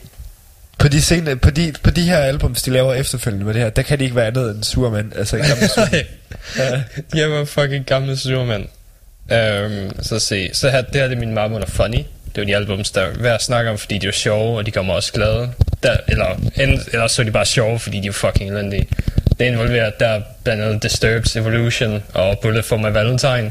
[0.78, 3.70] på de, scene, på, de, på de her albums, de laver efterfølgende med det her,
[3.70, 5.12] der kan de ikke være andet end sure mænd.
[5.16, 5.82] Altså, en gammel sur.
[5.92, 6.06] Nej.
[6.58, 6.82] Ja.
[7.14, 8.68] Jeg var fucking gamle surmand.
[9.30, 11.98] Um, så se, så her, det her det er min mamma under Funny.
[12.34, 14.66] Det var de albums, der er værd at snakke om, fordi de var sjove, og
[14.66, 15.52] de mig også glade.
[15.82, 16.40] Der, eller,
[16.92, 18.88] eller så er de bare sjove, fordi de er fucking elendige.
[19.38, 23.50] Det involverer, der er blandt andet Disturbs Evolution og Bullet for My Valentine.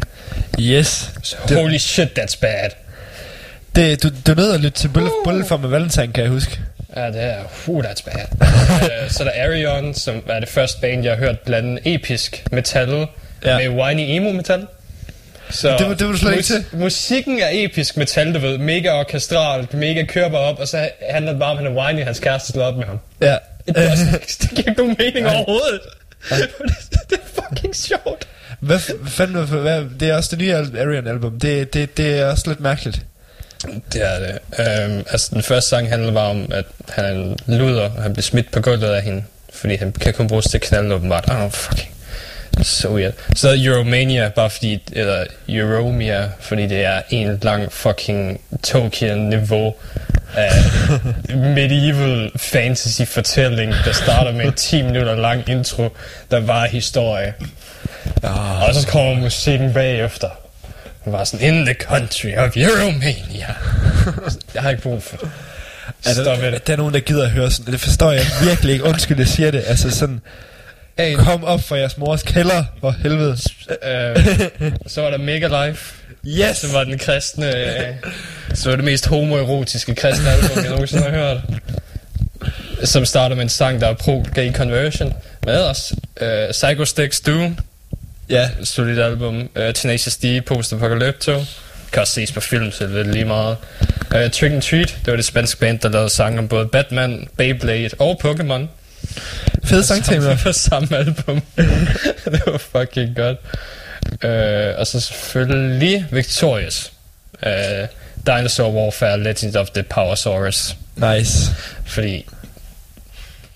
[0.60, 1.12] Yes.
[1.24, 2.70] Så holy shit, that's bad.
[3.76, 6.32] Det, du, du er nødt at lytte til Bullet, Bullet for med Valentine, kan jeg
[6.32, 6.60] huske.
[6.96, 7.36] Ja, det er,
[7.68, 8.26] uh, that's bad.
[8.42, 12.44] uh, så er der Arion, som er det første band, jeg har hørt blande episk
[12.52, 13.08] metal
[13.46, 13.58] Ja.
[13.58, 14.68] med whiny emo metal.
[15.50, 16.66] Så Det var- det var du slet ikke til.
[16.72, 18.58] Musikken er episk metal, du ved.
[18.58, 21.82] Mega orkestralt, mega kører bare op, og så handler det bare om, at han er
[21.84, 23.00] whiny, hans kæreste slår op med ham.
[23.22, 23.36] Ja.
[23.68, 23.76] Det,
[24.42, 25.82] det giver ikke nogen mening overhovedet.
[26.30, 26.50] det,
[27.10, 28.28] det er fucking sjovt.
[28.60, 31.40] Hvad, fanden, hvad, det er også det nye al- Arian-album.
[31.40, 33.02] Det, det, det er også lidt mærkeligt.
[33.94, 34.40] Det er det.
[34.60, 38.24] Um, altså, den første sang handler bare om, at han er luder, og han bliver
[38.24, 39.24] smidt på gulvet af hende,
[39.54, 41.24] fordi han kan kun bruges til at knalde åbenbart.
[41.28, 41.90] I don't know, fucking.
[42.64, 43.14] So weird.
[43.36, 49.76] Så Euromania, bare fordi, eller Euromia, fordi det er en lang fucking Tolkien-niveau
[50.36, 50.52] af
[51.36, 55.90] medieval fantasy-fortælling, der starter med en 10 minutter lang intro,
[56.32, 57.34] der var historie.
[58.24, 58.64] Oh.
[58.64, 60.30] Og så kommer musikken bagefter.
[61.06, 63.56] Det var sådan, in the country of Euromania.
[64.54, 65.30] jeg har ikke brug for det.
[66.06, 67.74] Er Stop der, der er nogen, der gider at høre sådan.
[67.74, 68.86] Det forstår jeg virkelig ikke.
[68.86, 69.64] Undskyld, jeg siger det.
[69.68, 70.22] Altså sådan,
[71.00, 73.38] Hey, kom op fra jeres mors kælder, for helvede.
[73.84, 74.24] øh,
[74.88, 75.94] så var der Mega Life.
[76.28, 76.58] Yes!
[76.58, 77.58] Så var den kristne...
[77.58, 77.96] Øh,
[78.54, 81.38] så var det mest homoerotiske kristne album, jeg nogensinde har hørt.
[82.84, 85.14] Som starter med en sang, der er pro-gay conversion.
[85.46, 87.58] Men ellers, øh, Psycho Sticks Doom,
[88.30, 89.50] Ja, solidt album.
[89.56, 91.32] Uh, Tenacious D, Post Apocalypto.
[91.92, 93.58] Kan også ses på film, så det er lige meget.
[94.16, 97.28] Uh, Trick and Treat, det var det spanske band, der lavede sange om både Batman,
[97.38, 98.68] Beyblade og Pokémon.
[99.64, 100.38] fede sangtemaer.
[100.44, 101.42] På samme album.
[102.32, 103.38] det var fucking godt.
[104.24, 106.92] Uh, og så selvfølgelig Victorious.
[107.46, 107.52] Uh,
[108.26, 110.76] Dinosaur Warfare, Legend of the Powersaurus.
[110.96, 111.52] Nice.
[111.86, 112.26] Fordi...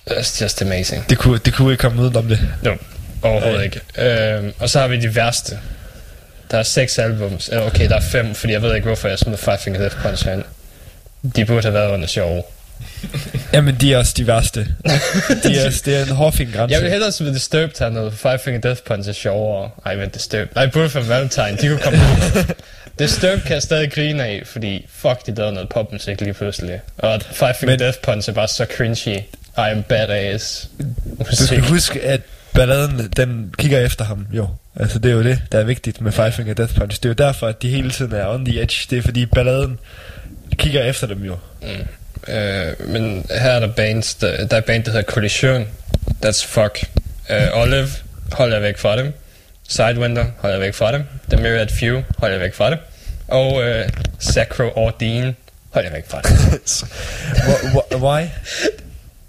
[0.09, 1.09] That's just amazing.
[1.09, 2.39] Det kunne, det kunne ikke komme udenom det.
[2.63, 2.75] No,
[3.21, 3.63] overhovedet Nej.
[3.63, 4.37] ikke.
[4.37, 5.59] Øhm, og så har vi de værste.
[6.51, 7.49] Der er seks albums.
[7.49, 10.01] Eller okay, der er fem, fordi jeg ved ikke, hvorfor jeg smed Five Finger Death
[10.01, 10.43] Punch herind.
[11.35, 12.51] De burde have været under sjov.
[13.53, 14.59] Jamen, de er også de værste.
[15.43, 16.73] De er, det er en hårfin grænse.
[16.75, 19.69] Jeg vil hellere smide Disturbed hernede, for Five Finger Death Punch er sjovere.
[19.85, 20.47] Ej, men Disturbed.
[20.55, 22.43] Nej, Bullet for Valentine, de kunne komme ud.
[22.99, 26.79] Disturbed kan jeg stadig grine af, fordi fuck, de lavede noget popmusik lige pludselig.
[26.97, 29.17] Og Five Finger Men- Death Punch er bare så cringy.
[29.57, 30.69] I am badass.
[31.19, 32.21] Du skal huske, at
[32.53, 34.47] balladen, den kigger efter ham, jo.
[34.75, 36.97] Altså, det er jo det, der er vigtigt med Five Finger Death Punch.
[37.03, 38.87] Det er jo derfor, at de hele tiden er on the edge.
[38.89, 39.79] Det er fordi balladen
[40.57, 41.37] kigger efter dem jo.
[42.27, 45.68] Øh, men her er der bands, der, der er band, der hedder Collision.
[46.26, 46.80] That's fuck.
[47.30, 47.88] Uh, Olive,
[48.31, 49.14] hold jeg væk fra dem.
[49.68, 51.03] Sidewinder, hold jeg væk fra dem.
[51.30, 52.77] The Myriad Few, hold jeg væk fra dem.
[53.27, 53.64] Og uh,
[54.19, 55.35] Sacro Ordine,
[55.69, 56.31] hold jeg væk fra dem.
[57.48, 58.26] Wh- wh- Why?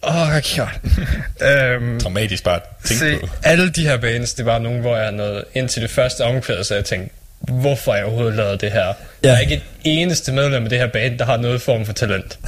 [0.03, 1.77] Åh, oh, god.
[1.77, 3.29] um, Dramatisk bare at tænke se, på.
[3.43, 6.65] alle de her bands, det var nogle, hvor jeg nåede ind til det første omkvæd,
[6.65, 7.15] så jeg tænkte,
[7.49, 8.87] hvorfor har jeg overhovedet lavet det her?
[8.87, 8.93] Ja.
[9.29, 11.93] Der er ikke et eneste medlem af det her band, der har noget form for
[11.93, 12.39] talent.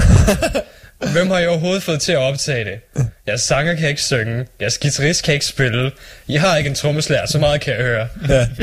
[1.13, 3.07] Hvem har jeg overhovedet fået til at optage det?
[3.27, 4.47] Jeg sanger kan ikke synge.
[4.61, 5.93] Jeg guitarist kan ikke spille.
[6.29, 8.09] Jeg har ikke en trommeslager, så meget kan jeg høre.
[8.29, 8.49] Ja.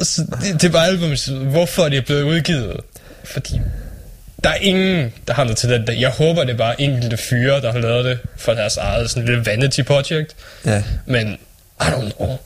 [0.00, 1.14] Så det, det er bare album,
[1.50, 2.80] hvorfor det er blevet udgivet.
[3.24, 3.60] Fordi
[4.44, 6.00] der er ingen, der har noget talent.
[6.00, 9.28] Jeg håber, det er bare enkelte fyre, der har lavet det for deres eget sådan
[9.28, 10.36] lille vanity project.
[10.66, 10.82] Ja.
[11.06, 11.38] Men,
[11.80, 12.38] I don't know.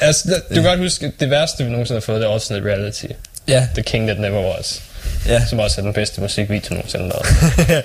[0.00, 3.06] Altså, du kan godt huske, det værste, vi nogensinde har fået, det er Alternate Reality.
[3.48, 3.68] Ja.
[3.74, 4.82] The King That Never Was.
[5.26, 5.46] Ja.
[5.46, 7.84] Som også er den bedste musikvideo nogensinde lavet.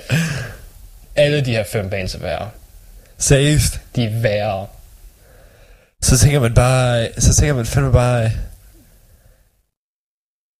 [1.16, 2.48] Alle de her fem bands er værre.
[3.18, 3.80] Seriøst.
[3.96, 4.66] De er værre.
[6.02, 8.30] Så tænker man bare, så tænker man fandme bare,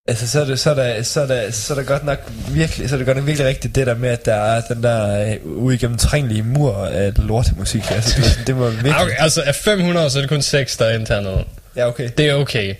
[0.07, 2.19] altså så er det, så er der, så er der, så er der godt nok
[2.49, 4.83] virkelig, så er det godt nok virkelig rigtigt det der med, at der er den
[4.83, 7.91] der øh, uigennemtrængelige mur af lortemusik.
[7.91, 8.95] Altså det, det må virkelig...
[9.01, 11.45] Okay, altså af 500, så er det kun 6, der er internet.
[11.75, 12.09] Ja, okay.
[12.17, 12.75] Det er okay.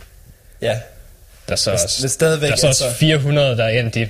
[0.62, 0.80] Ja.
[1.48, 3.96] Der er så også, men stadigvæk, der er så også altså- 400, der er endt
[3.96, 4.02] i...
[4.02, 4.10] Eh,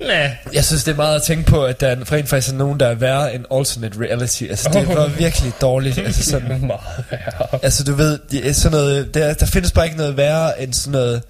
[0.00, 0.30] nah.
[0.52, 2.80] Jeg synes, det er meget at tænke på, at der er rent faktisk er nogen,
[2.80, 4.42] der er værre end alternate reality.
[4.50, 5.98] Altså, det var virkelig dårligt.
[5.98, 7.58] Altså, sådan, Meget værre.
[7.62, 10.72] altså du ved, det er sådan noget, der, der findes bare ikke noget værre end
[10.72, 11.22] sådan noget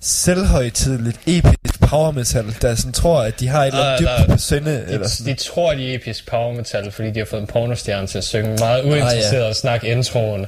[0.00, 4.38] selvhøjtidligt, episk power metal, der sådan tror, at de har et eller andet dybt på
[4.38, 4.84] sinde.
[4.88, 5.32] Eller De, sådan.
[5.36, 8.24] de tror, de er episk power metal, fordi de har fået en pornostjerne til at
[8.24, 9.48] synge meget uinteresseret Ah, ja.
[9.48, 10.46] og snakke introen.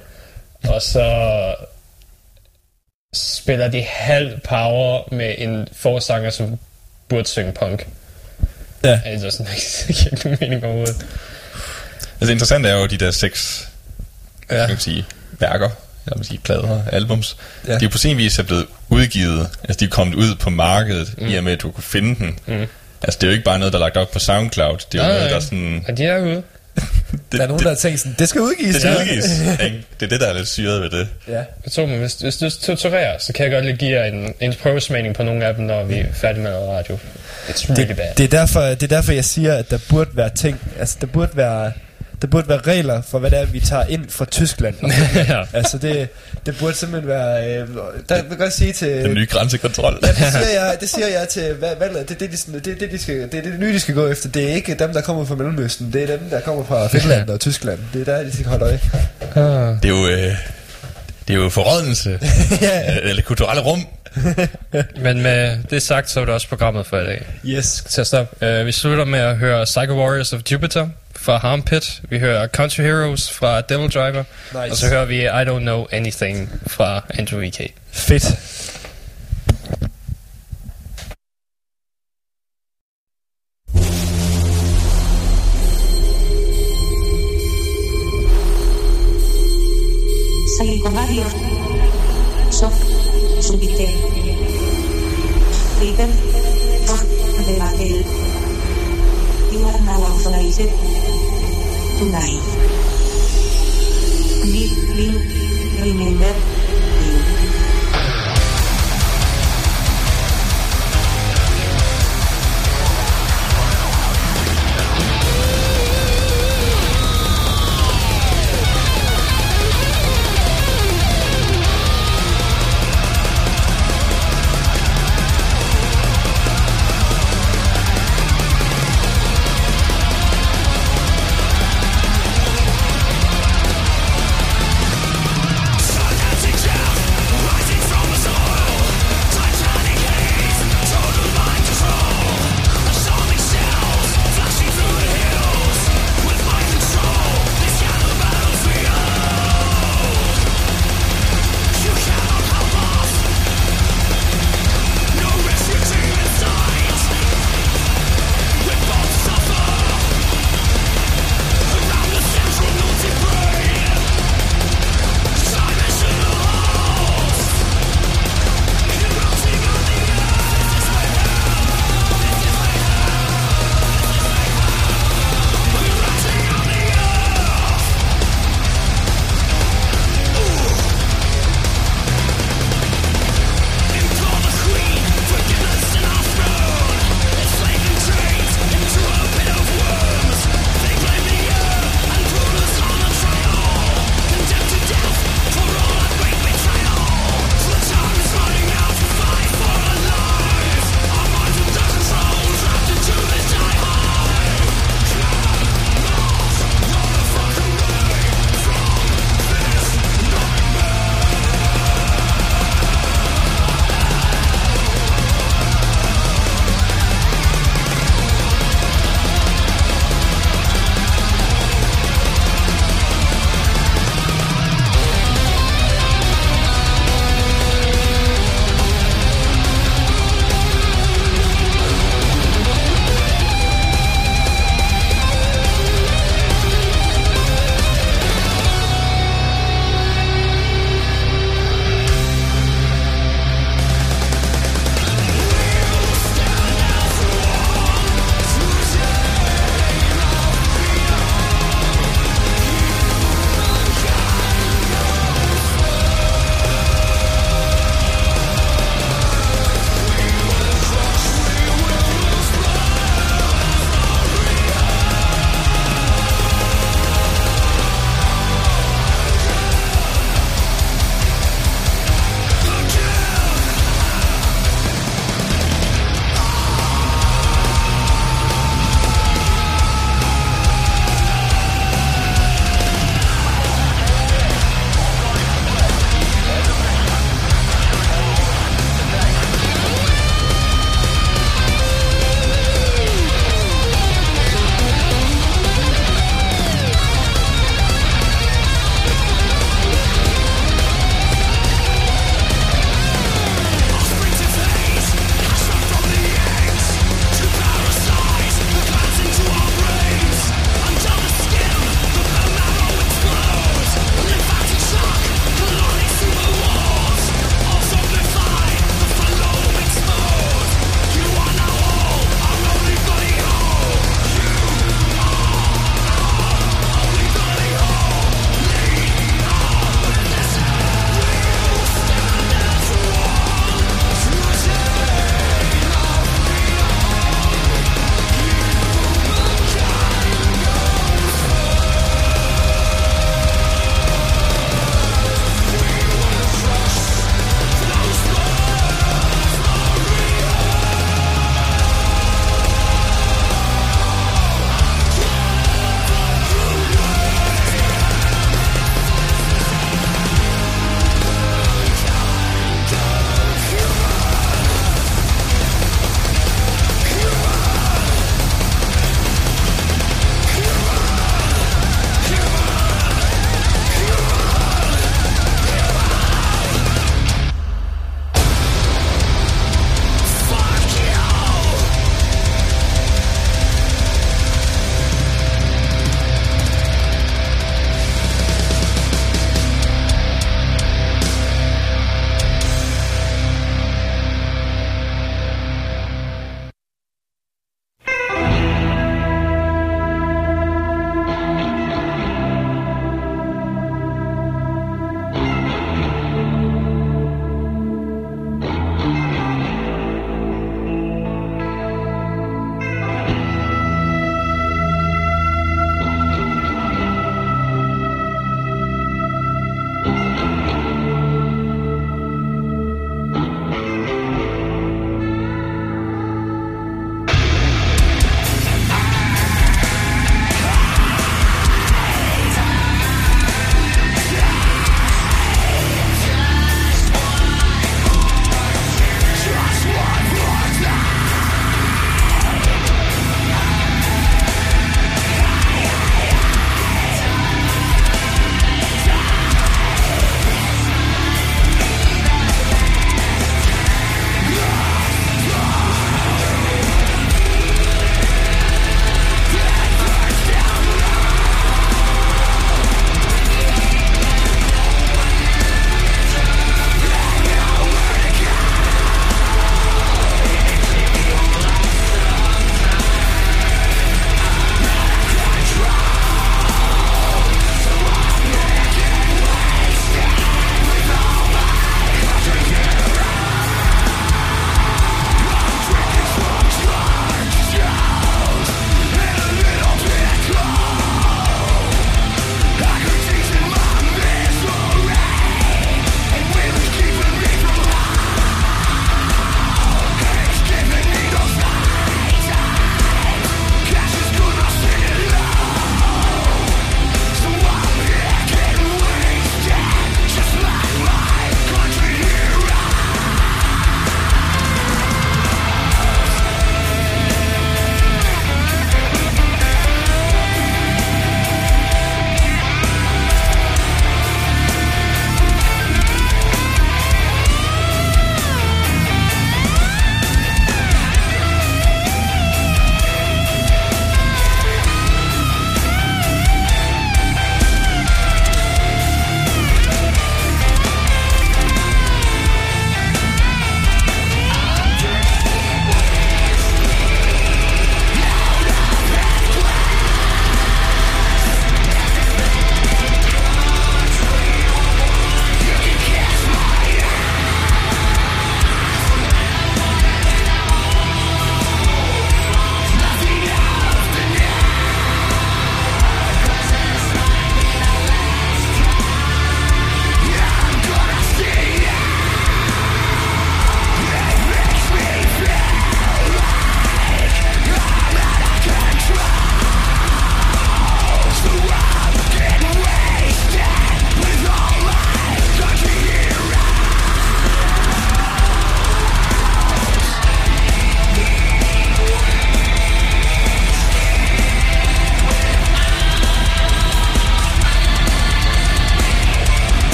[0.68, 1.04] Og så
[3.14, 6.58] spiller de halv power med en forsanger, som
[7.10, 7.86] burde synge punk.
[8.84, 9.00] Ja.
[9.04, 9.46] Altså sådan,
[9.86, 11.06] det giver ikke nogen mening overhovedet.
[12.02, 13.68] Altså det interessante er jo de der seks
[14.50, 14.56] ja.
[14.56, 15.06] Kan man sige,
[15.38, 15.70] værker,
[16.06, 17.36] eller man sige, plader, albums.
[17.68, 17.78] Ja.
[17.78, 19.48] De er på sin vis er blevet udgivet.
[19.64, 21.26] Altså de er kommet ud på markedet, mm.
[21.28, 22.38] i og med at du kunne finde den.
[22.46, 22.66] Mm.
[23.02, 24.78] Altså det er jo ikke bare noget, der er lagt op på SoundCloud.
[24.92, 25.84] Det er jo Nej, noget, der er sådan...
[25.88, 26.42] Og de er ude.
[26.76, 28.72] Det, Der er nogen, der har tænkt sådan, det skal udgives.
[28.74, 29.00] det skal ja.
[29.00, 29.40] udgives.
[29.64, 29.84] ikke?
[30.00, 31.08] Det er det, der er lidt syret ved det.
[31.28, 31.34] Ja.
[31.64, 34.54] Jeg tror, hvis, hvis du torturerer, så kan jeg godt lige give jer en, en
[34.62, 36.98] prøvesmagning på nogle af dem, når vi er færdige med radio.
[37.48, 38.08] It's really bad.
[38.08, 40.96] Det, det, er derfor, det er derfor, jeg siger, at der burde være ting, altså
[41.00, 41.72] der burde være,
[42.22, 44.74] der burde være regler for, hvad det er, vi tager ind fra Tyskland.
[45.28, 45.42] ja.
[45.52, 46.08] altså det,
[46.46, 47.68] det burde simpelthen være, øh,
[48.08, 48.88] der vil jeg godt sige til...
[48.88, 49.98] Den nye grænsekontrol.
[50.02, 52.08] Ja, det siger jeg, det siger jeg til hvad, valget.
[52.08, 53.94] Det er det, de, det, er det, de skal, det er det nye, de skal
[53.94, 54.28] gå efter.
[54.28, 55.92] Det er ikke dem, der kommer fra Mellemøsten.
[55.92, 57.78] Det er dem, der kommer fra Finland og Tyskland.
[57.92, 58.80] Det er der, de skal holde øje.
[59.20, 59.82] Ah.
[59.82, 60.08] Det er jo...
[60.08, 60.36] Øh,
[61.28, 62.10] det er jo forrådnelse.
[62.62, 62.98] ja.
[63.02, 63.86] Eller kulturelle rum.
[65.02, 67.26] Men med det sagt, så er det også programmet for i dag.
[67.46, 67.84] Yes.
[67.88, 68.60] Til at stoppe.
[68.60, 72.00] Uh, vi slutter med at høre Psycho Warriors of Jupiter fra Harm Pit.
[72.08, 74.24] Vi hører Country Heroes fra Devil Driver.
[74.52, 74.70] Nice.
[74.72, 77.72] Og så hører vi I Don't Know Anything fra Andrew E.K.
[77.92, 78.24] Fedt.